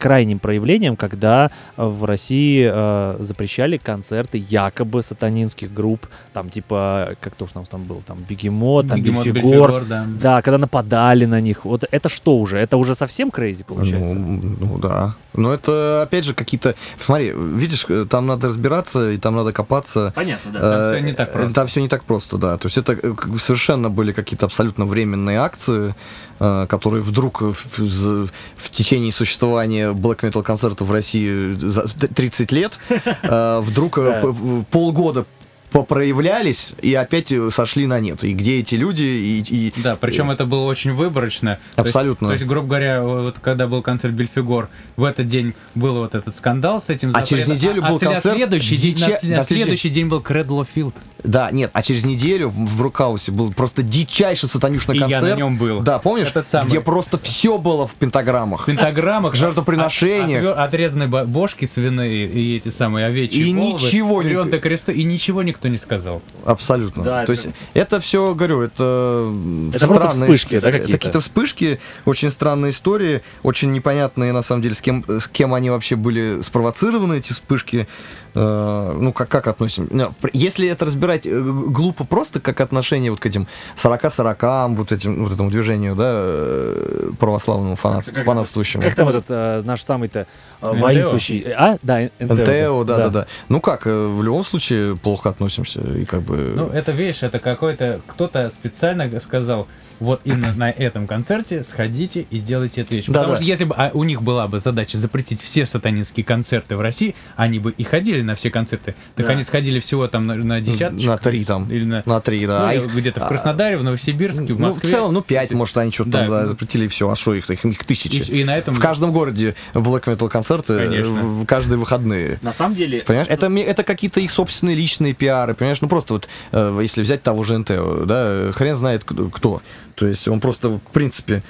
[0.00, 7.36] крайним проявлениям, когда э, в России э, запрещали концерты якобы сатанинских групп, там типа, как
[7.36, 10.06] то, что у нас там был, там Behemoth, там Behemoth, Belphegor, Belphegor, да.
[10.20, 12.58] да, когда нападали на них, вот это что уже?
[12.58, 14.16] Это уже совсем crazy получается?
[14.16, 15.14] Ну, ну да.
[15.32, 16.74] Но это, опять же, какие-то...
[17.04, 20.12] Смотри, видишь, э, там надо разбираться, и там надо копаться.
[20.16, 21.54] Понятно, Там Э, всё не так просто.
[21.54, 22.58] Там все не так просто, да.
[22.58, 22.98] То есть это
[23.38, 25.94] совершенно были какие-то абсолютно временные акции,
[26.38, 32.52] э, которые вдруг в, в- в течение существования black metal концертов в России за 30
[32.52, 32.78] лет
[33.22, 34.22] э, вдруг э,
[34.70, 35.24] полгода
[35.72, 38.22] попроявлялись и опять сошли на нет.
[38.24, 41.58] И где эти люди, и, и- Да, причем это было очень выборочно.
[41.76, 42.28] То есть- Абсолютно.
[42.28, 46.34] То есть, грубо говоря, вот когда был концерт Бельфигор, в этот день был вот этот
[46.34, 49.44] скандал с этим А через запретом, неделю а был след- концерт следующий дича- на, на
[49.44, 50.94] следующий день был Кредло Филд.
[51.24, 55.24] Да, нет, а через неделю в в Рукаусе был просто дичайший сатанюшный И я концерт.
[55.24, 55.80] на нем был.
[55.80, 56.28] Да, помнишь?
[56.28, 56.68] Этот самый.
[56.68, 58.62] Где просто все было в пентаграммах.
[58.62, 60.42] В пентаграммах, Жертвоприношениях.
[60.44, 64.92] от- отвер- отрезанные бо- бошки свиные и эти самые овечьи И головы, ничего не- Креста,
[64.92, 66.22] и ничего никто не сказал.
[66.44, 67.02] Абсолютно.
[67.02, 70.68] Да, То это- есть это все, говорю, это м, Это просто странные вспышки, ис- да,
[70.68, 70.92] это какие-то?
[70.98, 75.70] какие-то вспышки, очень странные истории, очень непонятные на самом деле, с кем, с кем они
[75.70, 77.88] вообще были спровоцированы эти вспышки.
[78.34, 79.88] Э, ну как как относим?
[80.32, 83.46] Если это разбирать э, глупо просто как отношение вот к этим
[83.76, 88.82] 40-40 вот этим вот этому движению, да, э, православному фанат, Как- фанатствующему.
[88.82, 90.26] Как там этот э, наш самый-то
[90.60, 91.44] э, воинствующий?
[91.56, 92.34] А, да, НТО.
[92.34, 93.26] НТО, да, да, да.
[93.48, 96.52] Ну как, в любом случае плохо относимся и как бы.
[96.56, 98.00] Ну, это, видишь, это какой-то...
[98.06, 99.66] Кто-то специально сказал,
[100.00, 103.04] вот именно на этом концерте сходите и сделайте эту вещь.
[103.06, 103.36] Да, Потому да.
[103.36, 107.14] что если бы а, у них была бы задача запретить все сатанинские концерты в России,
[107.36, 108.94] они бы и ходили на все концерты.
[109.14, 109.32] Так Да.
[109.32, 111.06] они сходили всего там на, на десяточку.
[111.06, 111.70] на три там.
[111.70, 112.02] Или на...
[112.06, 112.70] На три, да.
[112.74, 114.90] ну, А где-то в а, Краснодаре, в Новосибирске, в Ну, в Москве.
[114.90, 116.40] целом, ну, пять, может, они что-то там Да.
[116.42, 117.08] да, запретили, и все.
[117.10, 117.50] А что их?
[117.50, 118.22] Их, их тысячи.
[118.30, 118.74] и, и на этом...
[118.74, 121.14] В каждом городе black metal концерты э, Конечно.
[121.14, 122.38] в в каждые выходные.
[122.42, 123.00] На самом деле...
[123.02, 125.80] Понимаешь, это, ми- это какие-то их собственные личные пиары, понимаешь?
[125.80, 129.62] Ну просто вот, э, если взять того же НТО, да, э, хрен знает кто.
[129.94, 131.42] То есть он просто, в принципе,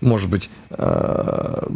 [0.00, 1.66] может быть, э,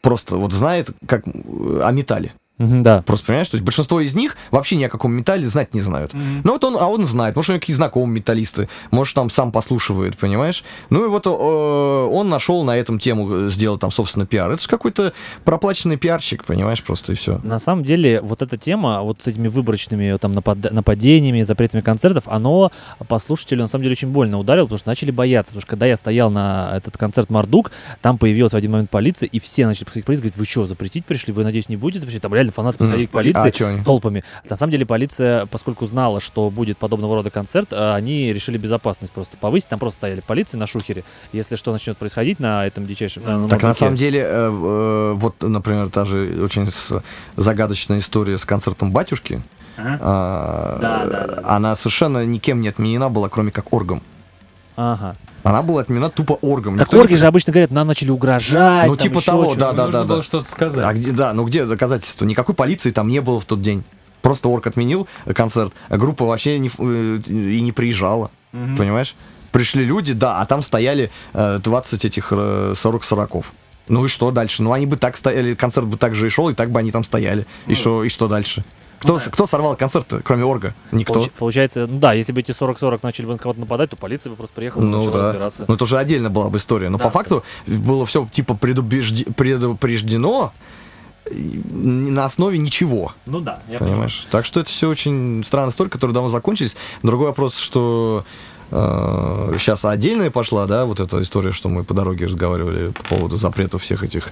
[0.00, 2.34] просто вот знает как о металле.
[2.58, 3.02] Да.
[3.02, 6.14] Просто понимаешь, то есть большинство из них вообще ни о каком металле знать не знают.
[6.14, 6.42] Мгм.
[6.44, 9.50] Ну вот он, а он знает, может, у него какие знакомые металлисты, может, там сам
[9.50, 10.62] послушивает, понимаешь?
[10.90, 14.50] Ну и вот э, он нашел на этом тему, э, сделал там, собственно, пиар.
[14.52, 15.12] Это же какой-то
[15.44, 17.40] проплаченный пиарщик, понимаешь, просто и все.
[17.42, 22.24] На самом деле, вот эта тема, вот с этими выборочными там напад- нападениями, запретами концертов,
[22.26, 22.70] оно
[23.08, 25.52] по слушателю на самом деле очень больно ударило, потому что начали бояться.
[25.52, 29.28] Потому что когда я стоял на этот концерт Мардук, там появилась в один момент полиция,
[29.28, 31.32] и все начали подходить к полиции, говорить, вы что, запретить пришли?
[31.32, 32.22] Вы, надеюсь, не будете запрещать?
[32.22, 33.82] Там реально фанаты подходили к полиции А чё они?
[33.84, 34.22] толпами.
[34.48, 39.12] На самом деле полиция, поскольку знала, что будет подобного рода концерт, э, они решили безопасность
[39.12, 39.68] просто повысить.
[39.68, 41.04] Там просто стояли полиции на шухере.
[41.32, 43.24] Если что начнет происходить на этом дичайшем...
[43.24, 47.02] на Так на Мардуке- самом деле, э, э, вот, например, та же очень с-
[47.36, 49.42] загадочная история с концертом батюшки.
[49.76, 49.98] Ага.
[50.00, 51.40] а, Да, да, да.
[51.56, 54.02] Она совершенно никем не отменена была, кроме как оргом.
[54.76, 55.16] Ага.
[55.44, 56.76] Она была отменена тупо оргом.
[56.78, 58.88] Так Никто не орги же обычно говорят, нам начали угрожать.
[58.88, 59.60] Ну, там типа того, что-то.
[59.60, 60.22] да, да, Нужно да, было да.
[60.24, 60.84] что-то сказать.
[60.84, 62.24] А где, да, ну где доказательства?
[62.24, 63.84] Никакой полиции там не было в тот день.
[64.22, 68.76] Просто орк отменил концерт, а группа вообще не, э, и не приезжала, Мгм.
[68.76, 69.14] понимаешь?
[69.52, 73.44] Пришли люди, да, а там стояли э, 20 этих э, 40-40.
[73.88, 74.62] Ну и что дальше?
[74.62, 76.90] Ну они бы так стояли, концерт бы так же и шел, и так бы они
[76.90, 77.46] там стояли.
[77.66, 78.64] Ну И что, и что дальше?
[79.04, 80.74] Кто, с- кто сорвал концерт, кроме орга?
[80.90, 81.14] Никто.
[81.20, 84.30] Получ- Получается, ну да, если бы эти 40-40 начали бы на кого-то нападать, то полиция
[84.30, 85.28] бы просто приехала и Ну начала да.
[85.28, 85.64] разбираться.
[85.68, 86.88] Ну это уже отдельно была бы история.
[86.88, 87.04] Но Да.
[87.04, 90.52] по факту было все типа предубежди- предупреждено,
[91.30, 93.12] на основе ничего.
[93.26, 94.12] Ну да, я понимаешь.
[94.24, 94.28] Понимаю.
[94.30, 96.76] Так что это все очень странная история, которая давно закончились.
[97.02, 98.24] Другой вопрос, что
[98.70, 103.36] э, сейчас отдельная пошла, да, вот эта история, что мы по дороге разговаривали по поводу
[103.38, 104.28] запретов всех этих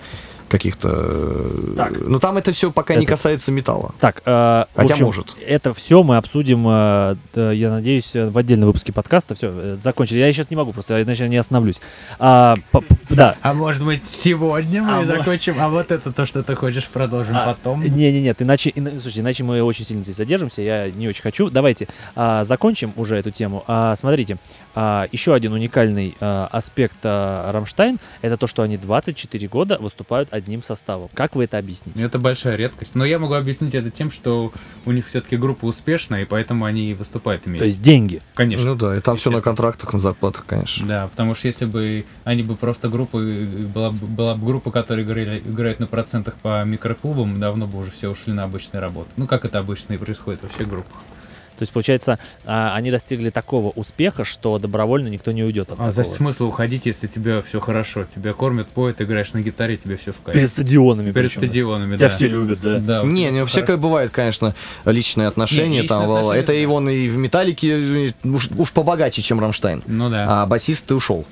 [0.48, 0.88] каких-то...
[0.92, 1.92] Э, так.
[2.00, 3.00] Ну, там это все пока это...
[3.00, 3.94] не касается металла.
[4.00, 5.36] Так, э, Хотя общем, может.
[5.46, 9.34] Это все мы обсудим, э, я надеюсь, в отдельном выпуске подкаста.
[9.34, 10.18] Все, э, закончили.
[10.18, 11.80] Я сейчас не могу, просто иначе не остановлюсь.
[12.18, 13.36] А, по, да.
[13.42, 17.36] А может быть, сегодня мы а, закончим, а вот это то, что ты хочешь, продолжим
[17.36, 17.82] а, потом?
[17.82, 21.50] Не-не-нет, иначе, иначе, слушайте, иначе мы очень сильно здесь задержимся, я не очень хочу.
[21.50, 23.64] Давайте а, закончим уже эту тему.
[23.66, 24.38] А, смотрите,
[24.74, 30.31] а, еще один уникальный а, аспект а, Рамштайн, это то, что они 24 года выступают
[30.32, 31.08] одним составом.
[31.14, 32.04] Как вы это объясните?
[32.04, 32.94] Это большая редкость.
[32.94, 34.52] Но я могу объяснить это тем, что
[34.86, 37.60] у них все-таки группа успешная, и поэтому они и выступают вместе.
[37.60, 38.22] То есть деньги?
[38.34, 38.70] Конечно.
[38.70, 40.86] Ну да, и там все на контрактах, на зарплатах, конечно.
[40.86, 45.38] Да, потому что если бы они бы просто группа, была, была бы группа, которая играли,
[45.38, 49.10] играет на процентах по микроклубам, давно бы уже все ушли на обычные работы.
[49.16, 50.96] Ну, как это обычно и происходит во всех группах.
[51.56, 55.86] То есть, получается, а, они достигли такого успеха, что добровольно никто не уйдет от а
[55.86, 55.92] такого.
[55.92, 58.04] за смысл уходить, если тебе все хорошо?
[58.04, 60.34] Тебя кормят, поют, играешь на гитаре, тебе все в кайф.
[60.34, 61.12] Перед стадионами.
[61.12, 61.42] Перед причем.
[61.42, 62.14] стадионами, Тебя да.
[62.14, 62.78] все любят, да.
[62.78, 64.54] да не, не, всякое бывает, конечно,
[64.84, 65.82] личные отношения.
[65.82, 66.54] Не, там, отношения, это да.
[66.54, 69.82] и вон и в Металлике уж, уж побогаче, чем Рамштайн.
[69.86, 70.42] Ну да.
[70.42, 71.24] А басист ты ушел.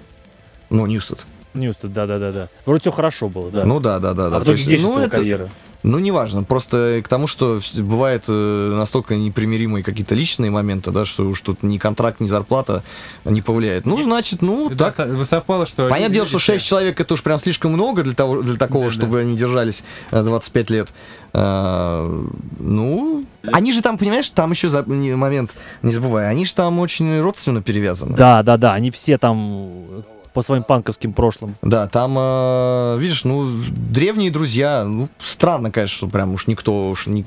[0.68, 1.26] Ну, Ньюстед.
[1.54, 2.48] Ньюстед, да-да-да.
[2.64, 3.64] Вроде все хорошо было, да.
[3.64, 4.26] Ну да, да, да.
[4.26, 4.38] А да.
[4.38, 5.10] в итоге есть, ну, это...
[5.10, 5.50] карьера?
[5.82, 6.42] Ну, неважно.
[6.42, 11.62] Просто к тому, что бывает э, настолько непримиримые какие-то личные моменты, да, что уж тут
[11.62, 12.82] ни контракт, ни зарплата
[13.24, 13.86] не повлияет.
[13.86, 14.94] Ну, значит, ну, так.
[15.24, 15.88] Совпало, что...
[15.88, 18.90] Понятное дело, что 6 человек это уж прям слишком много для, того, для такого, да,
[18.90, 19.18] чтобы да.
[19.20, 20.88] они держались 25 э, лет.
[21.32, 22.24] А,
[22.58, 27.20] ну, они же там, понимаешь, там еще за, момент, не забывай, они же там очень
[27.20, 28.16] родственно перевязаны.
[28.16, 31.56] Да, да, да, они все там по своим панковским прошлым.
[31.62, 37.06] Да, там, э, видишь, ну, древние друзья, ну, странно, конечно, что прям уж никто уж
[37.06, 37.24] не,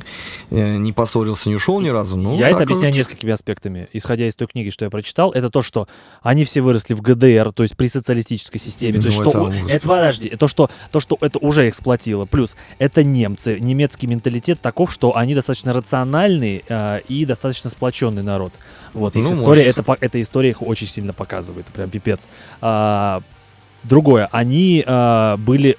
[0.50, 2.18] э, не поссорился, не ушел ни разу.
[2.18, 3.00] Ну, я это объясняю вот.
[3.00, 3.88] несколькими аспектами.
[3.94, 5.88] Исходя из той книги, что я прочитал, это то, что
[6.22, 8.98] они все выросли в ГДР, то есть при социалистической системе.
[8.98, 12.26] Ну, то есть, это, что, это, подожди, то что, то, что это уже эксплуатило.
[12.26, 18.54] Плюс это немцы, немецкий менталитет таков, что они достаточно рациональный э, и достаточно сплоченный народ.
[18.94, 22.28] Вот, их ну, история, это, эта история их очень сильно показывает, прям пипец.
[22.62, 22.93] А,
[23.84, 25.78] другое, они а, были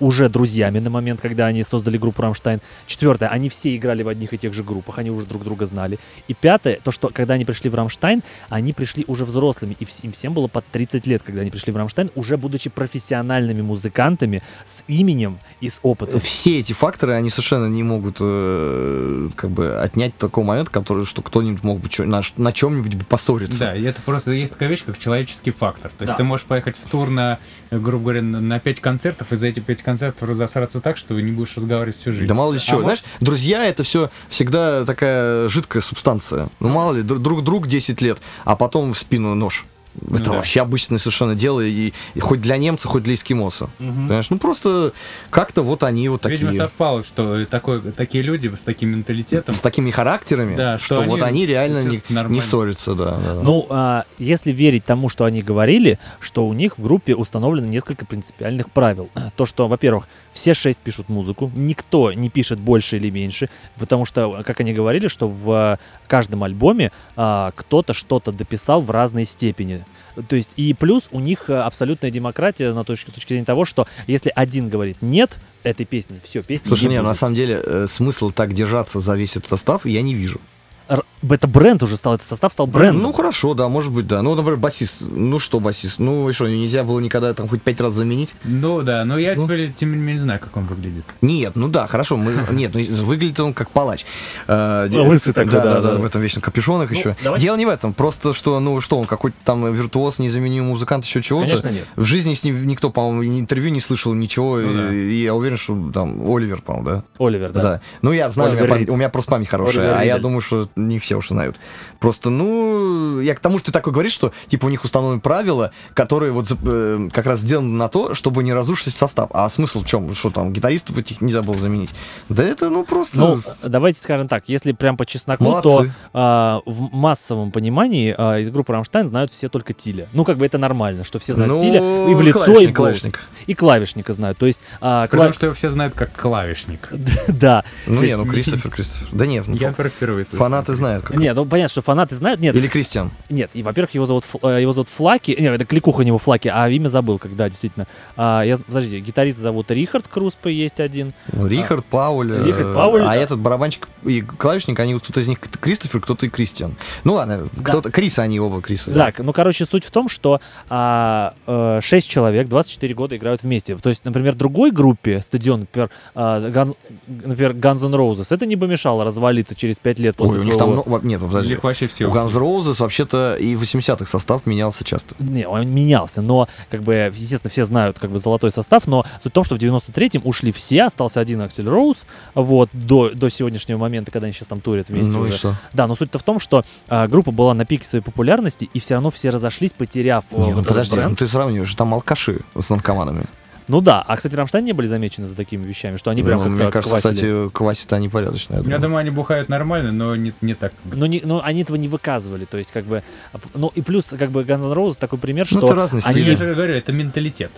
[0.00, 2.60] уже друзьями на момент, когда они создали группу Рамштайн.
[2.86, 5.98] Четвертое, они все играли в одних и тех же группах, они уже друг друга знали.
[6.28, 10.12] И пятое, то, что когда они пришли в Рамштайн, они пришли уже взрослыми, и им
[10.12, 14.84] всем было под 30 лет, когда они пришли в Рамштайн, уже будучи профессиональными музыкантами с
[14.88, 16.20] именем и с опытом.
[16.20, 21.22] Все эти факторы, они совершенно не могут э, как бы отнять такой момент, который, что
[21.22, 23.58] кто-нибудь мог бы на, на чем-нибудь поссориться.
[23.58, 25.90] Да, и это просто есть такая вещь, как человеческий фактор.
[25.96, 26.16] То есть да.
[26.16, 27.38] ты можешь поехать в тур на,
[27.70, 31.56] грубо говоря, на 5 концертов, и за эти пять концертов разосраться так, что не будешь
[31.56, 32.26] разговаривать всю жизнь.
[32.26, 32.78] Да мало ли чего.
[32.78, 33.22] А Знаешь, может...
[33.22, 36.48] друзья это все всегда такая жидкая субстанция.
[36.60, 39.64] Ну мало ли, друг друг 10 лет, а потом в спину нож.
[40.00, 40.32] Ну, это да.
[40.32, 43.64] вообще обычное совершенно дело, и, и хоть для немца, хоть для эскимоса.
[43.78, 43.92] Угу.
[43.92, 44.92] Понимаешь, ну просто
[45.30, 46.38] как-то вот они вот такие.
[46.38, 49.54] Видимо, совпало, что такой, такие люди с таким менталитетом.
[49.54, 53.18] С такими характерами, да, что, что они, вот они реально не, не ссорятся, да.
[53.24, 53.34] да.
[53.42, 58.04] Ну, а, если верить тому, что они говорили, что у них в группе установлено несколько
[58.04, 59.08] принципиальных правил.
[59.36, 63.48] То, что, во-первых, все шесть пишут музыку, никто не пишет больше или меньше,
[63.78, 69.24] потому что, как они говорили, что в каждом альбоме а, кто-то что-то дописал в разной
[69.24, 69.84] степени.
[70.28, 73.64] То есть, и плюс у них э, абсолютная демократия на точке, с точки зрения того,
[73.64, 77.60] что если один говорит нет этой песни, все, песня Слушай, не, не на самом деле
[77.62, 80.40] э, смысл так держаться за весь этот состав я не вижу
[80.88, 83.02] это бренд уже стал, этот состав стал брендом.
[83.02, 84.22] Ну хорошо, да, может быть, да.
[84.22, 85.00] Ну, например, басист.
[85.00, 85.98] Ну что, басист?
[85.98, 88.34] Ну что, нельзя было никогда там хоть пять раз заменить?
[88.44, 89.44] Ну да, но я ну.
[89.44, 91.04] теперь тем не менее не знаю, как он выглядит.
[91.20, 92.16] Нет, ну да, хорошо.
[92.16, 94.04] Мы, нет, ну выглядит он как палач.
[94.46, 97.16] А, Лысый такой, да, да, да, в этом вечном капюшонах ну, еще.
[97.22, 97.44] Давайте.
[97.44, 101.22] Дело не в этом, просто что, ну что, он какой-то там виртуоз, незаменимый музыкант, еще
[101.22, 101.46] чего-то.
[101.46, 101.86] Конечно нет.
[101.96, 104.58] В жизни с ним никто, по-моему, интервью не слышал, ничего.
[104.58, 104.94] Ну, да.
[104.94, 107.04] и, и я уверен, что там Оливер, по-моему, да?
[107.18, 107.62] Оливер, да.
[107.62, 107.80] да.
[108.02, 110.08] Ну я знаю, у меня, у меня просто память хорошая, Оливер а Ридель.
[110.08, 111.58] я думаю, что не все уж знают.
[112.00, 115.72] Просто, ну, я к тому, что ты такой говоришь, что, типа, у них установлены правила,
[115.94, 119.30] которые вот э, как раз сделаны на то, чтобы не разрушить состав.
[119.32, 120.14] А смысл в чем?
[120.14, 121.90] Что там, гитаристов этих нельзя было заменить?
[122.28, 123.18] Да это, ну, просто...
[123.18, 125.92] Ну, давайте скажем так, если прям по чесноку, Молодцы.
[126.12, 130.08] то э, в массовом понимании э, из группы Рамштайн знают все только Тиля.
[130.12, 131.78] Ну, как бы это нормально, что все знают ну, Тиля
[132.10, 133.00] и в лицо, клавишник, и в голос.
[133.00, 133.20] Клавишник.
[133.46, 134.38] И клавишника знают.
[134.38, 134.60] То есть...
[134.80, 136.90] Э, Потому что его все знают как клавишник.
[137.28, 137.64] Да.
[137.86, 139.08] Ну, не, ну, Кристофер, Кристофер.
[139.12, 140.38] Да нет, ну, я впервые слышу.
[140.38, 140.86] Фанаты знают.
[140.86, 141.04] знают.
[141.04, 141.16] Как...
[141.16, 142.40] Нет, ну понятно, что фанаты знают.
[142.40, 143.10] Нет, Или Кристиан.
[143.30, 143.50] нет.
[143.54, 145.36] И, во-первых, его зовут, э, его зовут Флаки.
[145.38, 147.86] Нет, это кликуха у него Флаки, а имя забыл, когда действительно.
[148.16, 151.14] А, я, подождите, гитариста зовут Рихард Круспе, есть один.
[151.32, 152.32] Ну, Рихард, Пауль.
[152.32, 153.16] э, Рихард, Пауль, А да.
[153.16, 156.74] этот барабанщик и клавишник, они вот кто-то из них Кристофер, кто-то и Кристиан.
[157.04, 158.90] Ну ладно, кто-то Крис, они оба Криса.
[158.90, 163.76] Да, ну, короче, суть в том, что а, э, 6 человек 24 года играют вместе.
[163.76, 166.76] То есть, например, другой группе, стадион, например, а, Guns,
[167.06, 170.54] например, Guns N' Roses, это не помешало развалиться через 5 лет после Ой, у них
[170.56, 170.82] своего...
[170.82, 171.54] там, ну, нет, подожди.
[171.76, 172.06] Вообще все.
[172.06, 175.14] У Guns N' Roses вообще-то и в 80-х состав менялся часто.
[175.18, 179.32] Не, он менялся, но, как бы, естественно, все знают, как бы, золотой состав, но суть
[179.32, 183.76] в том, что в 93-м ушли все, остался один Аксель Роуз, вот, до, до сегодняшнего
[183.76, 185.32] момента, когда они сейчас там турят вместе ну и уже.
[185.36, 185.54] что?
[185.74, 188.94] Да, но суть-то в том, что а, группа была на пике своей популярности, и все
[188.94, 191.10] равно все разошлись, потеряв э, Не, вот ну подожди, бренд.
[191.10, 193.26] ну ты сравниваешь, там алкаши с наркоманами.
[193.68, 196.44] Ну да, а, кстати, Рамштайн не были замечены за такими вещами, что они прям Ну,
[196.44, 197.14] как-то Мне кажется, квасили.
[197.14, 198.52] кстати, квасят они порядочно.
[198.54, 198.80] я Я думаю.
[198.80, 200.72] думаю, они бухают нормально, но не, не так.
[200.84, 203.02] Но, не, но они этого не выказывали, то есть, как бы,
[203.32, 206.02] а, ну и плюс, как бы, Guns N' Roses такой пример, Ну, что это разные
[206.04, 206.20] они-.
[206.22, 207.50] Я же говорю, это менталитет.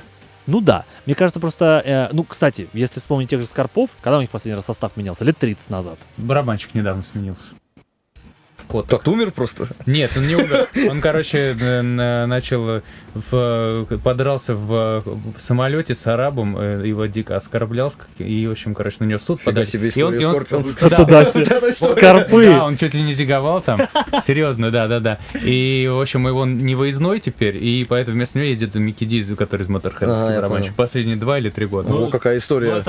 [0.47, 0.87] Ну да.
[1.05, 1.83] Мне кажется, просто...
[1.85, 5.23] э, ну, кстати, если вспомнить тех же Скорпов, когда у них последний раз состав менялся?
[5.27, 5.99] Лет 30 назад.
[6.17, 7.43] Барабанщик недавно сменился.
[8.69, 8.87] Кот.
[8.87, 9.69] Тот умер просто.
[9.87, 10.69] Нет, он не умер.
[10.91, 12.83] Он, короче, э, на- начал
[13.15, 15.03] в, подрался в,
[15.39, 19.65] самолете с арабом, э, его дико оскорблял, и, в общем, короче, на него суд подали.
[19.65, 20.77] себе И он- и он- Scorpions.
[20.91, 21.25] Да, да,
[21.73, 22.47] Скорпы.
[22.47, 23.81] Да, он чуть ли не зиговал там.
[24.25, 25.19] Серьезно, да, да, да.
[25.43, 29.63] И, в общем, его не выездной теперь, и поэтому вместо него ездит Микки Диз, который
[29.63, 29.69] из
[30.35, 30.75] я барабанщик.
[30.75, 31.93] Последние два или три года.
[31.93, 32.83] О, какая история.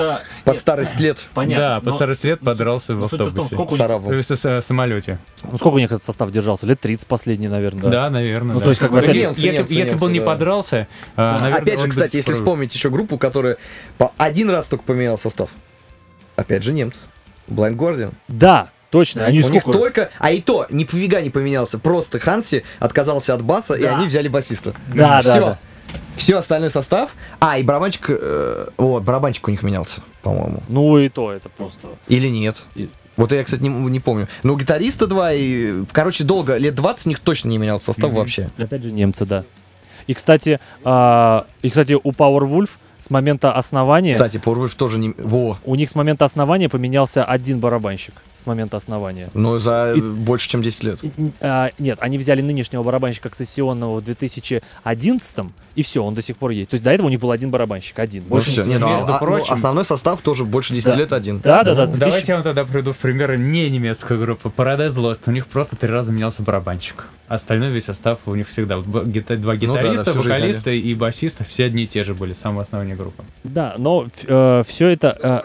[0.44, 1.26] Под старость лет
[1.56, 3.76] да, под старый свет подрался в автобусе.
[3.76, 4.12] с арабом.
[4.12, 5.18] В самолете.
[5.50, 6.66] Ну, сколько у них этот состав держался?
[6.66, 7.90] Лет 30 последний, наверное, да.
[7.90, 8.54] Да, наверное.
[8.54, 8.64] Ну, да.
[8.64, 10.32] то есть, как бы, опять же, если, если- немцы, если бы он не немцы, да.
[10.34, 13.56] подрался, а, наверное, Опять же, кстати, если вспомнить еще группу, которая
[13.98, 15.50] по один раз только поменял состав.
[16.36, 17.06] Опять же, немцы.
[17.48, 18.12] Blind Guardian.
[18.28, 19.24] Да, точно.
[19.24, 19.78] Они У них сколько...
[19.78, 21.78] только, а и то, ни пофига не поменялся.
[21.78, 23.96] Просто Ханси отказался от баса, и Да.
[23.96, 24.74] они взяли басиста.
[24.94, 25.40] Да, да, Все.
[25.40, 25.58] да.
[26.16, 27.14] Все остальной состав.
[27.40, 30.62] А, и барабанщик, э, вот, барабанщик у них менялся, по-моему.
[30.68, 31.88] Ну и то, это просто...
[32.08, 32.58] Или нет.
[32.74, 32.88] И-
[33.20, 34.28] Вот я, кстати, не, не помню.
[34.42, 38.18] Но гитариста два, и, короче, долго, лет 20 у них точно не менялся состав Мгм.
[38.18, 38.50] вообще.
[38.56, 39.44] Опять же, немцы, да.
[40.06, 44.14] И, кстати, а, и, кстати, у Powerwolf с момента основания...
[44.14, 45.12] Кстати, Powerwolf тоже не...
[45.18, 48.14] Во, У них с момента основания поменялся один барабанщик.
[48.40, 49.28] С момента основания.
[49.34, 50.98] но за И- больше, чем 10 лет.
[51.04, 51.10] И-
[51.40, 56.36] а, нет, они взяли нынешнего барабанщика как сессионного в 2011 и все, он до сих
[56.36, 56.70] пор есть.
[56.70, 58.22] То есть до этого у них был один барабанщик, один.
[58.24, 60.96] Ну, Больше никто Не, ну, между а- ну, прочим- основной состав тоже больше 10 Да.
[60.96, 61.40] лет один.
[61.40, 61.82] Да, да, да.
[61.86, 65.22] Ну, 2000 Давайте я вам тогда приду в пример не немецкая группа Paradise Lost.
[65.26, 67.04] У них просто три раза менялся барабанщик.
[67.28, 68.78] Остальной весь состав у них всегда.
[68.80, 72.62] Два Ну да, да, гитариста, вокалиста и басиста все одни и те же были, самое
[72.62, 73.22] основание группы.
[73.44, 74.06] Да, но
[74.64, 75.40] все это э,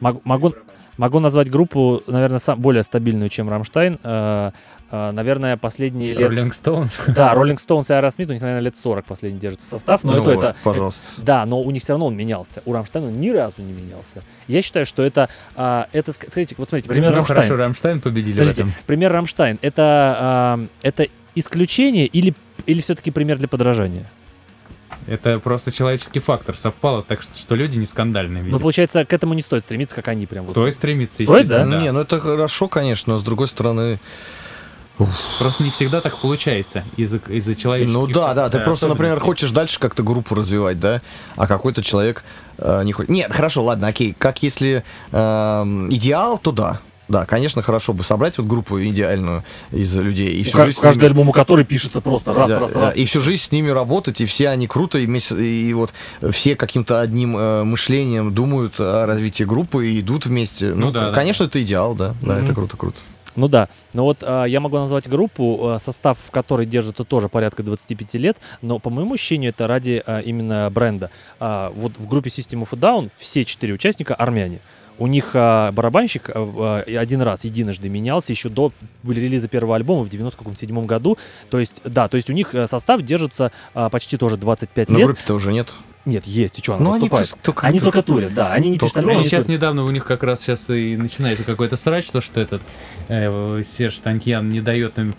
[0.00, 0.54] мог- могу
[0.98, 3.98] могу назвать группу, наверное, сам, более стабильную, чем Рамштайн.
[4.02, 4.50] Э,
[4.90, 6.30] э, наверное, последние лет.
[6.30, 6.92] Rolling Stones.
[7.14, 10.22] Да, Rolling Stones и Aerosmith, у них, наверное, лет 40 последний держится состав, но Ну,
[10.22, 11.02] это, это пожалуйста.
[11.18, 12.62] Да, но у них все равно он менялся.
[12.66, 14.22] У Рамштайна он ни разу не менялся.
[14.48, 17.40] Я считаю, что это, а, это, смотрите, вот смотрите, пример ну, Рамштайн.
[17.40, 18.74] хорошо, Рамштайн победили в Подождите, этом.
[18.86, 19.58] пример Рамштайн.
[19.62, 19.82] Это,
[20.18, 22.34] а, это исключение или,
[22.66, 24.06] или все-таки пример для подражания?
[25.06, 28.40] Это просто человеческий фактор совпало, так что, что люди не скандальные.
[28.40, 28.60] Ну, видимо.
[28.60, 30.52] получается, к этому не стоит стремиться, как они прям вот.
[30.52, 33.98] Кто и стремится, Стоит, естественно, Ну, Не, ну это хорошо, конечно, но с другой стороны...
[35.38, 39.20] Просто не всегда так получается из-за из человеческих Ну да, да, ты э, просто, например,
[39.20, 41.02] хочешь дальше как-то группу развивать, да,
[41.36, 42.24] а какой-то человек
[42.58, 43.08] э, не хочет.
[43.08, 44.82] Нет, хорошо, ладно, окей, как если
[45.12, 46.80] эм, идеал, то да.
[47.08, 51.00] Да, конечно, хорошо бы собрать вот группу идеальную из людей и всю Ка- жизнь каждый
[51.00, 52.96] ними- альбом у которой пишется просто раз, Да, раз, да, раз.
[52.96, 55.92] И всю жизнь с ними работать, и все они круто, и, вместе- и вот
[56.32, 60.74] все каким-то одним э, мышлением думают о развитии группы и идут вместе.
[60.74, 62.14] Ну, Ну да, да, конечно, это идеал, да.
[62.20, 62.44] Да, Мгм.
[62.44, 62.98] это круто, круто.
[63.36, 67.28] Ну да, но вот а, я могу назвать группу, а, состав в которой держится тоже
[67.28, 71.10] порядка 25 лет, но по моему ощущению это ради а, именно бренда.
[71.38, 74.58] А, вот в группе System of a Down все четыре участника армяне.
[74.98, 78.72] У них а, барабанщик а, а, один раз, единожды менялся еще до
[79.04, 81.18] релиза первого альбома в 97 году.
[81.50, 84.98] То есть, да, то есть у них э, состав держится а, почти тоже 25 Но
[84.98, 85.06] лет.
[85.06, 85.72] группе-то уже нет.
[86.08, 87.28] Нет, есть, и что, она Ну, они выступает.
[87.28, 89.58] тус- только- Они только турят, да, они не Только пишут Ну, альбомы, они сейчас турят.
[89.60, 92.62] недавно у них как раз сейчас и начинается какой-то срач, то что этот
[93.08, 95.14] э, Серж Танкьян не дает им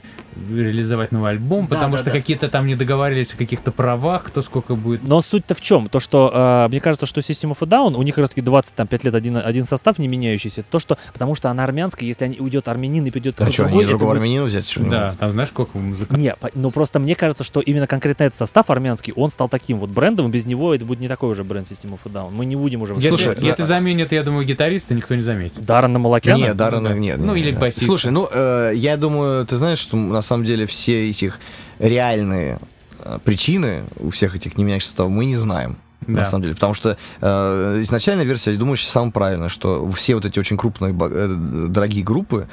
[0.50, 2.18] реализовать новый альбом, Да, потому да, что да.
[2.18, 5.04] какие-то там не договорились о каких-то правах, кто сколько будет.
[5.04, 5.90] Но суть-то в чем?
[5.90, 8.42] То, что э, мне кажется, что System of a Down, у них как раз таки
[8.42, 10.62] 25 лет один, один состав не меняющийся.
[10.62, 13.64] Это то, что потому что она армянская, если они уйдет армянин и придет А что,
[13.64, 14.68] они другой, это другого будет- армянина взять?
[14.70, 16.18] что Да, там знаешь, сколько музыкантов.
[16.18, 19.90] Не, ну просто мне кажется, что именно конкретно этот состав армянский, он стал таким вот
[19.90, 22.32] брендовым, без него это будет не такой уже бренд System of a Down.
[22.32, 22.94] Мы не будем уже...
[22.94, 25.64] Если, Слушай, если заменят, я думаю, гитариста, никто не заметит.
[25.66, 26.38] Даррена Малакяна?
[26.38, 26.96] Нет, Даррена да.
[26.96, 27.18] нет.
[27.18, 27.86] Ну, или басиста.
[27.86, 31.40] Слушай, ну, э, я думаю, ты знаешь, что на самом деле все этих
[31.80, 32.60] реальные
[33.00, 35.78] э, причины у всех этих не меняющих составов мы не знаем.
[36.08, 36.20] Да.
[36.20, 40.26] На самом деле, потому что э, изначальная версия, я думаю, самая правильная, что все вот
[40.26, 41.36] эти очень крупные, э,
[41.68, 42.48] дорогие группы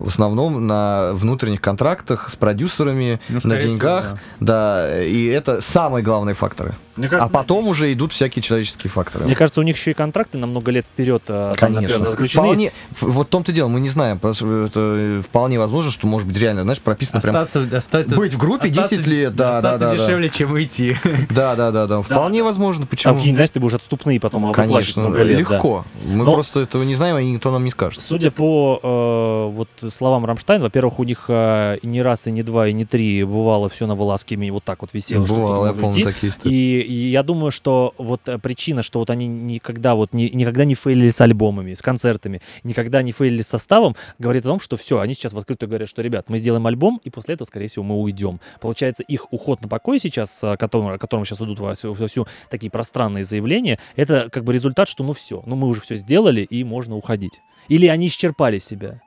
[0.00, 5.02] в основном на внутренних контрактах с продюсерами, Ну, на скорее всего, деньгах, да.
[5.04, 6.74] и это самые главные факторы.
[6.96, 9.24] Мне А потом уже идут всякие человеческие факторы.
[9.24, 11.80] Мне кажется, у них еще и контракты на много лет вперед там, Конечно.
[11.98, 12.42] например, заключены.
[12.44, 16.26] Вполне, вот в том-то дело, мы не знаем, потому что это вполне возможно, что может
[16.28, 17.36] быть реально, знаешь, прописано прям...
[17.36, 19.96] Остаться, остаться, Быть в группе остаться- 10 лет, да, да, остаться да, да.
[20.06, 20.96] дешевле, чем уйти.
[21.30, 23.14] Да, да, да, да, вполне возможно, Там почему?
[23.14, 25.54] какие-нибудь, знаешь, ты будешь отступные потом Конечно, много лет, да.
[25.54, 25.84] легко.
[26.04, 28.02] Мы Но- просто этого не знаем, и никто нам не скажет.
[28.02, 32.68] Судя по э, вот словам Рамштайн, во-первых, у них э, не раз, и не два,
[32.68, 36.04] и не три бывало все на ими вот так вот висело, Бывало, я помню идти.
[36.04, 36.54] такие истории.
[36.54, 40.64] И, и я думаю, что вот э, причина, что вот они никогда вот не, никогда
[40.64, 44.76] не фейлили с альбомами, с концертами, никогда не фейлили с составом, говорит о том, что
[44.76, 47.68] все, они сейчас в открытую говорят, что, ребят, мы сделаем альбом, и после этого, скорее
[47.68, 48.40] всего, мы уйдем.
[48.60, 52.06] Получается, их уход на покой сейчас, о котором, о котором сейчас идут во всю, во
[52.06, 55.96] всю такие пространные заявления, это как бы результат, что ну все, ну мы уже все
[55.96, 57.40] сделали, и можно уходить.
[57.68, 59.00] Или они исчерпали себя.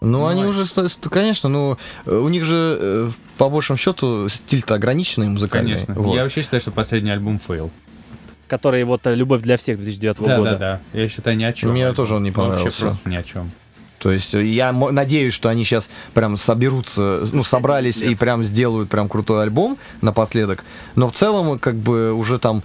[0.00, 0.64] Ну, они уже,
[1.10, 5.72] конечно, ну, э, у них же, э, по большему счету, стиль-то ограниченный музыкальный.
[5.74, 5.94] Конечно.
[5.94, 6.14] Вот.
[6.14, 7.70] Я вообще считаю, что последний альбом fail.
[8.48, 10.50] Которые вот э, «Любовь для всех» 2009 Да, года.
[10.52, 10.56] да,
[10.92, 10.98] да.
[10.98, 11.70] Я считаю, ни о чем.
[11.72, 12.80] Мне тоже он не Вообще понравился.
[12.80, 13.50] просто ни о чем.
[13.98, 19.10] То есть я надеюсь, что они сейчас прям соберутся, ну, собрались и прям сделают прям
[19.10, 20.64] крутой альбом напоследок.
[20.96, 22.62] Но в целом, как бы, уже там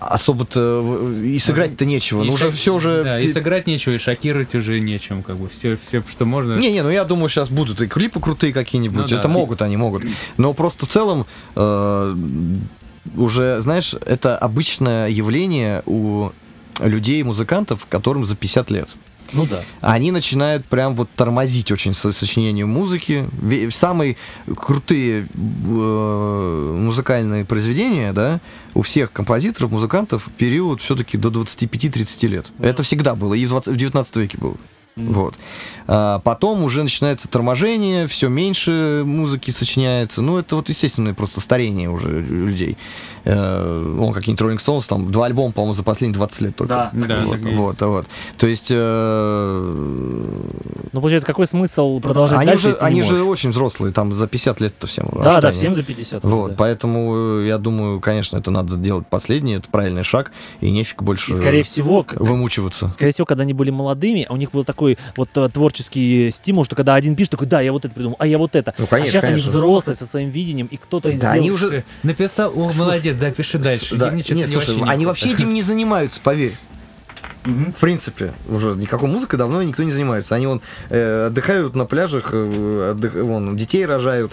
[0.00, 2.22] особо-то в- и сыграть-то нечего.
[2.22, 3.02] И Ну, уже шок- все уже...
[3.04, 5.48] Да, и сыграть нечего, и шокировать уже нечем, как бы.
[5.48, 6.56] Все, все что можно.
[6.58, 9.02] Не-не, ну я думаю, сейчас будут и клипы крутые какие-нибудь.
[9.02, 9.18] Ну да.
[9.18, 10.04] это могут, они могут.
[10.36, 11.26] Но просто в целом
[11.56, 12.14] э,
[13.16, 16.30] уже, знаешь, это обычное явление у
[16.80, 18.88] людей, музыкантов, которым за 50 лет.
[19.32, 19.62] Ну да.
[19.80, 23.28] Они начинают прям вот тормозить очень со сочинением музыки.
[23.70, 24.16] Самые
[24.56, 28.40] крутые э, музыкальные произведения, да,
[28.74, 32.46] у всех композиторов, музыкантов период все-таки до 25-30 лет.
[32.60, 34.56] Это всегда было, и в, 20 в 19 веке было.
[34.98, 35.34] Вот.
[35.86, 40.22] А потом уже начинается торможение, все меньше музыки сочиняется.
[40.22, 42.76] Ну, это вот естественное просто старение уже людей.
[43.30, 46.74] Э, Ну, какие-нибудь Rolling Stones, там, два альбома, по-моему, за последние 20 лет только.
[46.74, 47.44] Да, Да, вот, есть.
[47.44, 48.06] вот, вот.
[48.38, 48.68] То есть...
[48.70, 49.68] э,
[50.92, 54.60] Ну, получается, какой смысл продолжать они дальше, не они же очень взрослые, там за 50
[54.60, 55.06] лет-то всем.
[55.12, 55.56] Да, да, Рамштайне.
[55.58, 56.24] всем за 50.
[56.24, 56.54] уже, Вот, да.
[56.56, 61.30] поэтому э, я думаю, конечно, это надо делать последний, это правильный шаг, и нефиг больше
[61.30, 62.90] И, скорее всего, вымучиваться.
[62.92, 66.76] Скорее всего, когда они были молодыми, у них был такой вот э, творческий стимул, что
[66.76, 68.74] когда один пишет, такой, да, я вот это придумал, а я вот это.
[68.78, 69.50] Ну, а конечно, сейчас конечно.
[69.50, 73.30] они взрослые со своим видением, и кто-то Да, сделал- они уже- Написал, о, молодец, да,
[73.30, 73.96] пиши дальше.
[73.96, 76.54] Да, что-то нет, не слушай, вообще они вообще этим не занимаются, поверь.
[77.44, 77.72] Мгм.
[77.72, 80.34] В принципе, уже никакой музыкой давно никто не занимается.
[80.34, 84.32] Они вон э, отдыхают на пляжах, э, отдых- вон, детей рожают.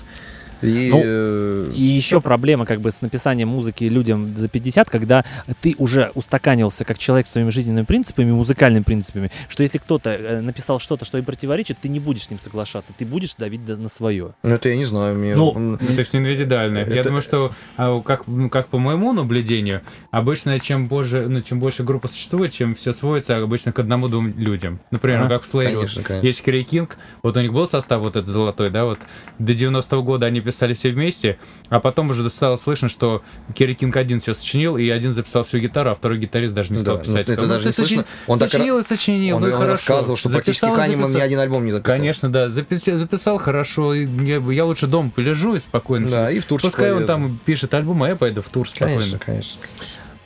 [0.66, 5.24] И, Ну, э, И еще проблема как бы с написанием музыки людям за 50, когда
[5.62, 10.80] ты уже устаканился как человек своими жизненными принципами, музыкальными принципами, что если кто-то э, написал
[10.80, 13.90] что-то, что им противоречит, ты не будешь с ним соглашаться, ты будешь давить да- на
[13.90, 14.34] свое.
[14.44, 15.16] ну, это я не знаю.
[15.18, 16.80] Мне, Ну, м, Это все индивидуально.
[16.80, 19.82] Я Это- думаю, что а, как, ну, как по моему наблюдению,
[20.12, 24.80] обычно чем больше, ну, чем больше группа существует, чем все сводится обычно к одному-двум людям.
[24.92, 25.36] Например, ну, Ага.
[25.36, 25.66] как в Slayer.
[25.76, 26.28] вот конечно, конечно.
[26.28, 29.00] Есть Крей Кинг, вот у них был состав вот этот золотой, да, вот
[29.40, 31.38] до 90-го года они писали все вместе,
[31.70, 33.22] а потом уже стало слышно, что
[33.54, 36.80] Керри Кинг один все сочинил, и один записал всю гитару, а второй гитарист даже не
[36.80, 37.28] стал Да, писать.
[37.28, 37.98] ну, это Ну, даже ты не слышно.
[38.02, 39.72] сочини- Он так сочинил и сочинил, он, ну и он хорошо.
[39.72, 41.96] рассказывал, что практически Записал и Канеман ни один альбом не записал.
[41.98, 42.50] Конечно, да.
[42.50, 43.94] Записал, записал хорошо.
[43.94, 46.10] я, я лучше дома полежу и спокойно.
[46.10, 47.08] Да, и в тур Пускай он поеду.
[47.08, 48.96] там пишет альбом, а я пойду в тур спокойно.
[48.96, 49.62] Конечно, конечно.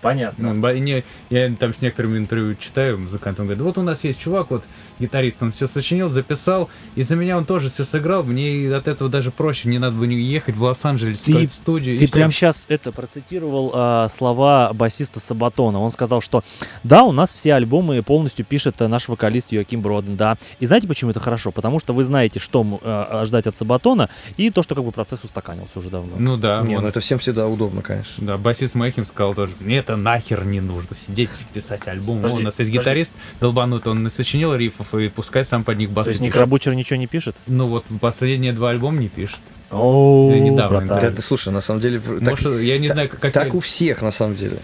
[0.01, 0.53] Понятно.
[0.53, 4.49] Ну, не- я там с некоторыми интервью читаю, музыкантам говорят, вот у нас есть чувак,
[4.49, 4.63] вот
[4.99, 9.09] гитарист, он все сочинил, записал, и за меня он тоже все сыграл, мне от этого
[9.09, 11.97] даже проще, мне надо бы не ехать в Лос-Анджелес, Ты- в студию.
[11.97, 15.79] Ты прям сейчас это процитировал а, слова басиста Сабатона.
[15.79, 16.43] Он сказал, что
[16.83, 20.37] да, у нас все альбомы полностью пишет наш вокалист Йоаким Броден, да.
[20.59, 21.51] И знаете, почему это хорошо?
[21.51, 25.23] Потому что вы знаете, что а, ждать от Сабатона, и то, что как бы процесс
[25.23, 26.13] устаканился уже давно.
[26.17, 28.25] Ну да, Не, он- ну это всем всегда удобно, конечно.
[28.25, 32.17] Да, басист Мэхим сказал тоже, мне это нахер не нужно, сидеть писать альбом.
[32.17, 32.77] Подожди, Вон, у нас есть подожди.
[32.89, 36.33] гитарист долбанутый, он и сочинил рифов, и пускай сам под них бас То есть пишет.
[36.33, 37.35] Никрабучер ничего не пишет?
[37.47, 39.39] Ну вот последние два альбома не пишет.
[39.71, 40.81] О, недавно.
[40.87, 43.53] Да, да, слушай, на самом деле, в- так, Может, я не та- знаю, как так
[43.53, 44.57] у всех, на самом деле.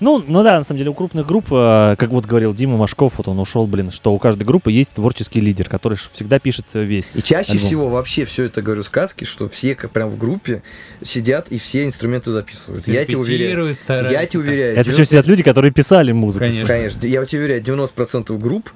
[0.00, 3.14] Ну, ну да, на самом деле у крупных групп, э, как вот говорил Дима Машков,
[3.16, 6.82] вот он ушел, блин, что у каждой группы есть творческий лидер, который всегда пишет э,
[6.84, 7.10] весь.
[7.14, 7.66] И чаще Альбом.
[7.66, 10.62] всего вообще все это говорю сказки, что все как прям в группе
[11.02, 12.86] сидят и все инструменты записывают.
[12.88, 13.74] Я тебе уверяю.
[13.74, 14.12] Стараются.
[14.12, 14.76] Я тебе уверяю.
[14.76, 16.44] Это все сидят люди, которые писали музыку.
[16.44, 16.66] Конечно.
[16.66, 18.70] Конечно, я тебе уверяю, 90% групп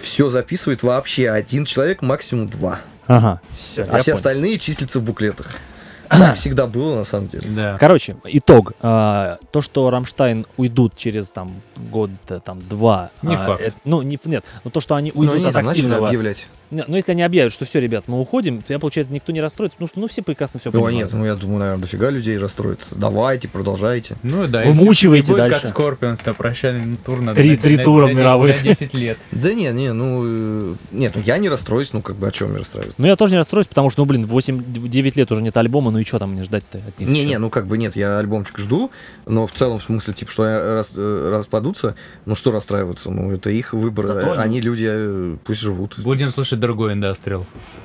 [0.00, 2.80] все записывает вообще один человек, максимум два.
[3.06, 3.82] Ага, все.
[3.84, 5.50] а все остальные числятся в буклетах.
[6.08, 7.44] Так всегда было, на самом деле.
[7.48, 7.76] Да.
[7.80, 8.72] Короче, итог.
[8.82, 13.10] А, то, что Рамштайн уйдут через там год, э, там два.
[13.22, 13.60] Не а, факт.
[13.62, 16.08] это- ну, не, нет, но то, что они Ну, уйдут они от активного.
[16.08, 16.46] объявлять.
[16.74, 19.40] Не, Ну, если они объявят, что все, ребят, мы уходим, то, я, получается, никто не
[19.40, 20.98] расстроится, потому что, ну, все прекрасно все Ну, понимают.
[20.98, 22.94] нет, ну я думаю, наверное, дофига людей расстроится.
[22.96, 24.16] Давайте, продолжайте.
[24.22, 24.64] Ну да.
[24.64, 25.60] Вымучивайте дальше.
[25.60, 28.56] как Скорпионс, то прощальный тур на Три- три тура на 10 мировых.
[28.56, 29.18] На 10 лет.
[29.30, 32.50] Да не, не, ну, э, нет, ну я не расстроюсь, ну как бы о чем
[32.50, 32.94] мне расстраиваться?
[32.98, 35.98] Ну, я тоже не расстроюсь, потому что, ну, блин, 8-9 лет уже нет альбома, ну
[35.98, 37.08] и что там мне ждать-то от них?
[37.08, 38.90] Не, не, ну как бы нет, я альбомчик жду,
[39.26, 41.94] но в целом в смысле, типа, что рас- э, распадутся,
[42.26, 45.98] ну что расстраиваться, ну это их выбор, Зато они- они люди, э, пусть живут.
[45.98, 47.44] Будем слушать другой индастриал.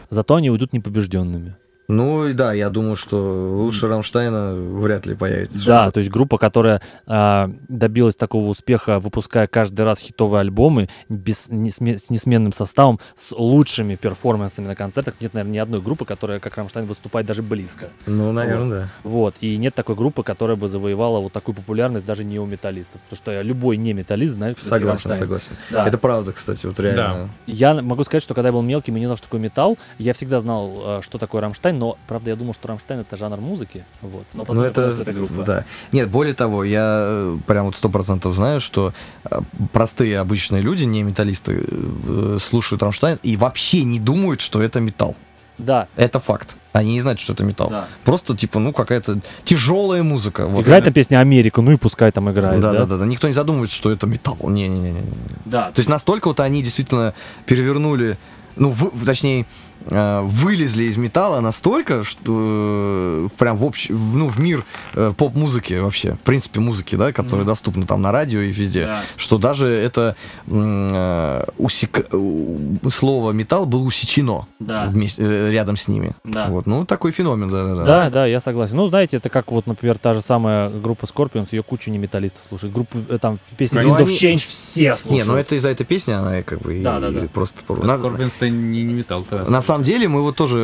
[0.09, 1.55] Зато они уйдут непобежденными.
[1.89, 3.17] Ну и да, я думаю, что
[3.57, 5.65] лучше Рамштайна вряд ли появится.
[5.65, 11.49] Да, то есть группа, которая а, добилась такого успеха, выпуская каждый раз хитовые альбомы без,
[11.49, 15.15] несме- с несменным составом, с лучшими перформансами на концертах.
[15.19, 17.87] Нет, наверное, ни одной группы, которая, как Рамштайн, выступает даже близко.
[18.05, 18.89] Ну, наверное, да.
[19.03, 19.35] Вот.
[19.41, 23.01] И нет такой группы, которая бы завоевала вот такую популярность даже не у металлистов.
[23.01, 25.19] Потому что любой не металлист знает, кто Согласен, Рамштайн.
[25.21, 25.51] согласен.
[25.71, 25.87] Да.
[25.87, 27.31] Это правда, кстати, вот реально.
[27.47, 30.13] Я могу сказать, что когда я был мелким и не знал, что такое металл, я
[30.13, 33.85] всегда знал, э, что такое Рамштайн, но, правда, я думал, что Рамштайн это жанр музыки.
[34.01, 34.25] Вот.
[34.33, 35.43] Но потом Ну я понял, это, это группа.
[35.43, 35.65] да.
[35.91, 38.93] Нет, более того, я э, прям вот сто процентов знаю, что
[39.23, 39.39] э,
[39.71, 45.15] простые обычные люди, не металлисты, э, слушают Рамштайн и вообще не думают, что это металл.
[45.57, 45.87] Да.
[45.95, 46.55] Это факт.
[46.71, 47.69] Они не знают, что это металл.
[47.69, 47.87] Да.
[48.05, 50.47] Просто, типа, ну, какая-то тяжелая музыка.
[50.47, 50.61] Вот.
[50.65, 52.61] Играет там песня Америка, ну и пускай там играет.
[52.61, 53.05] да, Да, да, да.
[53.05, 54.37] Никто не задумывается, что это металл.
[54.43, 55.01] Не-не-не.
[55.45, 55.71] Да.
[55.71, 57.13] То есть настолько вот они действительно
[57.45, 58.17] перевернули,
[58.55, 59.45] ну, вы- точнее,
[59.85, 66.13] вылезли из металла настолько, что э, прям в общ, ну, в мир э, поп-музыки вообще,
[66.15, 67.47] в принципе, музыки, да, которая Мгм.
[67.51, 69.01] доступна там на радио и везде, Да.
[69.17, 70.15] что даже это
[70.47, 74.85] э, усек- слово металл было усечено Да.
[74.87, 76.11] вместе, э, рядом с ними.
[76.23, 76.47] Да.
[76.47, 77.85] Вот, ну, такой феномен, да-да-да.
[77.85, 78.75] Да, да, я согласен.
[78.77, 82.43] Ну, знаете, это как вот, например, та же самая группа Scorpions, ее кучу не металлистов
[82.45, 82.73] слушает.
[82.73, 85.09] Группу, э, там, песни Ну, Wind of они- Change все слушают.
[85.11, 87.23] Не, ну это из-за этой песни, она как бы и- Да, да, да.
[87.25, 87.57] и просто...
[87.59, 89.23] Скорпионс-то не, не металл.
[89.29, 90.57] то На самом деле мы вот тоже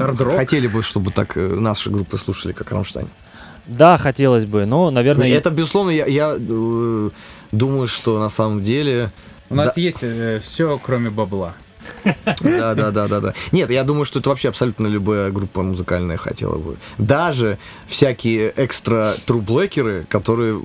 [0.00, 3.08] э, хотели бы, чтобы так э, наши группы слушали, как Рамштайн.
[3.66, 5.28] Да, хотелось бы, но, наверное...
[5.28, 7.10] Это, безусловно, я, я, э,
[7.52, 9.10] думаю, что на самом деле...
[9.50, 9.80] У нас Да.
[9.80, 10.04] есть
[10.42, 11.54] все, кроме бабла.
[12.40, 13.34] Да, да, да, да, да.
[13.52, 16.76] Нет, я думаю, что это вообще абсолютно любая группа музыкальная хотела бы.
[16.98, 20.60] Даже всякие экстра трублэкеры, которые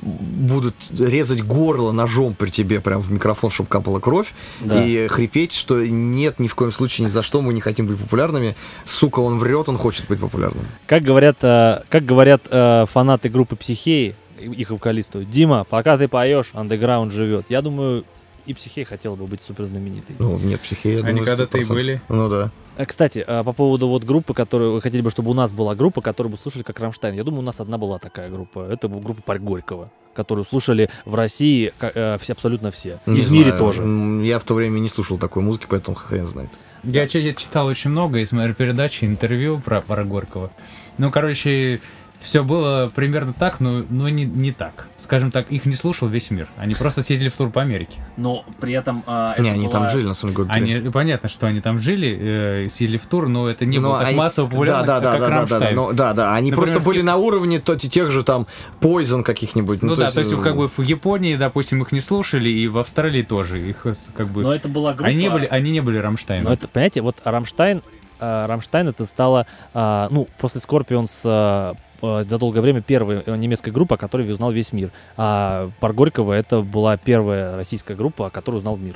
[0.00, 4.82] будут резать горло ножом при тебе прям в микрофон, чтобы капала кровь, Да.
[4.84, 7.98] и хрипеть, что нет, ни в коем случае, ни за что мы не хотим быть
[7.98, 8.56] популярными.
[8.84, 10.66] Сука, он врет, он хочет быть популярным.
[10.86, 16.50] Как говорят, э, как говорят э, фанаты группы Психеи, их вокалисту, Дима, пока ты поешь,
[16.52, 17.46] андеграунд живет.
[17.48, 18.04] Я думаю,
[18.46, 20.16] и Психея хотела бы быть супер знаменитой.
[20.18, 21.68] Ну, нет, психея, я Они когда-то и 100%.
[21.68, 22.00] были.
[22.08, 22.50] Ну да.
[22.76, 25.74] Э, Кстати, э, по поводу вот группы, которую вы хотели бы, чтобы у нас была
[25.74, 27.14] группа, которую бы слушали как Рамштайн.
[27.14, 28.66] Я думаю, у нас одна была такая группа.
[28.70, 32.98] Это была группа Парк Горького, которую слушали в России э, все, абсолютно все.
[33.06, 33.58] И Не в мире знаю.
[33.58, 33.82] тоже.
[34.24, 36.50] Я в то время не слушал такой музыки, поэтому хрен знает.
[36.84, 40.50] Я читал очень много и смотрел передачи, интервью про, про Горького.
[40.98, 41.80] Ну, короче,
[42.20, 44.88] все было примерно так, но, но не, не так.
[44.96, 46.48] Скажем так, их не слушал весь мир.
[46.56, 48.00] Они просто съездили в тур по Америке.
[48.16, 49.04] Но при этом...
[49.38, 50.48] не, они там жили, на самом деле.
[50.50, 53.98] Они, понятно, что они там жили, э, съездили в тур, но это не Ну, было
[54.00, 55.76] так они- массово популярно, да, да, как да, да, да, да, Рамштайн.
[55.76, 58.46] ну, да, да, они Например, просто были в- на уровне то- тех же там
[58.80, 59.82] Poison каких-нибудь.
[59.82, 62.78] Ну, да, то есть э, как бы в Японии, допустим, их не слушали, и в
[62.78, 63.60] Австралии тоже.
[63.68, 64.42] Их э, как бы...
[64.42, 65.08] Но это была группа...
[65.08, 66.46] Они не были, они не были Рамштайном.
[66.46, 67.82] Но это, понимаете, вот Рамштайн,
[68.20, 73.36] э, Рамштайн это стало, а, ну, после Скорпионс э, э, за долгое время первая э,
[73.36, 74.90] немецкая группа, которую узнал весь мир.
[75.16, 78.94] А Парк Горького это была первая российская группа, которую узнал мир,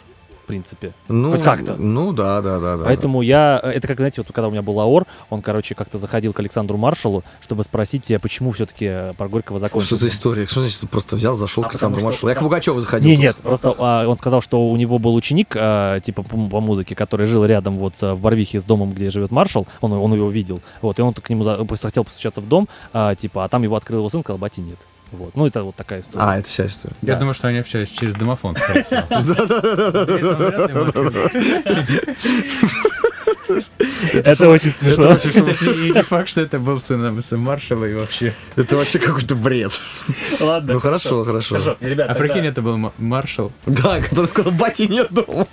[0.51, 0.93] принципе.
[1.09, 1.74] ну, хоть как-то.
[1.77, 2.77] Ну, да, да, да.
[2.77, 5.74] да, Поэтому я, э, это как, знаете, вот когда у меня был Аор, он, короче,
[5.74, 9.66] как-то заходил к Александру Маршалу, чтобы спросить, э, почему все-таки Парк Горького да.
[9.68, 10.05] Что закончился.
[10.05, 10.47] за история?
[10.47, 12.28] Что значит, просто взял, зашел А к Александру что- Маршалу?
[12.31, 13.09] Я к Пугачеву заходил.
[13.09, 13.22] Не, тут.
[13.24, 16.94] нет, просто а, он сказал, что у него был ученик, а, типа по, по музыке,
[16.94, 20.60] который жил рядом вот в Барвихе с домом, где живет маршал, он, он его видел,
[20.82, 23.77] вот, и он к нему за- хотел постучаться в дом, а, типа, а там его
[23.77, 24.78] открыл его сын, сказал, бати нет.
[25.12, 26.24] Вот, ну это вот такая история.
[26.24, 26.95] А, это вся история.
[27.03, 27.20] Я да.
[27.20, 28.57] думаю, что они общались через домофон.
[34.12, 35.16] Это очень смешно.
[35.16, 38.35] Кстати, и не факт, что это был сын Маршала и вообще.
[38.57, 39.73] Это вообще какой-то бред.
[40.39, 40.74] Ладно.
[40.74, 41.59] Ну хорошо, хорошо.
[41.59, 43.53] Хорошо, ребят, А прикинь, это был Маршал.
[43.66, 45.47] Да, который сказал, бати нет дома.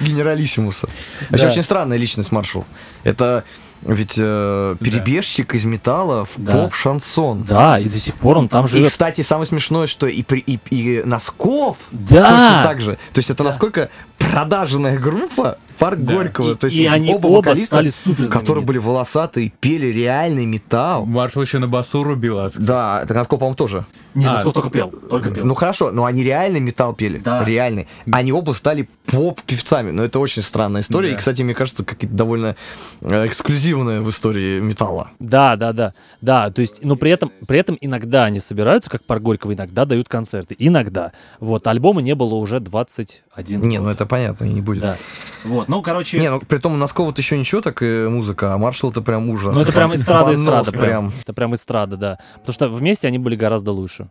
[0.00, 0.88] Генералиссимуса.
[1.30, 2.64] Вообще очень странная личность маршал.
[3.04, 3.44] Это
[3.84, 6.52] ведь э, перебежчик из металла в Да.
[6.52, 7.42] поп-шансон.
[7.44, 8.90] Да, и до сих пор он там И, живет.
[8.92, 12.22] кстати, самое смешное, что и, при- и, и Носков Да.
[12.28, 12.92] точно так же.
[13.12, 16.14] То есть это насколько продаженная группа Парк Да.
[16.14, 16.52] Горького.
[16.52, 20.46] И- То есть и они оба, оба вокалиста, стали супер которые были волосатые, пели реальный
[20.46, 21.04] металл.
[21.06, 22.38] Маршал еще на басу рубил.
[22.38, 23.84] а Да, это Носков, по-моему, тоже.
[24.14, 24.90] Нет, А, Носков только пел.
[24.90, 25.44] Только пел.
[25.44, 27.18] Ну хорошо, но они реальный металл пели.
[27.18, 27.44] Да.
[27.44, 27.88] Реальный.
[28.10, 29.90] Они оба стали поп-певцами.
[29.90, 31.08] Но это очень странная история.
[31.10, 31.14] Да.
[31.14, 32.56] И, кстати, мне кажется, какая-то довольно
[33.00, 35.10] э, эксклюзивная в истории металла.
[35.18, 35.92] Да, да, да.
[36.20, 39.84] Да, то есть, но при этом, при этом иногда они собираются, как Парк Горького, иногда
[39.84, 40.54] дают концерты.
[40.58, 41.12] Иногда.
[41.40, 43.86] Вот, альбома не было уже 21 Не, год.
[43.86, 44.82] ну это понятно, не будет.
[44.82, 44.96] Да.
[45.44, 46.18] Вот, ну, короче...
[46.18, 49.28] Не, ну при том у Носкова-то еще ничего, так и музыка, а Маршал это прям
[49.30, 49.56] ужас.
[49.56, 50.82] Ну, это прям эстрада, Понос эстрада прям.
[50.82, 51.12] прям.
[51.22, 52.18] Это прям эстрада, да.
[52.38, 54.01] Потому что вместе они были гораздо лучше.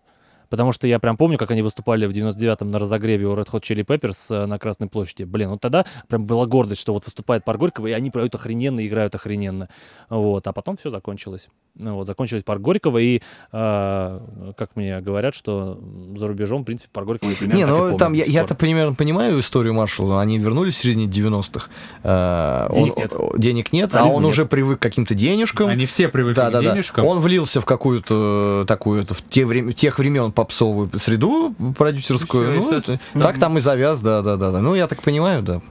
[0.51, 3.61] Потому что я прям помню, как они выступали в 99-м на разогреве у Red Hot
[3.61, 5.23] Chili Peppers э, на Красной площади.
[5.23, 8.81] Блин, вот тогда прям была гордость, что вот выступает Парк Горького, и они поют охрененно,
[8.81, 9.69] и играют охрененно.
[10.09, 11.47] Вот, а потом все закончилось.
[11.75, 13.21] Ну, вот, закончились Парк Горького, и,
[13.53, 15.79] э, как мне говорят, что
[16.17, 18.93] за рубежом, в принципе, Парк Горького примерно Не, так и ну там я, я-то примерно
[18.93, 20.19] понимаю историю Маршала.
[20.21, 21.69] Они вернулись в середине 90-х.
[22.03, 23.13] Э, Денег он- нет.
[23.37, 24.31] денег нет, а Социализма он нет.
[24.33, 25.67] уже привык к каким-то денежкам.
[25.69, 26.71] Они все привыкли Да, к да, да.
[26.73, 27.05] денежкам.
[27.05, 32.61] Он влился в какую-то такую в те врем- тех времен попсовую среду продюсерскую.
[32.61, 34.59] Всё, и Ну, это- так там и завяз, да, да, да, да.
[34.61, 35.61] Ну, я так понимаю, да,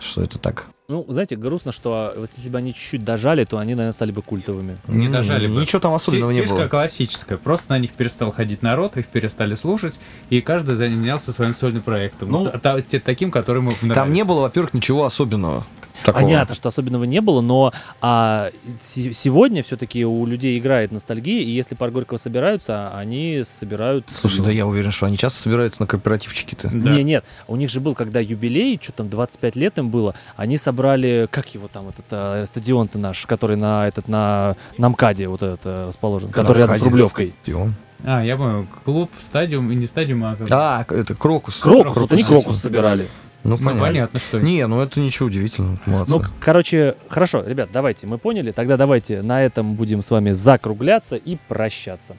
[0.00, 0.66] что это так.
[0.86, 4.20] Ну, знаете, грустно, что а, если бы они чуть-чуть дожали, то они, наверное, стали бы
[4.20, 4.76] культовыми.
[4.86, 5.58] Не дожали бы.
[5.58, 6.68] Ничего там особенного не Фишка было.
[6.68, 7.38] классическая.
[7.38, 9.98] Просто на них перестал ходить народ, их перестали слушать,
[10.28, 12.30] и каждый занялся своим сольным проектом.
[12.30, 15.64] Ну, Ну, таким, который ему Там не было, во-первых, ничего особенного.
[16.04, 16.22] Такого.
[16.22, 18.50] Понятно, что особенного не было, но а,
[18.80, 24.06] се- сегодня все-таки у людей играет ностальгия, и если Парк Горького собираются, они собирают...
[24.20, 26.68] Слушай, да я уверен, что они часто собираются на корпоративчики-то.
[26.68, 26.90] Да.
[26.90, 30.56] Не, нет, у них же был, когда юбилей, что там, 25 лет им было, они
[30.58, 35.42] собрали, как его там, этот а, стадион-то наш, который на этот, на, на МКАДе вот
[35.42, 37.34] этот а, расположен, который рядом с Рублевкой.
[37.42, 37.74] Стадион.
[38.06, 40.36] А, я понял, клуб, стадиум, и не стадиум, а...
[40.36, 41.56] как- А, это Крокус.
[41.56, 43.08] Крокус, вот они Крокус Крокус собирали.
[43.44, 43.80] Ну, Ну, понятно.
[43.80, 44.40] понятно, что...
[44.40, 45.78] Не, ну это ничего удивительного.
[45.86, 46.12] Молодцы.
[46.12, 51.16] Ну, короче, хорошо, ребят, давайте, мы поняли, тогда давайте на этом будем с вами закругляться
[51.16, 52.16] и прощаться.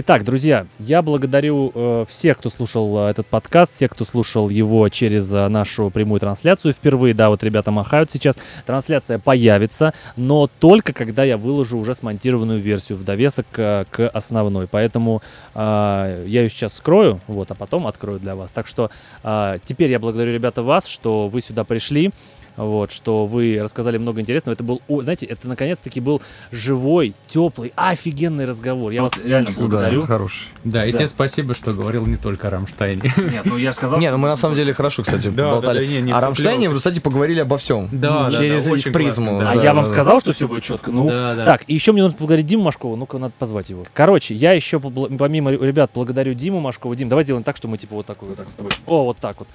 [0.00, 4.88] Итак, друзья, я благодарю э, всех, кто слушал э, этот подкаст, всех, кто слушал его
[4.90, 7.14] через э, нашу прямую трансляцию впервые.
[7.14, 8.36] Да, вот ребята махают сейчас.
[8.64, 14.68] Трансляция появится, но только когда я выложу уже смонтированную версию в довесок э, к основной.
[14.68, 15.20] Поэтому
[15.56, 18.52] э, я ее сейчас скрою, вот, а потом открою для вас.
[18.52, 18.92] Так что
[19.24, 22.12] э, теперь я благодарю, ребята, вас, что вы сюда пришли.
[22.58, 24.54] Вот, что вы рассказали много интересного.
[24.54, 26.20] Это был, знаете, это наконец-таки был
[26.50, 28.90] живой, теплый, офигенный разговор.
[28.90, 30.02] Я вас реально Да, благодарю.
[30.04, 30.48] хороший.
[30.64, 30.98] Да, и Да.
[30.98, 33.02] тебе спасибо, что говорил не только о Рамштайне.
[33.16, 33.98] Нет, ну я сказал.
[34.00, 35.86] Не, ну мы на самом деле хорошо, кстати, Да, болтали.
[36.00, 37.88] да, да, О Рамштайне, кстати, поговорили обо всем.
[37.92, 39.38] Да, да, Через да, их призму.
[39.40, 39.62] А да.
[39.62, 39.90] я вам да.
[39.90, 40.90] сказал, что все будет четко.
[40.90, 41.44] Ну, Да, да.
[41.44, 42.96] так, и еще мне нужно поблагодарить Диму Машкова.
[42.96, 43.84] Ну-ка, надо позвать его.
[43.94, 46.96] Короче, я еще помимо ребят благодарю Диму Машкова.
[46.96, 48.72] Дим, давай сделаем так, что мы типа вот такой вот так с тобой.
[48.86, 49.48] О, вот так вот.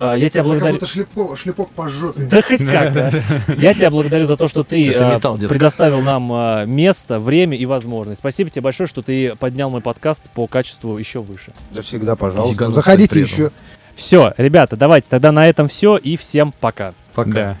[0.00, 0.74] А, я тебя Как благодарю.
[0.74, 2.22] будто шлепок, шлепок по жопе.
[2.22, 3.12] Да хоть как, да.
[3.56, 5.48] Я тебя благодарю за то, что ты Это э, детка.
[5.48, 8.18] предоставил нам э, место, время и возможность.
[8.18, 11.52] Спасибо тебе большое, что ты поднял мой подкаст по качеству еще выше.
[11.70, 12.70] Да всегда, пожалуйста.
[12.70, 13.50] Заходите еще.
[13.94, 16.94] Все, ребята, давайте тогда на этом все и всем пока.
[17.14, 17.30] Пока.
[17.30, 17.56] Да.